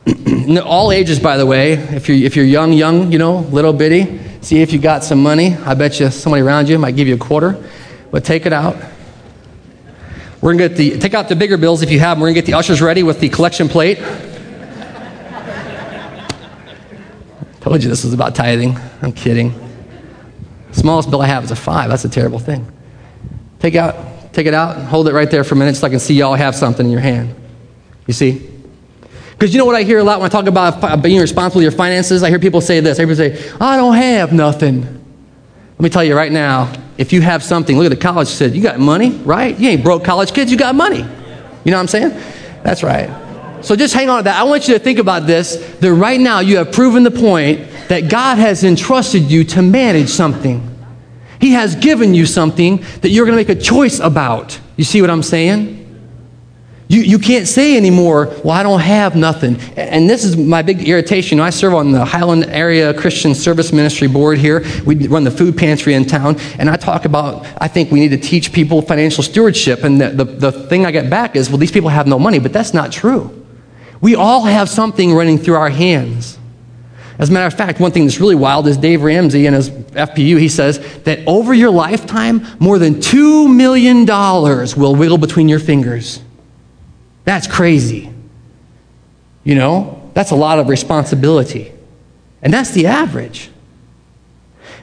all 0.64 0.92
ages, 0.92 1.18
by 1.18 1.36
the 1.36 1.46
way. 1.46 1.72
If 1.72 2.08
you're, 2.08 2.18
if 2.18 2.36
you're 2.36 2.44
young, 2.44 2.72
young, 2.72 3.10
you 3.12 3.18
know, 3.18 3.38
little 3.38 3.72
bitty, 3.72 4.20
see 4.40 4.62
if 4.62 4.72
you 4.72 4.78
got 4.78 5.02
some 5.04 5.22
money. 5.22 5.54
I 5.56 5.74
bet 5.74 5.98
you 6.00 6.10
somebody 6.10 6.42
around 6.42 6.68
you 6.68 6.78
might 6.78 6.96
give 6.96 7.08
you 7.08 7.14
a 7.14 7.18
quarter, 7.18 7.62
but 8.10 8.24
take 8.24 8.46
it 8.46 8.52
out. 8.52 8.76
We're 10.40 10.52
gonna 10.52 10.68
get 10.68 10.76
the 10.76 10.98
take 10.98 11.12
out 11.12 11.28
the 11.28 11.36
bigger 11.36 11.58
bills 11.58 11.82
if 11.82 11.90
you 11.90 11.98
have 12.00 12.16
them. 12.16 12.22
We're 12.22 12.28
gonna 12.28 12.36
get 12.36 12.46
the 12.46 12.54
ushers 12.54 12.80
ready 12.80 13.02
with 13.02 13.20
the 13.20 13.28
collection 13.28 13.68
plate. 13.68 13.98
Told 17.60 17.82
you 17.82 17.90
this 17.90 18.04
was 18.04 18.14
about 18.14 18.34
tithing. 18.34 18.78
I'm 19.02 19.12
kidding. 19.12 19.52
Smallest 20.72 21.10
bill 21.10 21.20
I 21.20 21.26
have 21.26 21.44
is 21.44 21.50
a 21.50 21.56
five. 21.56 21.90
That's 21.90 22.06
a 22.06 22.08
terrible 22.08 22.38
thing. 22.38 22.66
Take 23.60 23.76
out, 23.76 24.32
take 24.32 24.46
it 24.46 24.54
out, 24.54 24.76
hold 24.84 25.08
it 25.08 25.12
right 25.12 25.30
there 25.30 25.44
for 25.44 25.54
a 25.54 25.58
minute 25.58 25.76
so 25.76 25.86
I 25.86 25.90
can 25.90 26.00
see 26.00 26.14
y'all 26.14 26.34
have 26.34 26.56
something 26.56 26.86
in 26.86 26.92
your 26.92 27.00
hand. 27.00 27.34
You 28.06 28.14
see? 28.14 28.50
Because 29.32 29.54
you 29.54 29.58
know 29.58 29.64
what 29.64 29.76
I 29.76 29.82
hear 29.82 29.98
a 29.98 30.04
lot 30.04 30.20
when 30.20 30.26
I 30.26 30.28
talk 30.30 30.46
about 30.46 30.82
uh, 30.82 30.96
being 30.96 31.20
responsible 31.20 31.60
for 31.60 31.62
your 31.62 31.72
finances? 31.72 32.22
I 32.22 32.28
hear 32.28 32.38
people 32.38 32.60
say 32.60 32.80
this. 32.80 32.98
People 32.98 33.14
say, 33.14 33.50
I 33.60 33.76
don't 33.76 33.94
have 33.94 34.32
nothing. 34.32 34.82
Let 34.82 35.80
me 35.80 35.88
tell 35.88 36.04
you 36.04 36.14
right 36.14 36.30
now, 36.30 36.72
if 36.98 37.12
you 37.12 37.22
have 37.22 37.42
something, 37.42 37.78
look 37.78 37.86
at 37.86 37.88
the 37.88 37.96
college 37.96 38.28
said, 38.28 38.54
you 38.54 38.62
got 38.62 38.78
money, 38.78 39.10
right? 39.10 39.58
You 39.58 39.70
ain't 39.70 39.82
broke 39.82 40.04
college 40.04 40.34
kids, 40.34 40.50
you 40.50 40.58
got 40.58 40.74
money. 40.74 40.98
You 40.98 41.70
know 41.70 41.76
what 41.76 41.80
I'm 41.80 41.88
saying? 41.88 42.10
That's 42.62 42.82
right. 42.82 43.08
So 43.62 43.76
just 43.76 43.94
hang 43.94 44.10
on 44.10 44.18
to 44.18 44.24
that. 44.24 44.38
I 44.38 44.44
want 44.44 44.68
you 44.68 44.74
to 44.74 44.80
think 44.80 44.98
about 44.98 45.26
this 45.26 45.56
that 45.80 45.92
right 45.92 46.20
now 46.20 46.40
you 46.40 46.58
have 46.58 46.72
proven 46.72 47.02
the 47.02 47.10
point 47.10 47.66
that 47.88 48.10
God 48.10 48.38
has 48.38 48.64
entrusted 48.64 49.30
you 49.30 49.44
to 49.44 49.62
manage 49.62 50.08
something. 50.08 50.69
He 51.40 51.52
has 51.52 51.74
given 51.76 52.14
you 52.14 52.26
something 52.26 52.84
that 53.00 53.10
you're 53.10 53.24
going 53.24 53.38
to 53.38 53.44
make 53.44 53.56
a 53.56 53.60
choice 53.60 53.98
about. 53.98 54.58
You 54.76 54.84
see 54.84 55.00
what 55.00 55.10
I'm 55.10 55.22
saying? 55.22 55.78
You, 56.90 57.02
you 57.02 57.18
can't 57.20 57.46
say 57.46 57.76
anymore, 57.76 58.26
well, 58.42 58.50
I 58.50 58.64
don't 58.64 58.80
have 58.80 59.14
nothing. 59.14 59.60
And 59.76 60.10
this 60.10 60.24
is 60.24 60.36
my 60.36 60.60
big 60.60 60.88
irritation. 60.88 61.38
I 61.38 61.50
serve 61.50 61.72
on 61.72 61.92
the 61.92 62.04
Highland 62.04 62.46
Area 62.46 62.92
Christian 62.92 63.32
Service 63.32 63.72
Ministry 63.72 64.08
Board 64.08 64.38
here. 64.38 64.64
We 64.84 65.06
run 65.06 65.22
the 65.22 65.30
food 65.30 65.56
pantry 65.56 65.94
in 65.94 66.04
town. 66.04 66.40
And 66.58 66.68
I 66.68 66.74
talk 66.74 67.04
about, 67.04 67.46
I 67.58 67.68
think 67.68 67.92
we 67.92 68.00
need 68.00 68.08
to 68.08 68.18
teach 68.18 68.52
people 68.52 68.82
financial 68.82 69.22
stewardship. 69.22 69.84
And 69.84 70.00
the, 70.00 70.08
the, 70.08 70.24
the 70.24 70.52
thing 70.66 70.84
I 70.84 70.90
get 70.90 71.08
back 71.08 71.36
is, 71.36 71.48
well, 71.48 71.58
these 71.58 71.70
people 71.70 71.90
have 71.90 72.08
no 72.08 72.18
money. 72.18 72.40
But 72.40 72.52
that's 72.52 72.74
not 72.74 72.90
true. 72.90 73.46
We 74.00 74.16
all 74.16 74.42
have 74.42 74.68
something 74.68 75.14
running 75.14 75.38
through 75.38 75.54
our 75.54 75.70
hands. 75.70 76.39
As 77.20 77.28
a 77.28 77.32
matter 77.32 77.46
of 77.46 77.52
fact, 77.52 77.80
one 77.80 77.92
thing 77.92 78.06
that's 78.06 78.18
really 78.18 78.34
wild 78.34 78.66
is 78.66 78.78
Dave 78.78 79.02
Ramsey 79.02 79.44
in 79.44 79.52
his 79.52 79.68
FPU, 79.68 80.40
he 80.40 80.48
says 80.48 80.78
that 81.02 81.20
over 81.26 81.52
your 81.52 81.70
lifetime, 81.70 82.46
more 82.58 82.78
than 82.78 82.94
$2 82.94 83.54
million 83.54 84.06
will 84.06 84.96
wiggle 84.96 85.18
between 85.18 85.46
your 85.46 85.58
fingers. 85.58 86.22
That's 87.26 87.46
crazy. 87.46 88.10
You 89.44 89.54
know, 89.54 90.10
that's 90.14 90.30
a 90.30 90.34
lot 90.34 90.60
of 90.60 90.70
responsibility. 90.70 91.72
And 92.40 92.54
that's 92.54 92.70
the 92.70 92.86
average. 92.86 93.50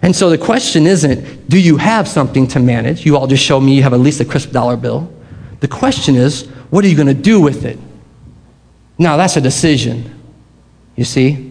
And 0.04 0.16
so 0.16 0.30
the 0.30 0.38
question 0.38 0.86
isn't, 0.86 1.50
do 1.50 1.60
you 1.60 1.78
have 1.78 2.08
something 2.08 2.48
to 2.50 2.60
manage? 2.60 3.04
You 3.04 3.18
all 3.18 3.26
just 3.26 3.44
show 3.44 3.60
me 3.60 3.74
you 3.74 3.82
have 3.82 3.94
at 3.94 4.00
least 4.00 4.22
a 4.22 4.26
crisp 4.26 4.52
dollar 4.52 4.78
bill. 4.78 5.12
The 5.62 5.68
question 5.68 6.14
is, 6.14 6.46
what 6.70 6.86
are 6.86 6.88
you 6.88 6.96
going 6.96 7.08
to 7.08 7.16
do 7.16 7.42
with 7.42 7.66
it? 7.66 7.80
Now, 9.00 9.18
that's 9.18 9.38
a 9.38 9.42
decision. 9.42 10.14
You 10.96 11.04
see? 11.04 11.47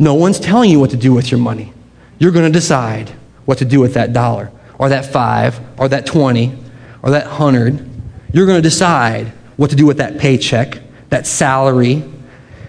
No 0.00 0.14
one's 0.14 0.40
telling 0.40 0.70
you 0.70 0.80
what 0.80 0.90
to 0.90 0.96
do 0.96 1.12
with 1.12 1.30
your 1.30 1.38
money. 1.38 1.74
You're 2.18 2.32
going 2.32 2.50
to 2.50 2.58
decide 2.58 3.10
what 3.44 3.58
to 3.58 3.66
do 3.66 3.80
with 3.80 3.94
that 3.94 4.14
dollar, 4.14 4.50
or 4.78 4.88
that 4.88 5.04
five, 5.04 5.60
or 5.78 5.88
that 5.88 6.06
20, 6.06 6.56
or 7.02 7.10
that 7.10 7.26
hundred. 7.26 7.86
You're 8.32 8.46
going 8.46 8.56
to 8.56 8.62
decide 8.62 9.28
what 9.58 9.68
to 9.70 9.76
do 9.76 9.84
with 9.84 9.98
that 9.98 10.16
paycheck, 10.16 10.78
that 11.10 11.26
salary, 11.26 12.02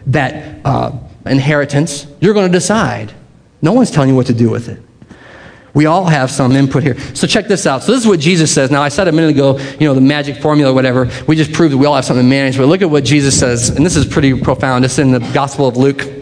that 0.08 0.60
uh, 0.66 0.92
inheritance. 1.26 2.06
You're 2.20 2.34
going 2.34 2.52
to 2.52 2.58
decide. 2.58 3.14
No 3.62 3.72
one's 3.72 3.92
telling 3.92 4.10
you 4.10 4.16
what 4.16 4.28
to 4.28 4.34
do 4.34 4.50
with 4.50 4.68
it. 4.68 4.82
We 5.74 5.86
all 5.86 6.04
have 6.04 6.30
some 6.30 6.52
input 6.52 6.84
here. 6.84 7.00
So 7.16 7.28
check 7.28 7.48
this 7.48 7.66
out. 7.66 7.82
So 7.84 7.94
this 7.94 8.02
is 8.02 8.08
what 8.08 8.20
Jesus 8.20 8.54
says. 8.54 8.72
Now 8.72 8.82
I 8.82 8.90
said 8.90 9.08
a 9.08 9.12
minute 9.14 9.30
ago, 9.30 9.58
you 9.80 9.88
know, 9.88 9.94
the 9.94 10.02
magic 10.02 10.42
formula 10.42 10.74
or 10.74 10.76
whatever. 10.76 11.10
We 11.30 11.38
just 11.38 11.54
proved 11.54 11.74
that 11.74 11.78
we 11.78 11.86
all 11.86 11.96
have 11.96 12.04
something 12.04 12.26
to 12.26 12.30
manage. 12.30 12.58
But 12.58 12.66
look 12.66 12.82
at 12.82 12.90
what 12.90 13.06
Jesus 13.06 13.40
says, 13.40 13.70
and 13.70 13.86
this 13.86 13.96
is 13.96 14.06
pretty 14.06 14.38
profound. 14.38 14.84
It's 14.84 15.00
in 15.00 15.12
the 15.12 15.20
Gospel 15.34 15.66
of 15.66 15.78
Luke. 15.78 16.21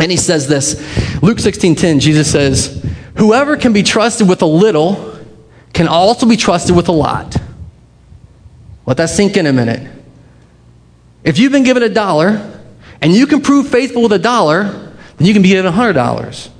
And 0.00 0.10
he 0.10 0.16
says 0.16 0.48
this 0.48 1.22
Luke 1.22 1.38
16 1.38 1.76
10, 1.76 2.00
Jesus 2.00 2.30
says, 2.30 2.84
Whoever 3.16 3.56
can 3.56 3.72
be 3.72 3.82
trusted 3.82 4.28
with 4.28 4.42
a 4.42 4.46
little 4.46 5.18
can 5.72 5.86
also 5.86 6.26
be 6.26 6.36
trusted 6.36 6.74
with 6.74 6.88
a 6.88 6.92
lot. 6.92 7.36
Let 8.86 8.96
that 8.96 9.10
sink 9.10 9.36
in 9.36 9.46
a 9.46 9.52
minute. 9.52 9.88
If 11.22 11.38
you've 11.38 11.52
been 11.52 11.64
given 11.64 11.82
a 11.82 11.88
dollar 11.88 12.60
and 13.02 13.12
you 13.12 13.26
can 13.26 13.42
prove 13.42 13.68
faithful 13.68 14.02
with 14.02 14.12
a 14.12 14.18
dollar, 14.18 14.64
then 15.18 15.26
you 15.26 15.34
can 15.34 15.42
be 15.42 15.48
given 15.48 15.66
a 15.66 15.70
hundred 15.70 15.92
dollars. 15.92 16.50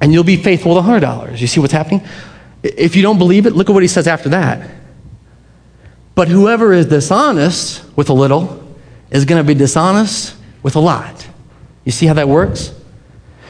And 0.00 0.12
you'll 0.12 0.24
be 0.24 0.36
faithful 0.36 0.74
with 0.74 0.78
a 0.78 0.82
hundred 0.82 1.00
dollars. 1.00 1.40
You 1.40 1.46
see 1.46 1.60
what's 1.60 1.72
happening? 1.72 2.06
If 2.62 2.96
you 2.96 3.02
don't 3.02 3.18
believe 3.18 3.46
it, 3.46 3.54
look 3.54 3.70
at 3.70 3.72
what 3.72 3.82
he 3.82 3.88
says 3.88 4.08
after 4.08 4.30
that. 4.30 4.68
But 6.16 6.28
whoever 6.28 6.72
is 6.72 6.86
dishonest 6.86 7.84
with 7.94 8.10
a 8.10 8.12
little 8.12 8.66
is 9.10 9.24
going 9.24 9.40
to 9.40 9.46
be 9.46 9.54
dishonest 9.54 10.34
with 10.62 10.74
a 10.74 10.80
lot. 10.80 11.26
You 11.86 11.92
see 11.92 12.04
how 12.04 12.14
that 12.14 12.28
works? 12.28 12.74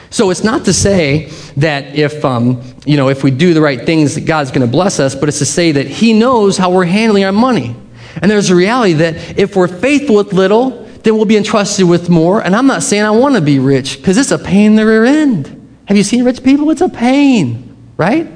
So 0.09 0.29
it's 0.29 0.43
not 0.43 0.63
to 0.65 0.73
say 0.73 1.25
that 1.57 1.95
if, 1.95 2.23
um, 2.23 2.61
you 2.85 2.95
know, 2.95 3.09
if 3.09 3.23
we 3.23 3.31
do 3.31 3.53
the 3.53 3.61
right 3.61 3.81
things, 3.81 4.15
that 4.15 4.21
God's 4.21 4.51
going 4.51 4.65
to 4.65 4.71
bless 4.71 4.99
us, 5.01 5.15
but 5.15 5.27
it's 5.27 5.39
to 5.39 5.45
say 5.45 5.73
that 5.73 5.87
He 5.87 6.13
knows 6.13 6.57
how 6.57 6.71
we're 6.71 6.85
handling 6.85 7.25
our 7.25 7.33
money. 7.33 7.75
And 8.21 8.31
there's 8.31 8.49
a 8.49 8.55
reality 8.55 8.93
that 8.93 9.37
if 9.37 9.55
we're 9.55 9.67
faithful 9.67 10.15
with 10.15 10.33
little, 10.33 10.85
then 11.03 11.15
we'll 11.15 11.25
be 11.25 11.35
entrusted 11.35 11.89
with 11.89 12.09
more. 12.09 12.41
And 12.41 12.55
I'm 12.55 12.67
not 12.67 12.83
saying 12.83 13.03
I 13.03 13.11
want 13.11 13.35
to 13.35 13.41
be 13.41 13.59
rich 13.59 13.97
because 13.97 14.17
it's 14.17 14.31
a 14.31 14.39
pain 14.39 14.71
in 14.71 14.75
the 14.75 14.85
rear 14.85 15.03
end. 15.03 15.53
Have 15.85 15.97
you 15.97 16.03
seen 16.03 16.23
rich 16.23 16.43
people? 16.43 16.69
It's 16.69 16.81
a 16.81 16.89
pain, 16.89 17.75
right? 17.97 18.31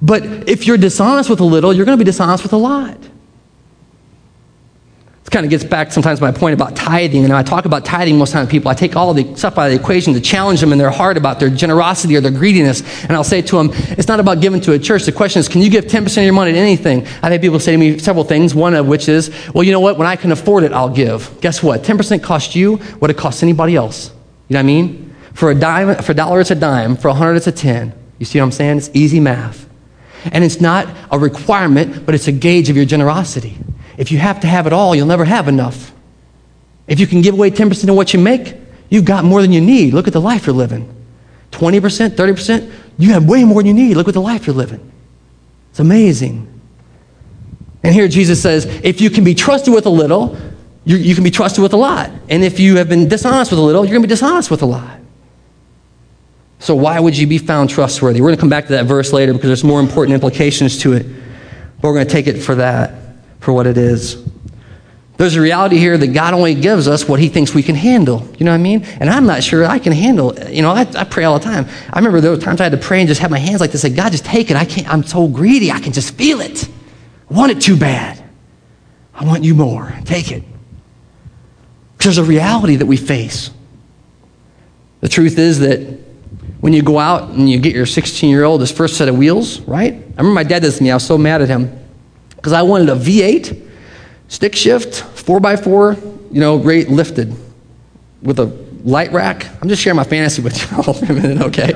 But 0.00 0.48
if 0.48 0.66
you're 0.66 0.76
dishonest 0.76 1.28
with 1.28 1.40
a 1.40 1.44
little, 1.44 1.72
you're 1.72 1.86
going 1.86 1.98
to 1.98 2.04
be 2.04 2.08
dishonest 2.08 2.42
with 2.42 2.52
a 2.52 2.58
lot. 2.58 2.96
This 5.28 5.34
kind 5.34 5.44
of 5.44 5.50
gets 5.50 5.62
back 5.62 5.92
sometimes 5.92 6.22
my 6.22 6.32
point 6.32 6.54
about 6.54 6.74
tithing. 6.74 7.22
And 7.22 7.34
I 7.34 7.42
talk 7.42 7.66
about 7.66 7.84
tithing 7.84 8.16
most 8.16 8.32
times 8.32 8.48
people. 8.48 8.70
I 8.70 8.74
take 8.74 8.96
all 8.96 9.12
the 9.12 9.34
stuff 9.36 9.58
out 9.58 9.66
of 9.66 9.72
the 9.72 9.78
equation 9.78 10.14
to 10.14 10.22
challenge 10.22 10.62
them 10.62 10.72
in 10.72 10.78
their 10.78 10.88
heart 10.88 11.18
about 11.18 11.38
their 11.38 11.50
generosity 11.50 12.16
or 12.16 12.22
their 12.22 12.30
greediness. 12.30 12.80
And 13.02 13.12
I'll 13.12 13.22
say 13.22 13.42
to 13.42 13.56
them, 13.58 13.70
it's 13.98 14.08
not 14.08 14.20
about 14.20 14.40
giving 14.40 14.62
to 14.62 14.72
a 14.72 14.78
church. 14.78 15.04
The 15.04 15.12
question 15.12 15.40
is, 15.40 15.46
can 15.46 15.60
you 15.60 15.68
give 15.68 15.84
10% 15.84 16.16
of 16.16 16.24
your 16.24 16.32
money 16.32 16.52
to 16.52 16.58
anything? 16.58 17.06
I've 17.22 17.30
had 17.30 17.42
people 17.42 17.60
say 17.60 17.72
to 17.72 17.76
me 17.76 17.98
several 17.98 18.24
things, 18.24 18.54
one 18.54 18.72
of 18.72 18.88
which 18.88 19.06
is, 19.06 19.30
well, 19.52 19.64
you 19.64 19.70
know 19.70 19.80
what? 19.80 19.98
When 19.98 20.06
I 20.06 20.16
can 20.16 20.32
afford 20.32 20.64
it, 20.64 20.72
I'll 20.72 20.88
give. 20.88 21.38
Guess 21.42 21.62
what? 21.62 21.82
10% 21.82 22.22
costs 22.22 22.56
you 22.56 22.76
what 22.98 23.10
it 23.10 23.18
costs 23.18 23.42
anybody 23.42 23.76
else. 23.76 24.08
You 24.48 24.54
know 24.54 24.60
what 24.60 24.60
I 24.60 24.62
mean? 24.62 25.14
For 25.34 25.50
a 25.50 25.54
dime, 25.54 25.94
for 25.96 26.12
a 26.12 26.14
dollar, 26.14 26.40
it's 26.40 26.52
a 26.52 26.54
dime. 26.54 26.96
For 26.96 27.08
a 27.08 27.14
hundred, 27.14 27.34
it's 27.34 27.46
a 27.46 27.52
10. 27.52 27.92
You 28.18 28.24
see 28.24 28.38
what 28.40 28.46
I'm 28.46 28.52
saying? 28.52 28.78
It's 28.78 28.90
easy 28.94 29.20
math. 29.20 29.68
And 30.32 30.42
it's 30.42 30.58
not 30.58 30.88
a 31.10 31.18
requirement, 31.18 32.06
but 32.06 32.14
it's 32.14 32.28
a 32.28 32.32
gauge 32.32 32.70
of 32.70 32.76
your 32.76 32.86
generosity. 32.86 33.58
If 33.98 34.12
you 34.12 34.18
have 34.18 34.40
to 34.40 34.46
have 34.46 34.66
it 34.66 34.72
all, 34.72 34.94
you'll 34.94 35.08
never 35.08 35.24
have 35.24 35.48
enough. 35.48 35.92
If 36.86 37.00
you 37.00 37.06
can 37.06 37.20
give 37.20 37.34
away 37.34 37.50
10% 37.50 37.88
of 37.90 37.96
what 37.96 38.14
you 38.14 38.20
make, 38.20 38.54
you've 38.88 39.04
got 39.04 39.24
more 39.24 39.42
than 39.42 39.52
you 39.52 39.60
need. 39.60 39.92
Look 39.92 40.06
at 40.06 40.12
the 40.12 40.20
life 40.20 40.46
you're 40.46 40.54
living. 40.54 40.94
20%, 41.50 42.10
30%, 42.10 42.72
you 42.96 43.12
have 43.12 43.26
way 43.26 43.44
more 43.44 43.62
than 43.62 43.66
you 43.66 43.74
need. 43.74 43.96
Look 43.96 44.08
at 44.08 44.14
the 44.14 44.20
life 44.20 44.46
you're 44.46 44.56
living. 44.56 44.92
It's 45.70 45.80
amazing. 45.80 46.60
And 47.82 47.92
here 47.92 48.06
Jesus 48.06 48.40
says, 48.40 48.66
if 48.84 49.00
you 49.00 49.10
can 49.10 49.24
be 49.24 49.34
trusted 49.34 49.74
with 49.74 49.86
a 49.86 49.90
little, 49.90 50.38
you, 50.84 50.96
you 50.96 51.14
can 51.14 51.24
be 51.24 51.30
trusted 51.30 51.62
with 51.62 51.72
a 51.72 51.76
lot. 51.76 52.10
And 52.28 52.44
if 52.44 52.60
you 52.60 52.76
have 52.76 52.88
been 52.88 53.08
dishonest 53.08 53.50
with 53.50 53.58
a 53.58 53.62
little, 53.62 53.84
you're 53.84 53.92
going 53.92 54.02
to 54.02 54.08
be 54.08 54.12
dishonest 54.12 54.50
with 54.50 54.62
a 54.62 54.66
lot. 54.66 54.98
So 56.60 56.74
why 56.76 57.00
would 57.00 57.16
you 57.16 57.26
be 57.26 57.38
found 57.38 57.70
trustworthy? 57.70 58.20
We're 58.20 58.28
going 58.28 58.36
to 58.36 58.40
come 58.40 58.48
back 58.48 58.66
to 58.66 58.72
that 58.72 58.86
verse 58.86 59.12
later 59.12 59.32
because 59.32 59.48
there's 59.48 59.64
more 59.64 59.80
important 59.80 60.14
implications 60.14 60.78
to 60.78 60.92
it. 60.92 61.06
But 61.80 61.88
we're 61.88 61.94
going 61.94 62.06
to 62.06 62.12
take 62.12 62.26
it 62.28 62.40
for 62.40 62.56
that 62.56 63.07
for 63.40 63.52
what 63.52 63.66
it 63.66 63.78
is. 63.78 64.24
There's 65.18 65.34
a 65.34 65.40
reality 65.40 65.78
here 65.78 65.98
that 65.98 66.08
God 66.08 66.32
only 66.32 66.54
gives 66.54 66.86
us 66.86 67.08
what 67.08 67.18
He 67.18 67.28
thinks 67.28 67.52
we 67.52 67.62
can 67.64 67.74
handle. 67.74 68.26
You 68.38 68.44
know 68.44 68.52
what 68.52 68.58
I 68.58 68.62
mean? 68.62 68.84
And 69.00 69.10
I'm 69.10 69.26
not 69.26 69.42
sure 69.42 69.64
I 69.64 69.80
can 69.80 69.92
handle. 69.92 70.32
You 70.48 70.62
know, 70.62 70.70
I, 70.70 70.86
I 70.94 71.02
pray 71.02 71.24
all 71.24 71.38
the 71.40 71.44
time. 71.44 71.66
I 71.92 71.98
remember 71.98 72.20
there 72.20 72.30
were 72.30 72.36
times 72.36 72.60
I 72.60 72.64
had 72.64 72.72
to 72.72 72.78
pray 72.78 73.00
and 73.00 73.08
just 73.08 73.20
have 73.20 73.30
my 73.30 73.38
hands 73.38 73.60
like 73.60 73.72
this. 73.72 73.82
Say, 73.82 73.90
God, 73.90 74.12
just 74.12 74.24
take 74.24 74.48
it. 74.52 74.56
I 74.56 74.64
can't. 74.64 74.88
I'm 74.88 75.02
so 75.02 75.26
greedy. 75.26 75.72
I 75.72 75.80
can 75.80 75.92
just 75.92 76.14
feel 76.14 76.40
it. 76.40 76.68
I 77.30 77.34
want 77.34 77.50
it 77.50 77.60
too 77.60 77.76
bad. 77.76 78.22
I 79.12 79.24
want 79.24 79.42
you 79.42 79.56
more. 79.56 79.92
Take 80.04 80.30
it. 80.30 80.44
There's 81.98 82.18
a 82.18 82.24
reality 82.24 82.76
that 82.76 82.86
we 82.86 82.96
face. 82.96 83.50
The 85.00 85.08
truth 85.08 85.36
is 85.36 85.58
that 85.58 85.80
when 86.60 86.72
you 86.72 86.82
go 86.82 86.96
out 86.96 87.30
and 87.30 87.50
you 87.50 87.58
get 87.58 87.74
your 87.74 87.86
16 87.86 88.30
year 88.30 88.44
old 88.44 88.60
his 88.60 88.70
first 88.70 88.96
set 88.96 89.08
of 89.08 89.18
wheels, 89.18 89.60
right? 89.62 89.94
I 89.94 89.96
remember 89.96 90.30
my 90.30 90.44
dad 90.44 90.60
did 90.60 90.68
this 90.68 90.78
to 90.78 90.84
me. 90.84 90.92
I 90.92 90.94
was 90.94 91.04
so 91.04 91.18
mad 91.18 91.42
at 91.42 91.48
him 91.48 91.87
because 92.38 92.52
I 92.52 92.62
wanted 92.62 92.88
a 92.88 92.94
V8, 92.94 93.68
stick 94.28 94.54
shift, 94.54 95.02
4x4, 95.24 96.32
you 96.32 96.40
know, 96.40 96.56
rate 96.56 96.88
lifted 96.88 97.34
with 98.22 98.38
a 98.38 98.44
light 98.84 99.10
rack. 99.10 99.46
I'm 99.60 99.68
just 99.68 99.82
sharing 99.82 99.96
my 99.96 100.04
fantasy 100.04 100.40
with 100.40 100.56
you 100.70 100.76
all 100.76 100.94
for 100.94 101.04
a 101.06 101.14
minute, 101.14 101.42
okay? 101.48 101.72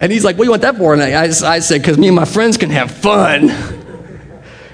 And 0.00 0.10
he's 0.10 0.24
like, 0.24 0.36
What 0.36 0.44
do 0.44 0.46
you 0.46 0.50
want 0.50 0.62
that 0.62 0.76
for? 0.76 0.92
And 0.92 1.00
I, 1.02 1.22
I 1.22 1.60
said, 1.60 1.80
Because 1.80 1.96
me 1.96 2.08
and 2.08 2.16
my 2.16 2.24
friends 2.24 2.56
can 2.56 2.70
have 2.70 2.90
fun. 2.90 3.48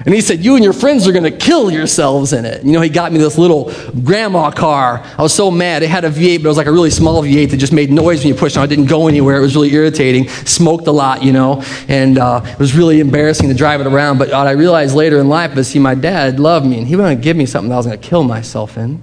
And 0.04 0.14
he 0.14 0.20
said, 0.20 0.44
You 0.44 0.54
and 0.54 0.62
your 0.62 0.72
friends 0.72 1.08
are 1.08 1.12
going 1.12 1.24
to 1.24 1.37
kill 1.37 1.70
yourselves 1.70 2.32
in 2.32 2.44
it. 2.44 2.64
You 2.64 2.72
know, 2.72 2.80
he 2.80 2.88
got 2.88 3.12
me 3.12 3.18
this 3.18 3.37
little 3.37 3.72
grandma 4.04 4.50
car. 4.50 5.04
I 5.18 5.22
was 5.22 5.34
so 5.34 5.50
mad. 5.50 5.82
It 5.82 5.90
had 5.90 6.04
a 6.04 6.11
V8, 6.11 6.38
but 6.38 6.44
it 6.44 6.48
was 6.48 6.56
like 6.56 6.66
a 6.66 6.72
really 6.72 6.90
small 6.90 7.22
V8 7.22 7.50
that 7.50 7.56
just 7.56 7.72
made 7.72 7.90
noise 7.90 8.20
when 8.20 8.28
you 8.28 8.34
pushed 8.34 8.56
it. 8.56 8.61
It 8.61 8.68
didn't 8.68 8.87
go 8.87 9.08
anywhere. 9.08 9.37
It 9.37 9.40
was 9.40 9.54
really 9.56 9.72
irritating. 9.72 10.28
Smoked 10.28 10.87
a 10.87 10.92
lot, 10.92 11.22
you 11.22 11.32
know, 11.32 11.62
and 11.88 12.18
uh, 12.18 12.42
it 12.44 12.58
was 12.58 12.76
really 12.76 13.00
embarrassing 13.00 13.48
to 13.48 13.54
drive 13.54 13.80
it 13.80 13.87
around. 13.87 14.18
But 14.18 14.28
what 14.28 14.46
I 14.46 14.52
realized 14.52 14.94
later 14.94 15.18
in 15.18 15.28
life 15.28 15.56
is, 15.56 15.68
see, 15.68 15.78
my 15.78 15.94
dad 15.94 16.38
loved 16.38 16.66
me, 16.66 16.78
and 16.78 16.87
he 16.87 16.94
was 16.94 17.04
going 17.04 17.18
to 17.18 17.22
give 17.22 17.37
me 17.37 17.46
something 17.46 17.68
that 17.68 17.74
I 17.74 17.78
was 17.78 17.87
going 17.87 17.98
to 17.98 18.08
kill 18.08 18.22
myself 18.22 18.78
in. 18.78 19.02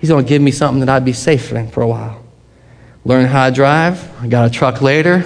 He's 0.00 0.08
going 0.08 0.24
to 0.24 0.28
give 0.28 0.40
me 0.40 0.50
something 0.50 0.80
that 0.80 0.88
I'd 0.88 1.04
be 1.04 1.12
safe 1.12 1.52
in 1.52 1.68
for 1.68 1.82
a 1.82 1.88
while. 1.88 2.24
Learn 3.04 3.26
how 3.26 3.48
to 3.48 3.54
drive. 3.54 4.10
I 4.22 4.28
got 4.28 4.46
a 4.46 4.50
truck 4.50 4.80
later 4.80 5.24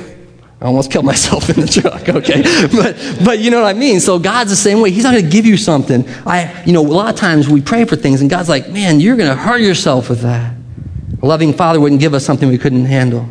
I 0.65 0.69
almost 0.69 0.91
killed 0.91 1.05
myself 1.05 1.51
in 1.51 1.61
the 1.61 1.69
truck, 1.69 2.09
okay? 2.09 2.43
but, 2.75 3.23
but 3.23 3.39
you 3.39 3.51
know 3.51 3.61
what 3.61 3.69
I 3.69 3.79
mean? 3.79 4.01
So 4.01 4.19
God's 4.19 4.49
the 4.49 4.57
same 4.57 4.81
way. 4.81 4.91
He's 4.91 5.05
not 5.05 5.13
going 5.13 5.25
to 5.25 5.31
give 5.31 5.45
you 5.45 5.59
something. 5.59 6.09
I, 6.27 6.65
you 6.65 6.73
know, 6.73 6.81
a 6.81 6.89
lot 6.89 7.13
of 7.13 7.21
times 7.21 7.51
we 7.51 7.61
pray 7.61 7.85
for 7.85 7.97
things 7.97 8.23
and 8.23 8.31
God's 8.31 8.49
like, 8.49 8.71
man, 8.71 8.99
you're 8.99 9.17
going 9.17 9.29
to 9.29 9.37
hurt 9.37 9.61
yourself 9.61 10.09
with 10.09 10.23
that. 10.23 10.55
A 11.23 11.27
loving 11.27 11.53
father 11.53 11.79
wouldn't 11.79 12.01
give 12.01 12.15
us 12.15 12.25
something 12.25 12.49
we 12.49 12.57
couldn't 12.57 12.87
handle. 12.87 13.29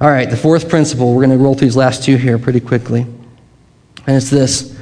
All 0.00 0.10
right, 0.10 0.28
the 0.28 0.36
fourth 0.36 0.68
principle, 0.68 1.14
we're 1.14 1.24
going 1.24 1.38
to 1.38 1.42
roll 1.42 1.54
through 1.54 1.68
these 1.68 1.76
last 1.76 2.02
two 2.02 2.16
here 2.16 2.36
pretty 2.36 2.60
quickly. 2.60 3.02
And 4.08 4.16
it's 4.16 4.30
this 4.30 4.76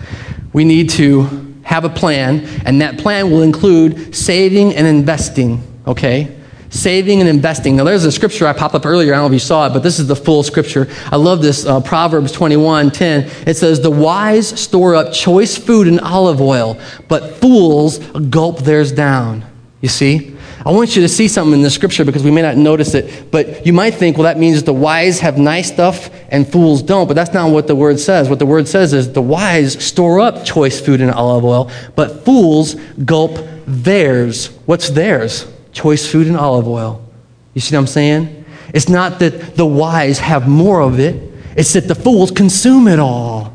we 0.55 0.65
need 0.65 0.89
to 0.91 1.55
have 1.65 1.85
a 1.85 1.91
plan, 1.91 2.47
and 2.65 2.81
that 2.81 2.97
plan 2.97 3.31
will 3.31 3.43
include 3.43 4.15
saving 4.17 4.75
and 4.75 4.87
investing, 4.87 5.63
okay? 5.87 6.35
Saving 6.71 7.21
and 7.21 7.29
investing. 7.29 7.77
Now, 7.77 7.85
there's 7.85 8.05
a 8.05 8.13
scripture 8.13 8.47
I 8.47 8.53
popped 8.53 8.75
up 8.75 8.87
earlier. 8.87 9.13
I 9.13 9.17
don't 9.17 9.25
know 9.25 9.27
if 9.29 9.33
you 9.33 9.39
saw 9.39 9.67
it, 9.67 9.73
but 9.73 9.83
this 9.83 9.99
is 9.99 10.07
the 10.07 10.17
full 10.17 10.43
scripture. 10.43 10.89
I 11.07 11.17
love 11.17 11.43
this. 11.43 11.65
Uh, 11.65 11.81
Proverbs 11.81 12.33
21 12.33 12.91
10. 12.91 13.31
It 13.47 13.57
says, 13.57 13.81
The 13.81 13.91
wise 13.91 14.49
store 14.61 14.95
up 14.95 15.13
choice 15.13 15.57
food 15.57 15.89
and 15.89 16.01
olive 16.01 16.41
oil, 16.41 16.79
but 17.09 17.37
fools 17.37 17.99
gulp 17.99 18.61
theirs 18.61 18.93
down. 18.93 19.45
You 19.81 19.89
see? 19.89 20.37
I 20.67 20.73
want 20.73 20.97
you 20.97 21.03
to 21.03 21.09
see 21.09 21.29
something 21.29 21.55
in 21.55 21.63
the 21.63 21.71
scripture 21.71 22.05
because 22.05 22.25
we 22.25 22.31
may 22.33 22.43
not 22.43 22.57
notice 22.57 22.95
it, 22.95 23.31
but 23.31 23.65
you 23.65 23.73
might 23.73 23.95
think, 23.95 24.17
well, 24.17 24.25
that 24.25 24.39
means 24.39 24.63
the 24.65 24.75
wise 24.75 25.21
have 25.21 25.39
nice 25.39 25.73
stuff 25.73 26.11
and 26.31 26.51
fools 26.51 26.83
don't. 26.83 27.07
But 27.07 27.15
that's 27.15 27.33
not 27.33 27.53
what 27.53 27.69
the 27.69 27.77
word 27.77 28.01
says. 28.01 28.29
What 28.29 28.41
the 28.41 28.47
word 28.47 28.67
says 28.67 28.93
is 28.93 29.13
the 29.13 29.23
wise 29.23 29.83
store 29.83 30.21
up 30.21 30.45
choice 30.45 30.81
food 30.81 31.01
and 31.01 31.11
olive 31.11 31.45
oil, 31.45 31.71
but 31.95 32.25
fools 32.25 32.75
gulp 33.05 33.39
theirs. 33.67 34.49
What's 34.67 34.91
theirs? 34.91 35.47
Choice 35.73 36.11
food 36.11 36.27
and 36.27 36.37
olive 36.37 36.69
oil. 36.69 37.05
You 37.55 37.61
see 37.61 37.75
what 37.75 37.81
I'm 37.81 37.87
saying? 37.87 38.45
It's 38.75 38.89
not 38.89 39.19
that 39.21 39.57
the 39.57 39.67
wise 39.67 40.19
have 40.19 40.49
more 40.49 40.81
of 40.81 41.01
it, 41.01 41.33
it's 41.57 41.73
that 41.73 41.89
the 41.89 41.95
fools 41.95 42.31
consume 42.31 42.89
it 42.89 42.99
all. 42.99 43.53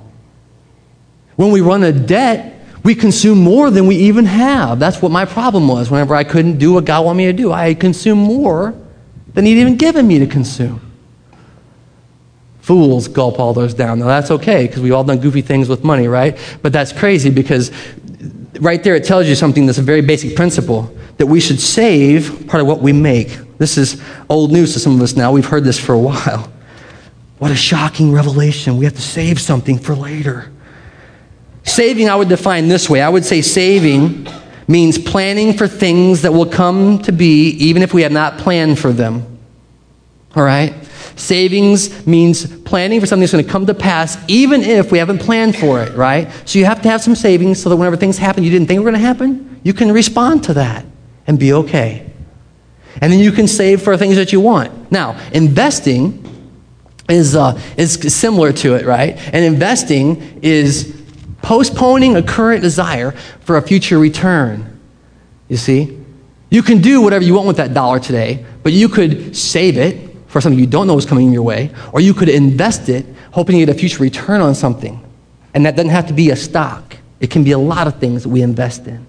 When 1.36 1.52
we 1.52 1.62
run 1.62 1.84
a 1.84 1.91
debt, 1.91 2.54
we 2.84 2.95
consume 2.95 3.39
more 3.39 3.71
than 3.71 3.88
we 3.88 3.95
even 3.95 4.26
have. 4.26 4.80
That's 4.80 5.02
what 5.02 5.12
my 5.12 5.26
problem 5.26 5.67
was. 5.67 5.89
Whenever 5.89 6.15
I 6.15 6.23
couldn't 6.23 6.58
do 6.58 6.73
what 6.73 6.86
God 6.86 7.06
wanted 7.06 7.17
me 7.17 7.26
to 7.28 7.34
do, 7.34 7.52
I 7.52 7.73
consumed 7.73 8.21
more 8.21 8.76
than 9.34 9.45
He'd 9.45 9.60
even 9.60 9.78
given 9.78 10.06
me 10.06 10.19
to 10.19 10.28
consume. 10.28 10.82
Fools 12.60 13.08
gulp 13.08 13.39
all 13.39 13.54
those 13.54 13.73
down. 13.73 13.99
Now, 13.99 14.08
that's 14.08 14.32
okay 14.32 14.67
because 14.67 14.82
we've 14.82 14.93
all 14.93 15.04
done 15.04 15.19
goofy 15.19 15.41
things 15.41 15.69
with 15.69 15.84
money, 15.84 16.08
right? 16.08 16.38
But 16.62 16.73
that's 16.73 16.93
crazy 16.93 17.30
because 17.30 17.71
right 18.60 18.84
there 18.84 18.95
it 18.95 19.06
tells 19.06 19.28
you 19.28 19.36
something 19.36 19.65
that's 19.65 19.80
a 19.80 19.84
very 19.84 20.02
basic 20.02 20.36
principle 20.36 20.93
that 21.17 21.28
we 21.28 21.39
should 21.39 21.60
save 21.60 22.47
part 22.47 22.62
of 22.62 22.67
what 22.67 22.82
we 22.82 22.94
make. 22.94 23.37
This 23.58 23.77
is 23.77 24.02
old 24.29 24.52
news 24.52 24.73
to 24.73 24.79
some 24.79 24.96
of 24.96 25.02
us 25.02 25.15
now. 25.15 25.31
We've 25.31 25.46
heard 25.46 25.63
this 25.63 25.79
for 25.79 25.94
a 25.94 26.00
while. 26.00 26.52
What 27.40 27.52
a 27.52 27.56
shocking 27.56 28.12
revelation. 28.12 28.77
We 28.77 28.85
have 28.85 28.96
to 28.96 29.02
save 29.02 29.40
something 29.40 29.77
for 29.77 29.96
later. 29.96 30.52
Saving, 31.63 32.10
I 32.10 32.15
would 32.15 32.29
define 32.29 32.67
this 32.67 32.90
way 32.90 33.02
I 33.02 33.10
would 33.10 33.25
say 33.25 33.42
saving 33.42 34.27
means 34.67 34.98
planning 34.98 35.54
for 35.54 35.67
things 35.67 36.21
that 36.21 36.31
will 36.31 36.46
come 36.46 37.02
to 37.04 37.12
be 37.12 37.50
even 37.52 37.81
if 37.81 37.94
we 37.94 38.02
have 38.02 38.12
not 38.12 38.37
planned 38.37 38.79
for 38.79 38.92
them. 38.92 39.40
All 40.35 40.44
right? 40.44 40.73
Savings 41.15 42.08
means 42.08 42.46
planning 42.62 43.00
for 43.00 43.06
something 43.06 43.21
that's 43.21 43.33
going 43.33 43.46
to 43.46 43.52
come 43.52 43.65
to 43.65 43.73
pass 43.73 44.17
even 44.27 44.62
if 44.62 44.92
we 44.92 44.98
haven't 44.98 45.19
planned 45.19 45.56
for 45.56 45.81
it, 45.81 45.94
right? 45.96 46.31
So 46.46 46.60
you 46.60 46.65
have 46.65 46.81
to 46.81 46.90
have 46.90 47.02
some 47.02 47.15
savings 47.15 47.62
so 47.62 47.69
that 47.69 47.75
whenever 47.75 47.98
things 47.98 48.17
happen 48.17 48.44
you 48.44 48.50
didn't 48.50 48.67
think 48.67 48.79
were 48.79 48.90
going 48.90 49.02
to 49.02 49.08
happen, 49.08 49.60
you 49.63 49.73
can 49.73 49.92
respond 49.92 50.44
to 50.46 50.54
that 50.56 50.85
and 51.28 51.40
be 51.40 51.54
okay. 51.54 52.10
And 53.02 53.12
then 53.12 53.19
you 53.19 53.32
can 53.32 53.48
save 53.48 53.82
for 53.82 53.98
things 53.98 54.15
that 54.15 54.32
you 54.32 54.40
want. 54.40 54.92
Now, 54.92 55.19
investing 55.34 56.19
is, 57.10 57.36
uh, 57.36 57.60
is 57.78 57.94
similar 58.15 58.54
to 58.54 58.76
it, 58.76 58.86
right? 58.86 59.17
And 59.34 59.44
investing 59.44 60.40
is 60.42 61.02
postponing 61.42 62.15
a 62.15 62.24
current 62.24 62.62
desire 62.62 63.12
for 63.42 63.58
a 63.58 63.62
future 63.62 64.00
return. 64.00 64.80
You 65.50 65.58
see? 65.58 66.00
You 66.50 66.62
can 66.62 66.82
do 66.82 67.02
whatever 67.02 67.24
you 67.24 67.34
want 67.34 67.48
with 67.48 67.58
that 67.58 67.74
dollar 67.74 68.00
today, 68.00 68.46
but 68.62 68.74
you 68.74 68.88
could 68.88 69.36
save 69.36 69.78
it 69.78 70.15
for 70.28 70.40
something 70.40 70.60
you 70.60 70.67
don't 70.67 70.88
know 70.88 70.98
is 70.98 71.06
coming 71.06 71.32
your 71.32 71.44
way, 71.44 71.71
or 71.92 72.00
you 72.00 72.13
could 72.13 72.30
invest 72.30 72.90
it 72.90 73.06
hoping 73.32 73.60
to 73.60 73.65
get 73.65 73.76
a 73.76 73.78
future 73.78 74.02
return 74.02 74.42
on 74.42 74.56
something. 74.56 75.00
And 75.54 75.65
that 75.65 75.76
doesn't 75.76 75.92
have 75.92 76.08
to 76.08 76.13
be 76.13 76.30
a 76.30 76.36
stock, 76.36 76.98
it 77.19 77.30
can 77.30 77.44
be 77.44 77.52
a 77.52 77.58
lot 77.58 77.88
of 77.88 78.00
things 78.00 78.24
that 78.24 78.30
we 78.30 78.42
invest 78.42 78.88
in. 78.88 79.06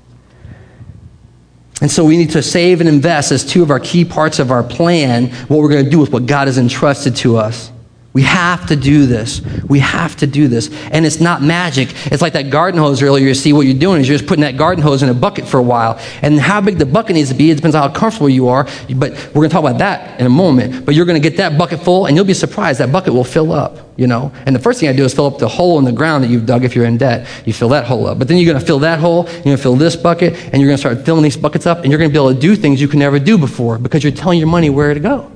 And 1.85 1.93
so 1.93 2.03
we 2.03 2.17
need 2.17 2.31
to 2.31 2.43
save 2.43 2.81
and 2.81 2.89
invest 2.89 3.31
as 3.31 3.45
two 3.45 3.63
of 3.63 3.71
our 3.71 3.79
key 3.79 4.07
parts 4.07 4.39
of 4.39 4.51
our 4.51 4.63
plan, 4.63 5.27
what 5.49 5.59
we're 5.59 5.69
going 5.69 5.85
to 5.85 5.91
do 5.91 5.99
with 5.99 6.15
what 6.15 6.25
God 6.25 6.49
has 6.49 6.57
entrusted 6.57 7.15
to 7.17 7.37
us. 7.37 7.71
We 8.15 8.23
have 8.23 8.69
to 8.69 8.77
do 8.77 9.07
this. 9.07 9.43
We 9.69 9.81
have 9.81 10.15
to 10.19 10.29
do 10.29 10.47
this. 10.47 10.71
And 10.93 11.05
it's 11.05 11.19
not 11.19 11.43
magic. 11.43 11.89
It's 12.13 12.23
like 12.23 12.35
that 12.35 12.49
garden 12.49 12.81
hose 12.81 13.03
earlier. 13.03 13.27
You 13.27 13.35
see 13.35 13.53
what 13.53 13.67
you're 13.67 13.77
doing 13.77 14.01
is 14.01 14.09
you're 14.09 14.17
just 14.17 14.29
putting 14.29 14.43
that 14.43 14.57
garden 14.57 14.85
hose 14.85 15.03
in 15.03 15.09
a 15.09 15.15
bucket 15.15 15.49
for 15.49 15.59
a 15.59 15.63
while. 15.63 15.99
And 16.23 16.39
how 16.39 16.61
big 16.61 16.79
the 16.79 16.87
bucket 16.87 17.17
needs 17.17 17.31
to 17.31 17.35
be, 17.35 17.51
it 17.51 17.57
depends 17.57 17.75
on 17.75 17.83
how 17.83 17.93
comfortable 17.93 18.29
you 18.29 18.47
are. 18.47 18.69
But 18.95 19.15
we're 19.35 19.43
going 19.43 19.49
to 19.49 19.53
talk 19.53 19.65
about 19.65 19.79
that 19.79 20.21
in 20.21 20.27
a 20.27 20.31
moment. 20.31 20.87
But 20.87 20.95
you're 20.95 21.07
going 21.07 21.21
to 21.21 21.29
get 21.29 21.39
that 21.39 21.59
bucket 21.59 21.81
full, 21.81 22.07
and 22.07 22.15
you'll 22.15 22.25
be 22.25 22.35
surprised 22.35 22.79
that 22.79 22.93
bucket 22.93 23.13
will 23.13 23.25
fill 23.25 23.51
up, 23.51 23.79
you 23.99 24.07
know? 24.07 24.33
And 24.47 24.55
the 24.55 24.61
first 24.61 24.79
thing 24.79 24.89
I 24.89 24.93
do 24.93 25.05
is 25.05 25.13
fill 25.13 25.27
up 25.27 25.39
the 25.39 25.49
hole 25.49 25.81
in 25.81 25.85
the 25.85 25.91
ground 25.91 26.23
that 26.23 26.31
you've 26.31 26.47
dug 26.47 26.65
if 26.65 26.77
you're 26.77 26.87
in 26.87 26.99
debt. 26.99 27.27
You 27.45 27.53
fill 27.53 27.71
that 27.71 27.85
hole 27.85 28.07
up. 28.07 28.21
But 28.21 28.29
then 28.29 28.37
you're 28.37 28.53
going 28.53 28.61
to 28.61 28.67
fill 28.67 28.79
that 28.79 29.01
hole, 29.01 29.25
you're 29.25 29.43
going 29.43 29.57
to 29.57 29.63
fill 29.63 29.75
this 29.75 29.97
bucket, 29.97 30.35
and 30.35 30.63
you're 30.63 30.69
going 30.69 30.77
to 30.77 30.79
start 30.79 31.05
filling 31.05 31.25
these 31.25 31.37
buckets 31.37 31.67
up, 31.67 31.79
and 31.79 31.91
you're 31.91 31.99
going 31.99 32.11
to 32.11 32.15
be 32.15 32.25
able 32.25 32.33
to 32.33 32.41
do 32.41 32.55
things 32.55 32.81
you 32.81 32.87
could 32.87 33.01
never 33.01 33.19
do 33.19 33.37
before 33.37 33.77
because 33.77 34.05
you're 34.05 34.13
telling 34.13 34.39
your 34.39 34.47
money 34.47 34.71
where 34.71 34.95
to 34.95 35.01
go. 35.01 35.33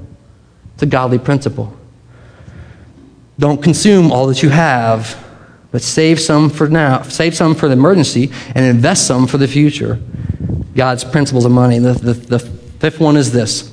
It's 0.74 0.84
a 0.84 0.86
godly 0.86 1.18
principle. 1.18 1.76
Don't 3.38 3.62
consume 3.62 4.10
all 4.10 4.26
that 4.26 4.42
you 4.42 4.48
have, 4.48 5.24
but 5.70 5.82
save 5.82 6.18
some 6.18 6.50
for 6.50 6.68
now, 6.68 7.02
save 7.02 7.34
some 7.34 7.54
for 7.54 7.68
the 7.68 7.74
emergency, 7.74 8.30
and 8.54 8.64
invest 8.64 9.06
some 9.06 9.26
for 9.26 9.38
the 9.38 9.48
future. 9.48 10.00
God's 10.74 11.04
principles 11.04 11.44
of 11.44 11.52
money. 11.52 11.78
The, 11.78 11.92
the, 11.92 12.12
the 12.12 12.38
fifth 12.38 13.00
one 13.00 13.16
is 13.16 13.32
this 13.32 13.72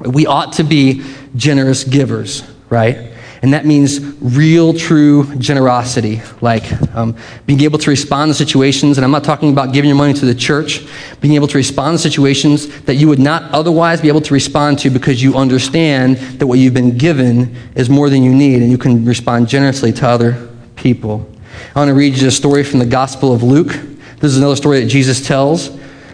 we 0.00 0.26
ought 0.26 0.52
to 0.54 0.64
be 0.64 1.02
generous 1.34 1.84
givers, 1.84 2.42
right? 2.68 3.12
And 3.42 3.52
that 3.52 3.66
means 3.66 4.00
real, 4.20 4.72
true 4.72 5.34
generosity, 5.36 6.22
like 6.40 6.70
um, 6.94 7.16
being 7.46 7.60
able 7.62 7.78
to 7.78 7.90
respond 7.90 8.30
to 8.30 8.34
situations. 8.34 8.98
And 8.98 9.04
I'm 9.04 9.10
not 9.10 9.24
talking 9.24 9.52
about 9.52 9.72
giving 9.72 9.88
your 9.88 9.96
money 9.96 10.14
to 10.14 10.24
the 10.24 10.34
church, 10.34 10.86
being 11.20 11.34
able 11.34 11.46
to 11.48 11.58
respond 11.58 11.98
to 11.98 12.02
situations 12.02 12.82
that 12.82 12.94
you 12.94 13.08
would 13.08 13.18
not 13.18 13.50
otherwise 13.52 14.00
be 14.00 14.08
able 14.08 14.22
to 14.22 14.34
respond 14.34 14.78
to 14.80 14.90
because 14.90 15.22
you 15.22 15.36
understand 15.36 16.16
that 16.38 16.46
what 16.46 16.58
you've 16.58 16.74
been 16.74 16.96
given 16.96 17.54
is 17.74 17.90
more 17.90 18.08
than 18.08 18.22
you 18.22 18.34
need, 18.34 18.62
and 18.62 18.70
you 18.70 18.78
can 18.78 19.04
respond 19.04 19.48
generously 19.48 19.92
to 19.92 20.06
other 20.06 20.48
people. 20.76 21.28
I 21.74 21.78
want 21.78 21.88
to 21.88 21.94
read 21.94 22.16
you 22.16 22.28
a 22.28 22.30
story 22.30 22.64
from 22.64 22.78
the 22.78 22.86
Gospel 22.86 23.34
of 23.34 23.42
Luke. 23.42 23.68
This 23.68 24.32
is 24.32 24.38
another 24.38 24.56
story 24.56 24.80
that 24.80 24.88
Jesus 24.88 25.26
tells. 25.26 25.68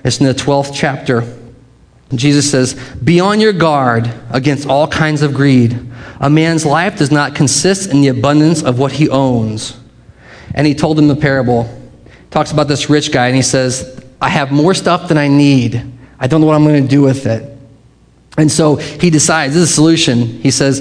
It's 0.04 0.18
in 0.18 0.26
the 0.26 0.34
12th 0.34 0.72
chapter. 0.74 1.22
Jesus 2.18 2.50
says, 2.50 2.74
Be 3.02 3.20
on 3.20 3.40
your 3.40 3.52
guard 3.52 4.12
against 4.30 4.68
all 4.68 4.86
kinds 4.86 5.22
of 5.22 5.34
greed. 5.34 5.78
A 6.20 6.30
man's 6.30 6.64
life 6.64 6.98
does 6.98 7.10
not 7.10 7.34
consist 7.34 7.90
in 7.90 8.00
the 8.00 8.08
abundance 8.08 8.62
of 8.62 8.78
what 8.78 8.92
he 8.92 9.08
owns. 9.08 9.78
And 10.54 10.66
he 10.66 10.74
told 10.74 10.98
him 10.98 11.08
the 11.08 11.16
parable. 11.16 11.68
Talks 12.30 12.52
about 12.52 12.68
this 12.68 12.88
rich 12.88 13.12
guy, 13.12 13.26
and 13.26 13.36
he 13.36 13.42
says, 13.42 14.00
I 14.20 14.28
have 14.28 14.52
more 14.52 14.74
stuff 14.74 15.08
than 15.08 15.18
I 15.18 15.28
need. 15.28 15.84
I 16.18 16.26
don't 16.26 16.40
know 16.40 16.46
what 16.46 16.54
I'm 16.54 16.64
going 16.64 16.82
to 16.82 16.88
do 16.88 17.02
with 17.02 17.26
it. 17.26 17.58
And 18.38 18.50
so 18.50 18.76
he 18.76 19.10
decides, 19.10 19.54
this 19.54 19.64
is 19.64 19.70
a 19.70 19.74
solution. 19.74 20.18
He 20.18 20.50
says, 20.50 20.80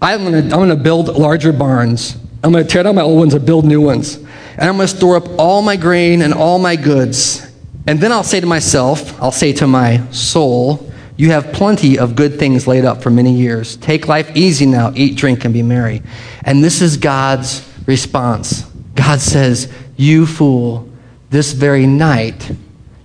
I'm 0.00 0.24
going 0.24 0.32
to, 0.32 0.54
I'm 0.54 0.58
going 0.58 0.68
to 0.70 0.76
build 0.76 1.08
larger 1.08 1.52
barns. 1.52 2.16
I'm 2.42 2.50
going 2.50 2.64
to 2.64 2.70
tear 2.70 2.82
down 2.82 2.96
my 2.96 3.02
old 3.02 3.18
ones 3.18 3.34
and 3.34 3.46
build 3.46 3.64
new 3.64 3.80
ones. 3.80 4.16
And 4.16 4.62
I'm 4.62 4.76
going 4.76 4.88
to 4.88 4.96
store 4.96 5.16
up 5.16 5.28
all 5.38 5.62
my 5.62 5.76
grain 5.76 6.22
and 6.22 6.34
all 6.34 6.58
my 6.58 6.76
goods. 6.76 7.51
And 7.86 8.00
then 8.00 8.12
I'll 8.12 8.24
say 8.24 8.40
to 8.40 8.46
myself, 8.46 9.20
I'll 9.20 9.32
say 9.32 9.52
to 9.54 9.66
my 9.66 10.08
soul, 10.10 10.90
you 11.16 11.30
have 11.30 11.52
plenty 11.52 11.98
of 11.98 12.16
good 12.16 12.38
things 12.38 12.66
laid 12.66 12.84
up 12.84 13.02
for 13.02 13.10
many 13.10 13.32
years. 13.32 13.76
Take 13.76 14.08
life 14.08 14.34
easy 14.36 14.66
now, 14.66 14.92
eat, 14.94 15.16
drink, 15.16 15.44
and 15.44 15.52
be 15.52 15.62
merry. 15.62 16.02
And 16.42 16.64
this 16.64 16.80
is 16.80 16.96
God's 16.96 17.68
response. 17.86 18.62
God 18.94 19.20
says, 19.20 19.72
You 19.96 20.26
fool, 20.26 20.88
this 21.30 21.52
very 21.52 21.86
night 21.86 22.52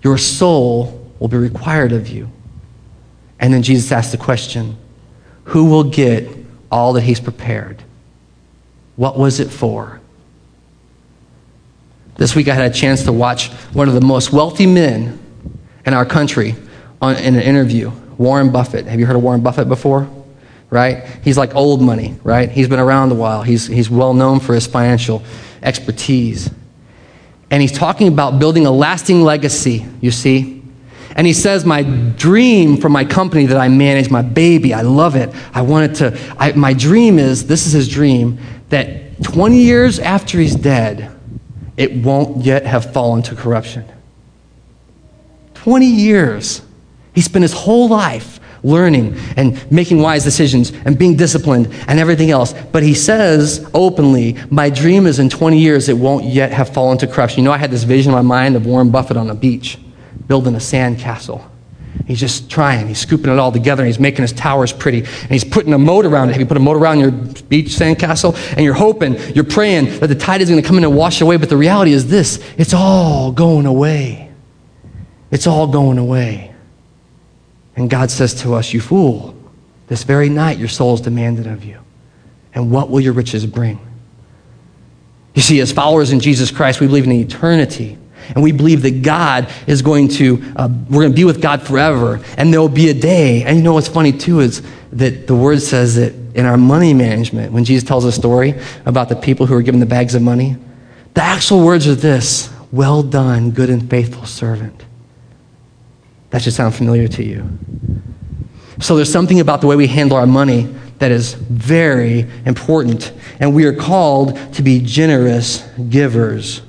your 0.03 0.17
soul 0.17 1.11
will 1.19 1.27
be 1.27 1.37
required 1.37 1.91
of 1.91 2.07
you. 2.07 2.29
And 3.39 3.53
then 3.53 3.63
Jesus 3.63 3.91
asks 3.91 4.11
the 4.11 4.17
question 4.17 4.77
Who 5.45 5.65
will 5.65 5.83
get 5.83 6.29
all 6.71 6.93
that 6.93 7.01
he's 7.01 7.19
prepared? 7.19 7.83
What 8.95 9.17
was 9.17 9.39
it 9.39 9.49
for? 9.49 10.01
This 12.17 12.35
week 12.35 12.47
I 12.47 12.55
had 12.55 12.69
a 12.69 12.73
chance 12.73 13.03
to 13.03 13.11
watch 13.11 13.49
one 13.73 13.87
of 13.87 13.93
the 13.93 14.01
most 14.01 14.33
wealthy 14.33 14.65
men 14.65 15.19
in 15.85 15.93
our 15.93 16.05
country 16.05 16.55
on, 17.01 17.15
in 17.17 17.35
an 17.35 17.41
interview. 17.41 17.91
Warren 18.17 18.51
Buffett. 18.51 18.87
Have 18.87 18.99
you 18.99 19.05
heard 19.05 19.15
of 19.15 19.21
Warren 19.21 19.41
Buffett 19.41 19.69
before? 19.69 20.09
Right? 20.69 21.05
He's 21.23 21.37
like 21.37 21.55
old 21.55 21.81
money, 21.81 22.15
right? 22.23 22.49
He's 22.49 22.67
been 22.67 22.79
around 22.79 23.11
a 23.11 23.15
while. 23.15 23.43
He's, 23.43 23.67
he's 23.67 23.89
well 23.89 24.13
known 24.13 24.39
for 24.39 24.53
his 24.53 24.65
financial 24.65 25.23
expertise. 25.61 26.49
And 27.51 27.61
he's 27.61 27.71
talking 27.71 28.07
about 28.07 28.39
building 28.39 28.65
a 28.65 28.71
lasting 28.71 29.21
legacy, 29.21 29.85
you 30.01 30.11
see. 30.11 30.63
And 31.15 31.25
he 31.25 31.33
says, 31.33 31.65
My 31.65 31.83
dream 31.83 32.77
for 32.77 32.89
my 32.89 33.05
company 33.05 33.45
that 33.45 33.57
I 33.57 33.69
manage, 33.69 34.09
my 34.09 34.21
baby, 34.21 34.73
I 34.73 34.81
love 34.81 35.15
it. 35.15 35.33
I 35.53 35.61
want 35.61 35.91
it 35.91 35.95
to, 35.97 36.35
I, 36.37 36.51
my 36.53 36.73
dream 36.73 37.19
is 37.19 37.47
this 37.47 37.65
is 37.65 37.73
his 37.73 37.87
dream 37.87 38.39
that 38.69 39.23
20 39.23 39.57
years 39.57 39.99
after 39.99 40.39
he's 40.39 40.55
dead, 40.55 41.16
it 41.77 41.95
won't 41.95 42.43
yet 42.43 42.65
have 42.65 42.91
fallen 42.91 43.21
to 43.23 43.35
corruption. 43.35 43.85
20 45.53 45.85
years. 45.85 46.61
He 47.13 47.21
spent 47.21 47.43
his 47.43 47.53
whole 47.53 47.87
life 47.87 48.39
learning 48.63 49.15
and 49.37 49.71
making 49.71 50.01
wise 50.01 50.23
decisions 50.23 50.71
and 50.85 50.97
being 50.97 51.15
disciplined 51.15 51.73
and 51.87 51.99
everything 51.99 52.31
else. 52.31 52.53
But 52.71 52.83
he 52.83 52.93
says 52.93 53.69
openly, 53.73 54.37
My 54.49 54.69
dream 54.69 55.05
is 55.05 55.19
in 55.19 55.29
20 55.29 55.59
years 55.59 55.89
it 55.89 55.97
won't 55.97 56.25
yet 56.25 56.51
have 56.51 56.73
fallen 56.73 56.97
to 56.99 57.07
corruption. 57.07 57.39
You 57.39 57.45
know, 57.45 57.53
I 57.53 57.57
had 57.57 57.71
this 57.71 57.83
vision 57.83 58.11
in 58.11 58.15
my 58.15 58.21
mind 58.21 58.55
of 58.55 58.65
Warren 58.65 58.89
Buffett 58.89 59.17
on 59.17 59.29
a 59.29 59.35
beach 59.35 59.79
building 60.27 60.55
a 60.55 60.59
sand 60.59 60.99
castle. 60.99 61.49
He's 62.05 62.19
just 62.19 62.49
trying. 62.49 62.87
He's 62.87 62.99
scooping 62.99 63.31
it 63.31 63.39
all 63.39 63.51
together 63.51 63.81
and 63.83 63.87
he's 63.87 63.99
making 63.99 64.21
his 64.21 64.33
towers 64.33 64.71
pretty. 64.71 64.99
And 64.99 65.31
he's 65.31 65.43
putting 65.43 65.73
a 65.73 65.77
moat 65.77 66.05
around 66.05 66.29
it. 66.29 66.33
Have 66.33 66.41
you 66.41 66.45
put 66.45 66.57
a 66.57 66.61
moat 66.61 66.77
around 66.77 66.99
your 66.99 67.11
beach 67.11 67.67
sandcastle? 67.67 68.35
And 68.55 68.63
you're 68.63 68.73
hoping, 68.73 69.17
you're 69.33 69.43
praying 69.43 69.99
that 69.99 70.07
the 70.07 70.15
tide 70.15 70.41
is 70.41 70.49
going 70.49 70.61
to 70.61 70.67
come 70.67 70.77
in 70.77 70.83
and 70.83 70.95
wash 70.95 71.21
away. 71.21 71.37
But 71.37 71.49
the 71.49 71.57
reality 71.57 71.91
is 71.91 72.07
this 72.07 72.43
it's 72.57 72.73
all 72.73 73.31
going 73.31 73.65
away. 73.65 74.31
It's 75.31 75.47
all 75.47 75.67
going 75.67 75.97
away. 75.97 76.53
And 77.75 77.89
God 77.89 78.09
says 78.09 78.33
to 78.41 78.53
us, 78.53 78.73
You 78.73 78.81
fool, 78.81 79.35
this 79.87 80.03
very 80.03 80.29
night 80.29 80.57
your 80.57 80.67
soul 80.67 80.93
is 80.93 81.01
demanded 81.01 81.47
of 81.47 81.63
you. 81.63 81.79
And 82.53 82.71
what 82.71 82.89
will 82.89 82.99
your 82.99 83.13
riches 83.13 83.45
bring? 83.45 83.79
You 85.35 85.41
see, 85.41 85.59
as 85.59 85.71
followers 85.71 86.11
in 86.11 86.19
Jesus 86.19 86.49
Christ, 86.49 86.79
we 86.79 86.87
believe 86.87 87.03
in 87.03 87.11
eternity. 87.11 87.97
And 88.29 88.43
we 88.43 88.51
believe 88.51 88.81
that 88.83 89.01
God 89.01 89.49
is 89.67 89.81
going 89.81 90.09
to, 90.09 90.43
uh, 90.55 90.69
we're 90.89 91.01
going 91.01 91.11
to 91.11 91.15
be 91.15 91.25
with 91.25 91.41
God 91.41 91.61
forever. 91.61 92.21
And 92.37 92.53
there 92.53 92.61
will 92.61 92.69
be 92.69 92.89
a 92.89 92.93
day. 92.93 93.43
And 93.43 93.57
you 93.57 93.63
know 93.63 93.73
what's 93.73 93.87
funny 93.87 94.11
too 94.11 94.39
is 94.39 94.61
that 94.93 95.27
the 95.27 95.35
word 95.35 95.61
says 95.61 95.95
that 95.95 96.13
in 96.35 96.45
our 96.45 96.57
money 96.57 96.93
management, 96.93 97.51
when 97.51 97.63
Jesus 97.63 97.87
tells 97.87 98.05
a 98.05 98.11
story 98.11 98.55
about 98.85 99.09
the 99.09 99.15
people 99.15 99.45
who 99.45 99.55
are 99.55 99.61
given 99.61 99.79
the 99.79 99.85
bags 99.85 100.15
of 100.15 100.21
money, 100.21 100.55
the 101.13 101.23
actual 101.23 101.65
words 101.65 101.87
are 101.87 101.95
this 101.95 102.53
Well 102.71 103.01
done, 103.01 103.51
good 103.51 103.69
and 103.69 103.89
faithful 103.89 104.25
servant. 104.25 104.85
That 106.29 106.41
should 106.41 106.53
sound 106.53 106.75
familiar 106.75 107.07
to 107.07 107.23
you. 107.23 107.57
So 108.79 108.95
there's 108.95 109.11
something 109.11 109.39
about 109.39 109.61
the 109.61 109.67
way 109.67 109.75
we 109.75 109.87
handle 109.87 110.17
our 110.17 110.27
money 110.27 110.73
that 110.99 111.11
is 111.11 111.33
very 111.33 112.27
important. 112.45 113.11
And 113.39 113.55
we 113.55 113.65
are 113.65 113.73
called 113.73 114.53
to 114.53 114.61
be 114.61 114.81
generous 114.81 115.61
givers. 115.89 116.61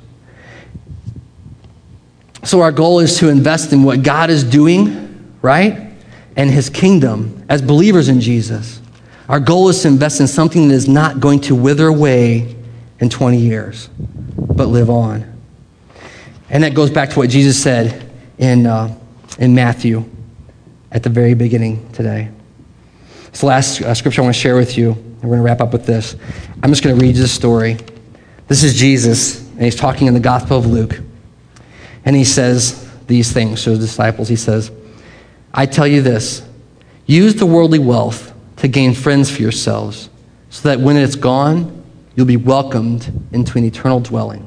So 2.45 2.61
our 2.61 2.73
goal 2.73 3.01
is 3.01 3.19
to 3.19 3.29
invest 3.29 3.73
in 3.73 3.83
what 3.83 4.03
God 4.03 4.31
is 4.31 4.45
doing, 4.45 5.35
right? 5.43 5.93
And 6.37 6.51
his 6.51 6.71
kingdom 6.71 7.45
as 7.49 7.61
believers 7.61 8.09
in 8.09 8.21
Jesus. 8.21 8.81
Our 9.29 9.41
goal 9.41 9.69
is 9.69 9.83
to 9.83 9.89
invest 9.89 10.21
in 10.21 10.27
something 10.27 10.69
that 10.69 10.75
is 10.75 10.89
not 10.89 11.21
going 11.21 11.41
to 11.43 11.55
wither 11.55 11.89
away 11.89 12.57
in 13.01 13.11
20 13.11 13.39
years, 13.39 13.89
but 14.39 14.67
live 14.67 14.89
on. 14.89 15.25
And 16.49 16.63
that 16.65 16.75
goes 16.75 16.91
back 16.91 17.11
to 17.11 17.19
what 17.19 17.29
Jesus 17.31 17.61
said 17.63 18.11
in. 18.39 18.67
Uh, 18.67 18.97
in 19.39 19.55
Matthew 19.55 20.05
at 20.91 21.03
the 21.03 21.11
very 21.11 21.35
beginning 21.35 21.91
today. 21.93 22.29
It's 23.29 23.41
the 23.41 23.47
last 23.47 23.81
uh, 23.81 23.95
scripture 23.95 24.23
I 24.23 24.25
want 24.25 24.35
to 24.35 24.41
share 24.41 24.57
with 24.57 24.77
you, 24.77 24.93
and 24.93 25.23
we're 25.23 25.37
going 25.37 25.39
to 25.39 25.45
wrap 25.45 25.61
up 25.61 25.73
with 25.73 25.87
this. 25.87 26.17
I'm 26.63 26.71
just 26.71 26.83
going 26.83 26.97
to 26.97 27.03
read 27.03 27.17
you 27.17 27.23
the 27.23 27.29
story. 27.29 27.77
This 28.49 28.65
is 28.65 28.75
Jesus, 28.75 29.49
and 29.51 29.63
he's 29.63 29.77
talking 29.77 30.07
in 30.07 30.15
the 30.15 30.21
Gospel 30.21 30.59
of 30.59 30.67
Luke. 30.67 31.01
And 32.05 32.17
he 32.17 32.25
says 32.25 32.89
these 33.07 33.33
things 33.33 33.65
to 33.65 33.71
his 33.71 33.79
disciples. 33.79 34.29
He 34.29 34.37
says, 34.37 34.71
I 35.53 35.67
tell 35.67 35.87
you 35.87 36.03
this 36.03 36.47
Use 37.07 37.35
the 37.37 37.47
worldly 37.47 37.79
wealth 37.79 38.35
to 38.57 38.69
gain 38.69 38.93
friends 38.93 39.31
for 39.31 39.41
yourselves, 39.41 40.11
so 40.51 40.69
that 40.69 40.81
when 40.81 40.97
it's 40.97 41.17
gone, 41.17 41.85
you'll 42.15 42.27
be 42.27 42.37
welcomed 42.37 43.11
into 43.33 43.57
an 43.57 43.65
eternal 43.65 44.01
dwelling. 44.01 44.47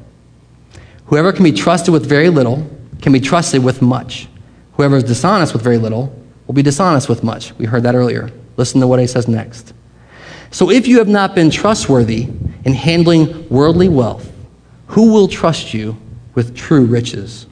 Whoever 1.06 1.34
can 1.34 1.44
be 1.44 1.52
trusted 1.52 1.92
with 1.92 2.06
very 2.06 2.30
little 2.30 2.70
can 3.02 3.14
be 3.14 3.20
trusted 3.20 3.64
with 3.64 3.82
much. 3.82 4.28
Whoever 4.74 4.98
is 4.98 5.04
dishonest 5.04 5.54
with 5.54 5.64
very 5.64 5.78
little 5.78 6.16
will 6.46 6.54
be 6.54 6.62
dishonest 6.62 7.10
with 7.10 7.24
much. 7.24 7.54
We 7.58 7.66
heard 7.66 7.84
that 7.84 7.96
earlier. 7.96 8.30
Listen 8.58 8.80
to 8.82 8.88
what 8.88 9.00
he 9.00 9.08
says 9.08 9.28
next. 9.28 9.74
So 10.52 10.70
if 10.70 10.88
you 10.88 11.00
have 11.00 11.08
not 11.08 11.34
been 11.34 11.50
trustworthy 11.50 12.28
in 12.66 12.74
handling 12.74 13.48
worldly 13.50 13.90
wealth, 13.90 14.32
who 14.88 15.12
will 15.12 15.28
trust 15.28 15.74
you 15.74 15.98
with 16.34 16.56
true 16.56 16.86
riches? 16.86 17.48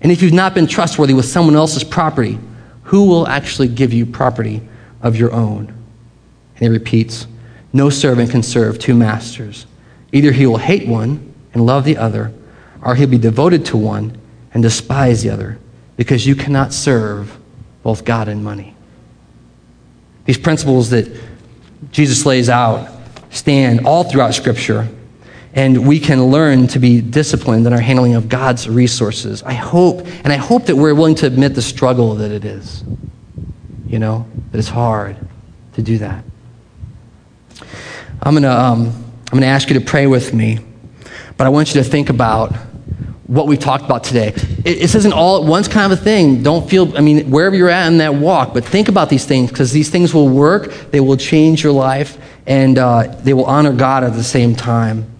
And 0.00 0.12
if 0.12 0.22
you've 0.22 0.32
not 0.32 0.54
been 0.54 0.66
trustworthy 0.66 1.14
with 1.14 1.24
someone 1.24 1.56
else's 1.56 1.84
property, 1.84 2.38
who 2.84 3.06
will 3.06 3.26
actually 3.26 3.68
give 3.68 3.92
you 3.92 4.06
property 4.06 4.60
of 5.02 5.16
your 5.16 5.32
own? 5.32 5.66
And 5.66 6.58
he 6.58 6.68
repeats, 6.68 7.26
No 7.72 7.90
servant 7.90 8.30
can 8.30 8.42
serve 8.42 8.78
two 8.78 8.94
masters. 8.94 9.66
Either 10.12 10.30
he 10.30 10.46
will 10.46 10.58
hate 10.58 10.86
one 10.86 11.34
and 11.54 11.66
love 11.66 11.84
the 11.84 11.96
other, 11.96 12.32
or 12.82 12.94
he'll 12.94 13.08
be 13.08 13.18
devoted 13.18 13.64
to 13.66 13.76
one 13.76 14.16
and 14.52 14.62
despise 14.62 15.22
the 15.22 15.30
other, 15.30 15.58
because 15.96 16.26
you 16.26 16.36
cannot 16.36 16.72
serve 16.72 17.38
both 17.82 18.04
God 18.04 18.28
and 18.28 18.44
money. 18.44 18.74
These 20.26 20.38
principles 20.38 20.90
that 20.90 21.10
Jesus 21.90 22.24
lays 22.24 22.48
out 22.48 22.90
stand 23.30 23.86
all 23.86 24.04
throughout 24.04 24.34
Scripture, 24.34 24.88
and 25.54 25.86
we 25.86 26.00
can 26.00 26.24
learn 26.26 26.66
to 26.68 26.78
be 26.78 27.00
disciplined 27.00 27.66
in 27.66 27.72
our 27.72 27.80
handling 27.80 28.14
of 28.14 28.28
God's 28.28 28.68
resources. 28.68 29.42
I 29.44 29.54
hope, 29.54 30.00
and 30.24 30.32
I 30.32 30.36
hope 30.36 30.66
that 30.66 30.76
we're 30.76 30.94
willing 30.94 31.14
to 31.16 31.26
admit 31.26 31.54
the 31.54 31.62
struggle 31.62 32.16
that 32.16 32.32
it 32.32 32.44
is. 32.44 32.82
You 33.86 34.00
know, 34.00 34.26
that 34.50 34.58
it's 34.58 34.68
hard 34.68 35.16
to 35.74 35.82
do 35.82 35.98
that. 35.98 36.24
I'm 38.20 38.32
going 38.32 38.42
to 38.42 38.50
um, 38.50 39.04
I'm 39.30 39.40
to 39.40 39.46
ask 39.46 39.68
you 39.68 39.78
to 39.78 39.84
pray 39.84 40.06
with 40.06 40.34
me, 40.34 40.58
but 41.36 41.46
I 41.46 41.50
want 41.50 41.74
you 41.74 41.82
to 41.82 41.88
think 41.88 42.10
about 42.10 42.52
what 43.26 43.46
we've 43.46 43.58
talked 43.58 43.84
about 43.84 44.04
today. 44.04 44.28
It, 44.28 44.80
this 44.80 44.94
isn't 44.94 45.12
all 45.12 45.42
at 45.42 45.48
once 45.48 45.68
kind 45.68 45.92
of 45.92 45.98
a 45.98 46.02
thing. 46.02 46.42
Don't 46.42 46.68
feel, 46.68 46.96
I 46.96 47.00
mean, 47.00 47.30
wherever 47.30 47.54
you're 47.56 47.70
at 47.70 47.86
in 47.86 47.98
that 47.98 48.14
walk, 48.14 48.54
but 48.54 48.64
think 48.64 48.88
about 48.88 49.08
these 49.08 49.24
things 49.24 49.50
because 49.50 49.72
these 49.72 49.90
things 49.90 50.12
will 50.12 50.28
work, 50.28 50.72
they 50.90 51.00
will 51.00 51.16
change 51.16 51.62
your 51.62 51.72
life, 51.72 52.18
and 52.46 52.78
uh, 52.78 53.06
they 53.22 53.32
will 53.34 53.46
honor 53.46 53.72
God 53.72 54.04
at 54.04 54.12
the 54.14 54.24
same 54.24 54.54
time. 54.54 55.13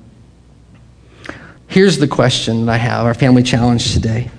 Here's 1.75 1.99
the 1.99 2.07
question 2.07 2.67
that 2.67 2.73
I 2.73 2.77
have, 2.77 3.05
our 3.05 3.15
family 3.15 3.43
challenge 3.43 3.95
today. 3.95 4.31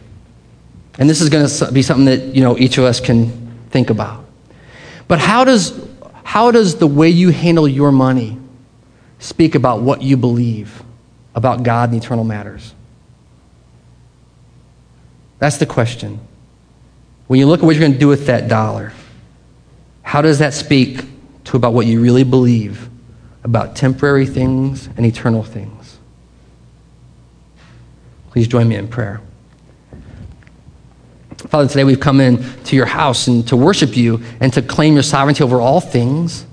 And 0.97 1.09
this 1.09 1.19
is 1.19 1.27
going 1.27 1.45
to 1.45 1.71
be 1.73 1.81
something 1.81 2.05
that, 2.05 2.33
you 2.33 2.41
know, 2.41 2.57
each 2.57 2.77
of 2.77 2.85
us 2.85 3.01
can 3.01 3.51
think 3.71 3.89
about. 3.89 4.23
But 5.09 5.19
how 5.19 5.43
does, 5.43 5.77
how 6.23 6.51
does 6.51 6.77
the 6.77 6.87
way 6.87 7.09
you 7.09 7.31
handle 7.31 7.67
your 7.67 7.91
money 7.91 8.37
speak 9.19 9.53
about 9.53 9.81
what 9.81 10.01
you 10.01 10.15
believe 10.15 10.81
about 11.35 11.63
God 11.63 11.91
and 11.91 12.01
eternal 12.01 12.23
matters? 12.23 12.73
That's 15.39 15.57
the 15.57 15.65
question. 15.65 16.21
When 17.27 17.37
you 17.37 17.47
look 17.47 17.59
at 17.59 17.65
what 17.65 17.75
you're 17.75 17.81
going 17.81 17.91
to 17.91 17.99
do 17.99 18.07
with 18.07 18.27
that 18.27 18.47
dollar, 18.47 18.93
how 20.03 20.21
does 20.21 20.39
that 20.39 20.53
speak 20.53 21.03
to 21.43 21.57
about 21.57 21.73
what 21.73 21.85
you 21.85 21.99
really 21.99 22.23
believe 22.23 22.87
about 23.43 23.75
temporary 23.75 24.25
things 24.25 24.87
and 24.95 25.05
eternal 25.05 25.43
things? 25.43 25.74
Please 28.35 28.49
join 28.49 28.67
me 28.67 28.75
in 28.75 28.89
prayer. 28.89 29.21
Father, 31.47 31.69
today 31.69 31.85
we've 31.85 32.01
come 32.01 32.19
in 32.19 32.43
to 32.65 32.75
your 32.75 32.85
house 32.85 33.27
and 33.27 33.47
to 33.47 33.55
worship 33.55 33.95
you 33.95 34.21
and 34.41 34.51
to 34.51 34.61
claim 34.61 34.93
your 34.93 35.03
sovereignty 35.03 35.41
over 35.41 35.61
all 35.61 35.79
things. 35.79 36.45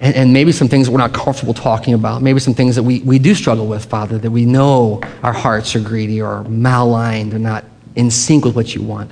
And, 0.00 0.16
and, 0.16 0.32
maybe 0.32 0.50
some 0.50 0.66
things 0.66 0.88
we're 0.88 0.96
not 0.96 1.12
comfortable 1.12 1.52
talking 1.52 1.92
about. 1.92 2.22
Maybe 2.22 2.40
some 2.40 2.54
things 2.54 2.74
that 2.76 2.84
we, 2.84 3.00
we 3.00 3.18
do 3.18 3.34
struggle 3.34 3.66
with, 3.66 3.84
Father, 3.84 4.16
that 4.16 4.30
we 4.30 4.46
know 4.46 5.02
our 5.22 5.34
hearts 5.34 5.76
are 5.76 5.80
greedy 5.80 6.22
or 6.22 6.42
maligned 6.44 7.34
or 7.34 7.38
not 7.38 7.66
in 7.96 8.10
sync 8.10 8.46
with 8.46 8.56
what 8.56 8.74
you 8.74 8.80
want. 8.80 9.10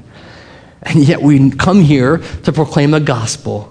And 0.85 1.07
yet 1.07 1.21
we 1.21 1.51
come 1.51 1.83
here 1.83 2.23
to 2.45 2.53
proclaim 2.55 2.93
the 2.93 3.01
gospel 3.01 3.71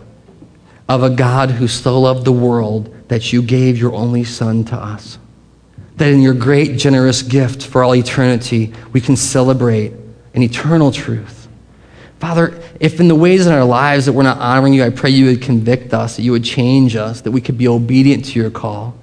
of 0.88 1.02
a 1.02 1.10
God 1.10 1.50
who 1.50 1.68
so 1.68 2.00
loved 2.00 2.24
the 2.24 2.32
world 2.32 2.94
that 3.08 3.34
you 3.34 3.42
gave 3.42 3.80
your 3.80 3.96
only 3.96 4.24
Son 4.24 4.64
to 4.66 4.76
us. 4.76 5.18
That 5.98 6.10
in 6.10 6.22
your 6.22 6.34
great, 6.34 6.78
generous 6.78 7.22
gift 7.22 7.66
for 7.66 7.84
all 7.84 7.95
eternity, 7.95 8.74
we 8.93 9.02
can 9.02 9.16
celebrate 9.16 9.93
an 10.34 10.43
eternal 10.43 10.91
truth. 10.91 11.48
Father, 12.20 12.60
if 12.80 13.00
in 13.00 13.08
the 13.08 13.16
ways 13.16 13.45
in 13.45 13.54
our 13.54 13.66
lives 13.66 14.06
that 14.06 14.14
we're 14.14 14.24
not 14.24 14.39
honoring 14.39 14.74
you, 14.74 14.84
I 14.84 14.89
pray 14.89 15.10
you 15.10 15.26
would 15.26 15.41
convict 15.41 15.93
us, 15.93 16.16
that 16.16 16.24
you 16.24 16.32
would 16.32 16.43
change 16.43 16.95
us, 16.95 17.22
that 17.22 17.32
we 17.32 17.41
could 17.41 17.58
be 17.58 17.68
obedient 17.68 18.26
to 18.26 18.39
your 18.39 18.50
call, 18.50 18.95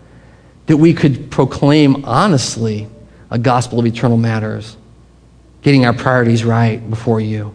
that 0.66 0.76
we 0.76 0.94
could 0.94 1.30
proclaim 1.30 2.04
honestly 2.04 2.88
a 3.30 3.38
gospel 3.38 3.78
of 3.78 3.86
eternal 3.86 4.16
matters 4.16 4.76
getting 5.64 5.86
our 5.86 5.94
priorities 5.94 6.44
right 6.44 6.88
before 6.90 7.20
you. 7.20 7.54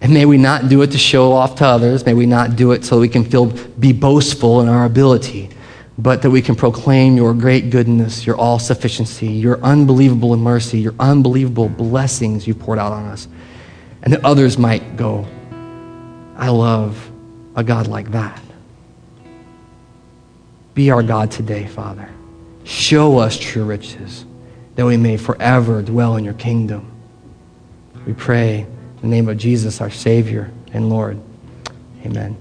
And 0.00 0.14
may 0.14 0.24
we 0.24 0.38
not 0.38 0.68
do 0.68 0.82
it 0.82 0.92
to 0.92 0.98
show 0.98 1.32
off 1.32 1.56
to 1.56 1.66
others. 1.66 2.06
May 2.06 2.14
we 2.14 2.26
not 2.26 2.56
do 2.56 2.72
it 2.72 2.84
so 2.84 2.98
we 2.98 3.08
can 3.08 3.24
feel 3.24 3.46
be 3.46 3.92
boastful 3.92 4.60
in 4.60 4.68
our 4.68 4.84
ability, 4.84 5.50
but 5.98 6.22
that 6.22 6.30
we 6.30 6.40
can 6.40 6.54
proclaim 6.54 7.16
your 7.16 7.34
great 7.34 7.70
goodness, 7.70 8.26
your 8.26 8.36
all 8.36 8.58
sufficiency, 8.58 9.28
your 9.28 9.60
unbelievable 9.62 10.36
mercy, 10.36 10.80
your 10.80 10.94
unbelievable 10.98 11.68
blessings 11.68 12.46
you 12.46 12.54
poured 12.54 12.78
out 12.78 12.92
on 12.92 13.04
us. 13.06 13.28
And 14.02 14.12
that 14.12 14.24
others 14.24 14.58
might 14.58 14.96
go, 14.96 15.26
I 16.36 16.48
love 16.48 17.10
a 17.54 17.62
God 17.62 17.86
like 17.86 18.10
that. 18.12 18.40
Be 20.74 20.90
our 20.90 21.02
God 21.02 21.30
today, 21.30 21.66
Father. 21.66 22.08
Show 22.64 23.18
us 23.18 23.38
true 23.38 23.64
riches, 23.64 24.24
that 24.76 24.86
we 24.86 24.96
may 24.96 25.16
forever 25.16 25.82
dwell 25.82 26.16
in 26.16 26.24
your 26.24 26.34
kingdom. 26.34 26.90
We 28.06 28.14
pray 28.14 28.60
in 28.60 29.00
the 29.02 29.08
name 29.08 29.28
of 29.28 29.36
Jesus, 29.36 29.80
our 29.80 29.90
Savior 29.90 30.50
and 30.72 30.88
Lord. 30.88 31.20
Amen. 32.04 32.36